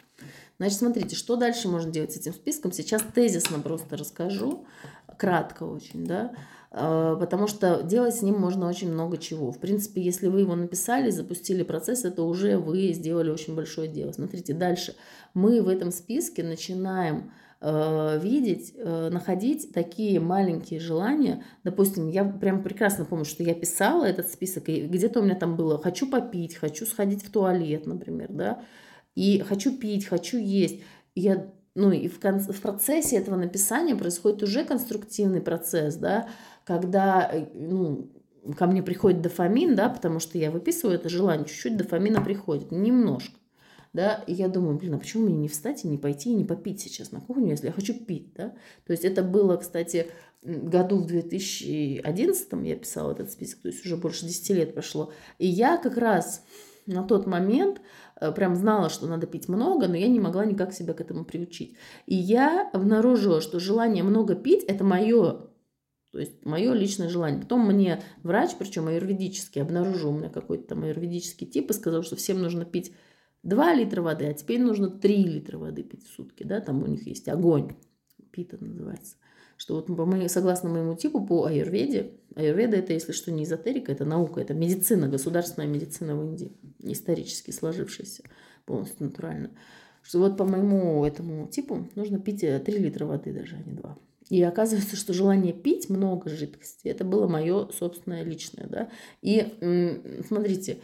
Значит, 0.57 0.79
смотрите, 0.79 1.15
что 1.15 1.35
дальше 1.35 1.67
можно 1.67 1.91
делать 1.91 2.13
с 2.13 2.17
этим 2.17 2.33
списком. 2.33 2.71
Сейчас 2.71 3.03
тезисно 3.13 3.59
просто 3.59 3.97
расскажу, 3.97 4.65
кратко 5.17 5.63
очень, 5.63 6.05
да, 6.05 6.33
потому 6.75 7.47
что 7.47 7.83
делать 7.83 8.15
с 8.15 8.21
ним 8.21 8.35
можно 8.35 8.67
очень 8.67 8.91
много 8.91 9.17
чего. 9.17 9.51
В 9.51 9.59
принципе, 9.59 10.01
если 10.01 10.27
вы 10.27 10.41
его 10.41 10.55
написали, 10.55 11.09
запустили 11.09 11.63
процесс, 11.63 12.03
это 12.03 12.23
уже 12.23 12.57
вы 12.57 12.91
сделали 12.91 13.29
очень 13.29 13.55
большое 13.55 13.87
дело. 13.87 14.11
Смотрите, 14.11 14.53
дальше 14.53 14.93
мы 15.33 15.61
в 15.61 15.69
этом 15.69 15.91
списке 15.91 16.43
начинаем 16.43 17.31
э, 17.61 18.19
видеть, 18.21 18.73
э, 18.75 19.09
находить 19.09 19.71
такие 19.73 20.19
маленькие 20.19 20.81
желания. 20.81 21.45
Допустим, 21.63 22.09
я 22.09 22.25
прям 22.25 22.61
прекрасно 22.61 23.05
помню, 23.05 23.23
что 23.23 23.41
я 23.43 23.53
писала 23.53 24.03
этот 24.03 24.29
список, 24.29 24.67
и 24.67 24.81
где-то 24.81 25.21
у 25.21 25.23
меня 25.23 25.35
там 25.35 25.55
было 25.55 25.81
«хочу 25.81 26.09
попить», 26.09 26.55
«хочу 26.55 26.85
сходить 26.85 27.23
в 27.23 27.31
туалет», 27.31 27.85
например, 27.85 28.27
да, 28.31 28.61
и 29.15 29.39
хочу 29.39 29.77
пить, 29.77 30.05
хочу 30.05 30.37
есть. 30.37 30.81
Я, 31.15 31.53
ну 31.73 31.91
и 31.91 32.09
в, 32.09 32.19
кон- 32.19 32.39
в 32.39 32.61
процессе 32.61 33.15
этого 33.15 33.37
написания 33.37 33.95
происходит 33.95 34.43
уже 34.43 34.65
конструктивный 34.65 35.39
процесс, 35.39 35.95
да, 35.95 36.27
когда, 36.65 37.29
э, 37.31 37.47
ну, 37.53 38.11
ко 38.57 38.65
мне 38.67 38.83
приходит 38.83 39.21
дофамин, 39.21 39.75
да, 39.75 39.89
потому 39.89 40.19
что 40.19 40.37
я 40.37 40.51
выписываю 40.51 40.95
это 40.95 41.07
желание, 41.07 41.47
чуть-чуть 41.47 41.77
дофамина 41.77 42.21
приходит, 42.21 42.71
немножко, 42.71 43.39
да, 43.93 44.23
и 44.27 44.33
я 44.33 44.49
думаю, 44.49 44.77
блин, 44.77 44.95
а 44.95 44.97
почему 44.97 45.27
мне 45.27 45.37
не 45.37 45.47
встать 45.47 45.85
и 45.85 45.87
не 45.87 45.97
пойти 45.97 46.31
и 46.31 46.35
не 46.35 46.43
попить 46.43 46.81
сейчас 46.81 47.11
на 47.11 47.21
кухню, 47.21 47.51
если 47.51 47.67
я 47.67 47.71
хочу 47.71 47.93
пить, 47.93 48.33
да, 48.35 48.53
то 48.85 48.91
есть 48.91 49.05
это 49.05 49.23
было, 49.23 49.55
кстати, 49.55 50.07
году 50.43 50.97
в 50.97 51.07
2011 51.07 52.47
я 52.63 52.75
писала 52.75 53.13
этот 53.13 53.31
список, 53.31 53.61
то 53.61 53.69
есть 53.69 53.85
уже 53.85 53.95
больше 53.95 54.25
10 54.25 54.49
лет 54.51 54.73
прошло, 54.73 55.11
и 55.39 55.47
я 55.47 55.77
как 55.77 55.97
раз 55.97 56.43
на 56.85 57.03
тот 57.03 57.25
момент 57.25 57.81
Э, 58.19 58.31
прям 58.31 58.55
знала, 58.55 58.89
что 58.89 59.07
надо 59.07 59.27
пить 59.27 59.47
много, 59.47 59.87
но 59.87 59.95
я 59.95 60.07
не 60.07 60.19
могла 60.19 60.45
никак 60.45 60.73
себя 60.73 60.93
к 60.93 61.01
этому 61.01 61.25
приучить. 61.25 61.75
И 62.05 62.15
я 62.15 62.69
обнаружила, 62.71 63.41
что 63.41 63.59
желание 63.59 64.03
много 64.03 64.35
пить– 64.35 64.63
это 64.67 64.83
мое 64.83 65.47
то 66.15 66.21
есть 66.21 66.45
мое 66.45 66.71
личное 66.71 67.09
желание. 67.09 67.41
Потом 67.41 67.67
мне 67.67 68.01
врач, 68.23 68.51
причем 68.57 68.87
аюрведический, 68.87 69.61
обнаружил 69.61 70.11
у 70.11 70.17
меня 70.17 70.29
какой-то 70.29 70.69
там 70.69 70.85
аюрведический 70.85 71.45
тип 71.45 71.69
и 71.69 71.73
сказал, 71.73 72.03
что 72.03 72.15
всем 72.15 72.41
нужно 72.41 72.63
пить 72.63 72.93
2 73.43 73.73
литра 73.73 74.01
воды, 74.01 74.25
а 74.25 74.33
теперь 74.33 74.61
нужно 74.61 74.89
3 74.89 75.23
литра 75.25 75.57
воды 75.57 75.83
пить 75.83 76.07
в 76.07 76.15
сутки. 76.15 76.43
Да? 76.43 76.61
Там 76.61 76.81
у 76.83 76.87
них 76.87 77.05
есть 77.05 77.27
огонь, 77.27 77.75
пита 78.31 78.57
называется 78.63 79.17
что 79.57 79.75
вот 79.75 79.89
мы, 79.89 80.29
согласно 80.29 80.69
моему 80.69 80.95
типу 80.95 81.25
по 81.25 81.45
аюрведе, 81.45 82.11
аюрведа 82.35 82.77
это, 82.77 82.93
если 82.93 83.11
что, 83.11 83.31
не 83.31 83.43
эзотерика, 83.43 83.91
это 83.91 84.03
наука, 84.03 84.41
это 84.41 84.53
медицина, 84.53 85.07
государственная 85.07 85.67
медицина 85.67 86.15
в 86.15 86.23
Индии, 86.25 86.51
исторически 86.79 87.51
сложившаяся, 87.51 88.23
полностью 88.65 89.07
натурально, 89.07 89.51
что 90.01 90.19
вот 90.19 90.37
по 90.37 90.45
моему 90.45 91.05
этому 91.05 91.47
типу 91.47 91.89
нужно 91.95 92.19
пить 92.19 92.41
3 92.41 92.49
э, 92.49 92.77
литра 92.77 93.05
воды 93.05 93.33
даже, 93.33 93.55
а 93.55 93.63
не 93.63 93.75
2. 93.75 93.97
И 94.29 94.41
оказывается, 94.41 94.95
что 94.95 95.13
желание 95.13 95.53
пить 95.53 95.89
много 95.89 96.29
жидкости, 96.29 96.87
это 96.87 97.03
было 97.03 97.27
мое 97.27 97.69
собственное 97.77 98.23
личное, 98.23 98.67
да. 98.67 98.89
И 99.21 100.21
смотрите, 100.27 100.79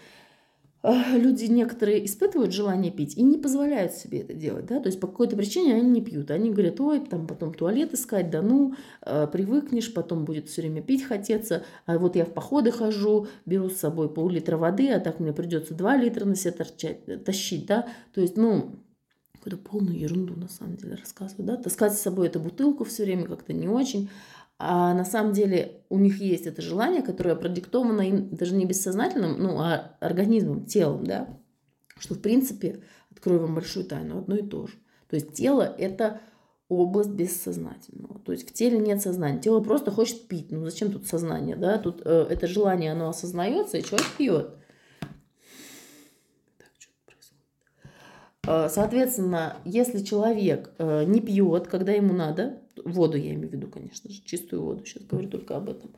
люди 0.83 1.45
некоторые 1.45 2.05
испытывают 2.05 2.53
желание 2.53 2.91
пить 2.91 3.15
и 3.15 3.21
не 3.21 3.37
позволяют 3.37 3.93
себе 3.93 4.21
это 4.21 4.33
делать, 4.33 4.65
да, 4.65 4.79
то 4.79 4.87
есть 4.87 4.99
по 4.99 5.07
какой-то 5.07 5.35
причине 5.35 5.75
они 5.75 5.89
не 5.89 6.01
пьют, 6.01 6.31
они 6.31 6.49
говорят, 6.49 6.79
ой, 6.79 6.99
там 7.01 7.27
потом 7.27 7.53
туалет 7.53 7.93
искать, 7.93 8.31
да 8.31 8.41
ну, 8.41 8.73
э, 9.05 9.27
привыкнешь, 9.31 9.93
потом 9.93 10.25
будет 10.25 10.49
все 10.49 10.61
время 10.61 10.81
пить 10.81 11.03
хотеться, 11.03 11.63
а 11.85 11.99
вот 11.99 12.15
я 12.15 12.25
в 12.25 12.33
походы 12.33 12.71
хожу, 12.71 13.27
беру 13.45 13.69
с 13.69 13.77
собой 13.77 14.11
пол-литра 14.11 14.57
воды, 14.57 14.89
а 14.89 14.99
так 14.99 15.19
мне 15.19 15.33
придется 15.33 15.75
2 15.75 15.97
литра 15.97 16.25
на 16.25 16.35
себя 16.35 16.53
торчать, 16.53 17.01
э, 17.05 17.17
тащить, 17.17 17.67
да, 17.67 17.87
то 18.13 18.21
есть, 18.21 18.35
ну, 18.35 18.71
какую-то 19.41 19.69
полную 19.69 19.97
ерунду 19.97 20.35
на 20.35 20.47
самом 20.47 20.77
деле 20.77 20.95
рассказываю, 20.95 21.45
да, 21.45 21.57
таскать 21.57 21.93
с 21.93 22.01
собой 22.01 22.27
эту 22.27 22.39
бутылку 22.39 22.83
все 22.83 23.03
время 23.03 23.25
как-то 23.25 23.53
не 23.53 23.67
очень, 23.67 24.09
а 24.59 24.93
на 24.93 25.03
самом 25.03 25.33
деле 25.33 25.81
у 25.89 25.97
них 25.97 26.21
есть 26.21 26.45
это 26.45 26.61
желание, 26.61 27.01
которое 27.01 27.35
продиктовано 27.35 28.01
им 28.01 28.29
даже 28.29 28.55
не 28.55 28.65
бессознательным, 28.65 29.41
ну, 29.41 29.59
а 29.59 29.97
организмом, 29.99 30.65
телом, 30.65 31.03
да, 31.03 31.27
что, 31.97 32.13
в 32.13 32.21
принципе, 32.21 32.83
открою 33.09 33.41
вам 33.41 33.55
большую 33.55 33.85
тайну, 33.85 34.19
одно 34.19 34.35
и 34.35 34.43
то 34.43 34.67
же. 34.67 34.75
То 35.09 35.15
есть 35.15 35.33
тело– 35.33 35.63
это 35.77 36.21
область 36.69 37.09
бессознательного. 37.09 38.19
То 38.19 38.31
есть 38.31 38.47
в 38.49 38.53
теле 38.53 38.77
нет 38.77 39.01
сознания. 39.01 39.41
Тело 39.41 39.59
просто 39.59 39.91
хочет 39.91 40.27
пить. 40.27 40.51
Ну 40.51 40.63
зачем 40.63 40.91
тут 40.91 41.05
сознание, 41.05 41.55
да? 41.57 41.77
Тут 41.77 42.01
э, 42.05 42.27
это 42.29 42.47
желание, 42.47 42.93
оно 42.93 43.09
осознается, 43.09 43.77
и 43.77 43.83
человек 43.83 44.07
пьет. 44.17 44.55
Так, 46.57 46.69
что 46.79 46.91
происходит? 47.05 47.43
Э, 47.83 47.87
соответственно, 48.69 49.57
если 49.65 50.03
человек 50.03 50.71
э, 50.77 51.03
не 51.03 51.21
пьет, 51.21 51.67
когда 51.67 51.91
ему 51.91 52.13
надо, 52.13 52.59
воду 52.83 53.17
я 53.17 53.33
имею 53.33 53.49
в 53.49 53.53
виду, 53.53 53.67
конечно 53.67 54.09
же, 54.09 54.21
чистую 54.23 54.63
воду, 54.63 54.85
сейчас 54.85 55.03
говорю 55.03 55.29
только 55.29 55.57
об 55.57 55.69
этом, 55.69 55.91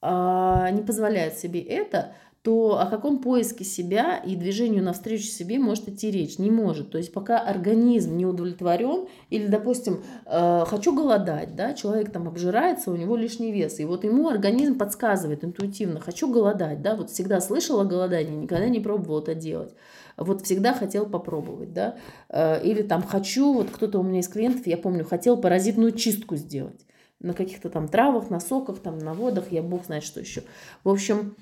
а, 0.00 0.70
не 0.70 0.82
позволяет 0.82 1.36
себе 1.36 1.60
это, 1.60 2.14
то 2.42 2.78
о 2.78 2.86
каком 2.86 3.18
поиске 3.18 3.64
себя 3.64 4.18
и 4.18 4.36
движению 4.36 4.84
навстречу 4.84 5.24
себе 5.24 5.58
может 5.58 5.88
идти 5.88 6.12
речь? 6.12 6.38
Не 6.38 6.52
может. 6.52 6.92
То 6.92 6.98
есть 6.98 7.12
пока 7.12 7.40
организм 7.40 8.16
не 8.16 8.24
удовлетворен, 8.24 9.08
или, 9.30 9.48
допустим, 9.48 10.04
э, 10.26 10.64
хочу 10.64 10.94
голодать, 10.94 11.56
да, 11.56 11.74
человек 11.74 12.12
там 12.12 12.28
обжирается, 12.28 12.92
у 12.92 12.96
него 12.96 13.16
лишний 13.16 13.50
вес, 13.50 13.80
и 13.80 13.84
вот 13.84 14.04
ему 14.04 14.28
организм 14.28 14.78
подсказывает 14.78 15.44
интуитивно, 15.44 15.98
хочу 15.98 16.32
голодать, 16.32 16.82
да, 16.82 16.94
вот 16.94 17.10
всегда 17.10 17.40
слышала 17.40 17.82
голодание, 17.82 18.36
никогда 18.36 18.68
не 18.68 18.78
пробовала 18.78 19.22
это 19.22 19.34
делать 19.34 19.74
вот 20.16 20.44
всегда 20.44 20.72
хотел 20.72 21.06
попробовать, 21.06 21.72
да, 21.72 21.96
э, 22.28 22.62
или 22.64 22.82
там 22.82 23.02
хочу, 23.02 23.52
вот 23.52 23.70
кто-то 23.70 23.98
у 23.98 24.02
меня 24.02 24.20
из 24.20 24.28
клиентов, 24.28 24.66
я 24.66 24.76
помню, 24.76 25.04
хотел 25.04 25.36
паразитную 25.36 25.92
чистку 25.92 26.36
сделать. 26.36 26.86
На 27.20 27.32
каких-то 27.32 27.70
там 27.70 27.88
травах, 27.88 28.30
на 28.30 28.40
соках, 28.40 28.78
там 28.78 28.98
на 28.98 29.14
водах, 29.14 29.50
я 29.50 29.62
бог 29.62 29.86
знает 29.86 30.04
что 30.04 30.20
еще. 30.20 30.42
В 30.84 30.90
общем, 30.90 31.34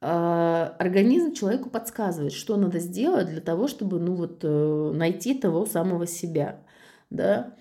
э, 0.00 0.70
организм 0.78 1.32
человеку 1.32 1.70
подсказывает, 1.70 2.32
что 2.32 2.56
надо 2.56 2.78
сделать 2.78 3.28
для 3.28 3.40
того, 3.40 3.68
чтобы, 3.68 3.98
ну 3.98 4.14
вот, 4.14 4.40
э, 4.42 4.92
найти 4.94 5.34
того 5.34 5.66
самого 5.66 6.06
себя, 6.06 6.60
да, 7.10 7.54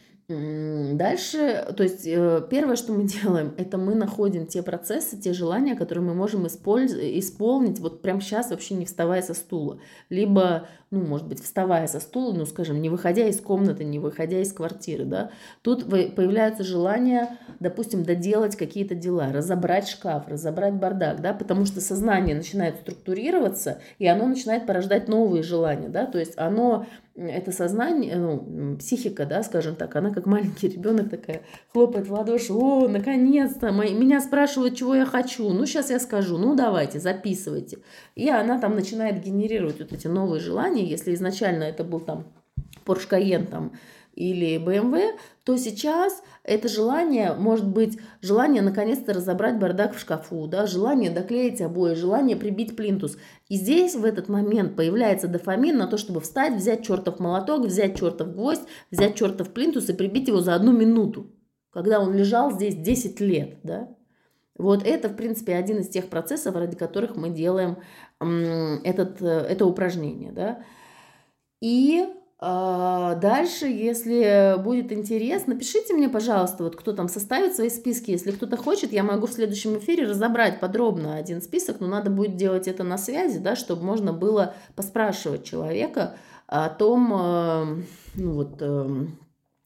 Дальше, 0.94 1.74
то 1.76 1.84
есть 1.84 2.06
э, 2.06 2.46
первое, 2.50 2.76
что 2.76 2.94
мы 2.94 3.04
делаем, 3.22 3.54
это 3.58 3.78
мы 3.78 3.96
находим 3.96 4.46
те 4.46 4.64
процессы, 4.64 5.18
те 5.18 5.34
желания, 5.34 5.76
которые 5.76 6.04
мы 6.04 6.14
можем 6.14 6.48
исполнить 6.48 7.80
вот 7.80 8.02
прямо 8.02 8.22
сейчас, 8.22 8.52
вообще 8.52 8.76
не 8.76 8.86
вставая 8.86 9.22
со 9.22 9.34
стула. 9.34 9.80
Либо, 10.10 10.68
ну, 10.90 11.02
может 11.02 11.28
быть, 11.28 11.44
вставая 11.44 11.88
со 11.88 12.00
стула, 12.00 12.34
ну, 12.34 12.46
скажем, 12.46 12.82
не 12.82 12.90
выходя 12.90 13.28
из 13.28 13.42
комнаты, 13.42 13.84
не 13.84 14.00
выходя 14.00 14.40
из 14.42 14.54
квартиры, 14.54 15.06
да. 15.06 15.32
Тут 15.62 15.90
появляется 15.90 16.64
желание, 16.64 17.38
допустим, 17.60 18.04
доделать 18.04 18.56
какие-то 18.56 18.96
дела, 18.96 19.32
разобрать 19.32 19.88
шкаф, 19.88 20.28
разобрать 20.28 20.74
бардак, 20.76 21.22
да, 21.22 21.34
потому 21.34 21.66
что 21.66 21.82
сознание 21.82 22.36
начинает 22.36 22.78
структурироваться, 22.78 23.80
и 24.00 24.08
оно 24.08 24.28
начинает 24.28 24.66
порождать 24.66 25.08
новые 25.08 25.44
желания, 25.44 25.90
да, 25.90 26.06
то 26.06 26.20
есть 26.20 26.34
оно 26.38 26.86
это 27.16 27.52
сознание, 27.52 28.16
ну, 28.16 28.78
психика, 28.78 29.26
да, 29.26 29.44
скажем 29.44 29.76
так, 29.76 29.96
она 29.96 30.12
как 30.12 30.26
маленький 30.26 30.70
ребенок 30.70 31.10
такая 31.10 31.42
хлопает 31.74 32.08
в 32.08 32.14
ладоши, 32.14 32.54
о, 32.54 32.88
наконец-то, 32.88 33.72
меня 33.72 34.22
спрашивают, 34.22 34.76
чего 34.76 34.96
я 34.96 35.06
хочу, 35.06 35.50
ну, 35.50 35.66
сейчас 35.66 35.90
я 35.90 36.00
скажу, 36.00 36.38
ну, 36.38 36.56
давайте, 36.56 37.00
записывайте. 37.00 37.80
И 38.16 38.30
она 38.30 38.60
там 38.60 38.76
начинает 38.76 39.24
генерировать 39.24 39.80
вот 39.80 39.92
эти 39.92 40.08
новые 40.08 40.40
желания, 40.40 40.86
если 40.86 41.14
изначально 41.14 41.64
это 41.64 41.84
был 41.84 42.00
там 42.00 42.28
Porsche 42.86 43.10
Cayenne, 43.10 43.46
там, 43.46 43.74
или 44.22 44.58
BMW, 44.58 45.18
то 45.44 45.58
сейчас 45.58 46.22
это 46.44 46.68
желание 46.68 47.34
может 47.34 47.68
быть 47.68 48.00
желание 48.22 48.62
наконец-то 48.62 49.14
разобрать 49.14 49.58
бардак 49.58 49.96
в 49.96 50.00
шкафу, 50.00 50.46
да, 50.46 50.68
желание 50.68 51.10
доклеить 51.10 51.60
обои, 51.60 51.96
желание 51.96 52.38
прибить 52.38 52.76
плинтус. 52.76 53.18
И 53.50 53.56
здесь 53.56 53.96
в 53.96 54.06
этот 54.06 54.30
момент 54.30 54.76
появляется 54.76 55.28
дофамин 55.28 55.76
на 55.78 55.88
то, 55.88 55.98
чтобы 55.98 56.22
встать, 56.22 56.56
взять 56.56 56.86
чертов 56.86 57.20
молоток, 57.20 57.66
взять 57.66 57.98
чертов 57.98 58.36
гвоздь, 58.36 58.62
взять 58.92 59.16
чертов 59.16 59.50
плинтус 59.50 59.90
и 59.90 59.94
прибить 59.94 60.28
его 60.28 60.40
за 60.40 60.54
одну 60.54 60.72
минуту, 60.72 61.32
когда 61.72 62.00
он 62.00 62.14
лежал 62.14 62.52
здесь 62.52 62.76
10 62.76 63.20
лет, 63.22 63.58
да. 63.64 63.90
Вот 64.56 64.86
это, 64.86 65.10
в 65.10 65.16
принципе, 65.16 65.56
один 65.56 65.80
из 65.80 65.90
тех 65.90 66.10
процессов, 66.10 66.56
ради 66.56 66.76
которых 66.78 67.16
мы 67.16 67.32
делаем 67.32 67.78
этот, 68.20 69.20
э, 69.20 69.26
это 69.26 69.66
упражнение, 69.66 70.32
да. 70.32 70.64
И 71.62 72.06
дальше, 72.42 73.68
если 73.68 74.60
будет 74.60 74.92
интерес, 74.92 75.46
напишите 75.46 75.94
мне, 75.94 76.10
пожалуйста, 76.10 76.64
вот 76.64 76.76
кто 76.76 76.92
там 76.92 77.08
составит 77.08 77.56
свои 77.56 77.70
списки. 77.70 78.10
Если 78.10 78.32
кто-то 78.32 78.58
хочет, 78.58 78.92
я 78.92 79.04
могу 79.04 79.28
в 79.28 79.32
следующем 79.32 79.78
эфире 79.78 80.08
разобрать 80.08 80.60
подробно 80.60 81.16
один 81.16 81.42
список, 81.42 81.80
но 81.80 81.88
надо 81.88 82.10
будет 82.10 82.38
делать 82.38 82.68
это 82.68 82.84
на 82.84 82.98
связи, 82.98 83.38
да, 83.38 83.56
чтобы 83.56 83.84
можно 83.84 84.12
было 84.12 84.56
поспрашивать 84.76 85.44
человека 85.44 86.16
о 86.48 86.70
том, 86.70 87.14
э, 87.14 87.84
ну 88.16 88.32
вот, 88.34 88.62
эм, 88.62 89.20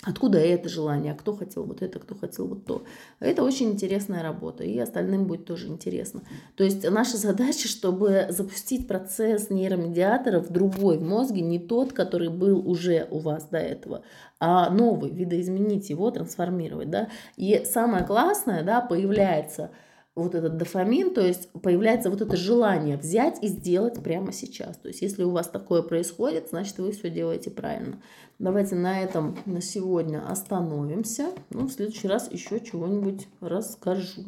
Откуда 0.05 0.37
это 0.37 0.69
желание, 0.69 1.13
а 1.13 1.15
кто 1.15 1.35
хотел 1.35 1.63
вот 1.63 1.81
это, 1.81 1.99
кто 1.99 2.13
хотел 2.15 2.47
вот 2.47 2.65
то. 2.65 2.83
Это 3.19 3.43
очень 3.43 3.71
интересная 3.71 4.21
работа, 4.21 4.63
и 4.63 4.77
остальным 4.77 5.25
будет 5.25 5.45
тоже 5.45 5.67
интересно. 5.67 6.21
То 6.55 6.63
есть 6.63 6.87
наша 6.89 7.17
задача, 7.17 7.67
чтобы 7.67 8.27
запустить 8.29 8.87
процесс 8.87 9.49
нейромедиаторов 9.49 10.49
другой 10.49 10.99
в 10.99 11.03
мозге, 11.03 11.41
не 11.41 11.57
тот, 11.59 11.91
который 11.91 12.29
был 12.29 12.67
уже 12.67 13.07
у 13.09 13.17
вас 13.17 13.45
до 13.49 13.57
этого, 13.57 14.03
а 14.39 14.69
новый, 14.69 15.11
видоизменить 15.11 15.89
его, 15.89 16.11
трансформировать. 16.11 16.91
Да? 16.91 17.09
И 17.35 17.63
самое 17.65 18.05
классное, 18.05 18.63
да, 18.63 18.81
появляется– 18.81 19.71
вот 20.15 20.33
этот 20.33 20.55
дофамин, 20.57 21.13
то 21.13 21.21
есть 21.21 21.49
появляется 21.61 22.09
вот 22.09 22.21
это 22.21 22.37
желание 22.37 22.97
взять 22.97 23.43
и 23.43 23.47
сделать 23.47 24.01
прямо 24.01 24.31
сейчас. 24.31 24.77
То 24.77 24.87
есть 24.87 25.01
если 25.01 25.23
у 25.23 25.31
вас 25.31 25.49
такое 25.49 25.81
происходит, 25.81 26.49
значит 26.49 26.77
вы 26.77 26.91
все 26.91 27.09
делаете 27.09 27.51
правильно. 27.51 28.01
Давайте 28.39 28.75
на 28.75 29.01
этом 29.01 29.37
на 29.45 29.61
сегодня 29.61 30.25
остановимся. 30.25 31.31
Ну, 31.49 31.67
в 31.67 31.71
следующий 31.71 32.07
раз 32.07 32.31
еще 32.31 32.61
чего-нибудь 32.61 33.27
расскажу. 33.41 34.23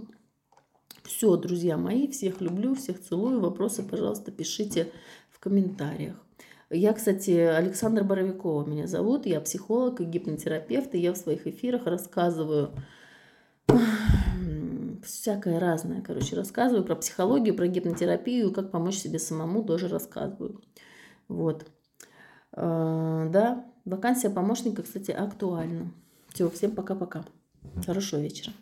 Все, 1.03 1.37
друзья 1.37 1.77
мои, 1.77 2.07
всех 2.09 2.41
люблю, 2.41 2.75
всех 2.75 3.01
целую. 3.01 3.39
Вопросы, 3.39 3.81
пожалуйста, 3.81 4.31
пишите 4.31 4.91
в 5.31 5.39
комментариях. 5.39 6.15
Я, 6.69 6.91
кстати, 6.91 7.31
Александра 7.31 8.03
Боровикова 8.03 8.65
меня 8.65 8.87
зовут, 8.87 9.25
я 9.25 9.39
психолог 9.39 10.01
и 10.01 10.03
гипнотерапевт, 10.03 10.93
и 10.95 10.99
я 10.99 11.13
в 11.13 11.17
своих 11.17 11.47
эфирах 11.47 11.85
рассказываю 11.85 12.71
всякое 15.07 15.59
разное, 15.59 16.01
короче, 16.01 16.35
рассказываю 16.35 16.83
про 16.83 16.95
психологию, 16.95 17.55
про 17.55 17.67
гипнотерапию, 17.67 18.53
как 18.53 18.71
помочь 18.71 18.97
себе 18.97 19.19
самому 19.19 19.63
тоже 19.63 19.87
рассказываю. 19.87 20.61
Вот. 21.27 21.65
А, 22.51 23.27
да, 23.29 23.65
вакансия 23.85 24.29
помощника, 24.29 24.83
кстати, 24.83 25.11
актуальна. 25.11 25.91
Все, 26.29 26.49
всем 26.49 26.75
пока-пока. 26.75 27.25
Хорошего 27.85 28.19
вечера. 28.19 28.53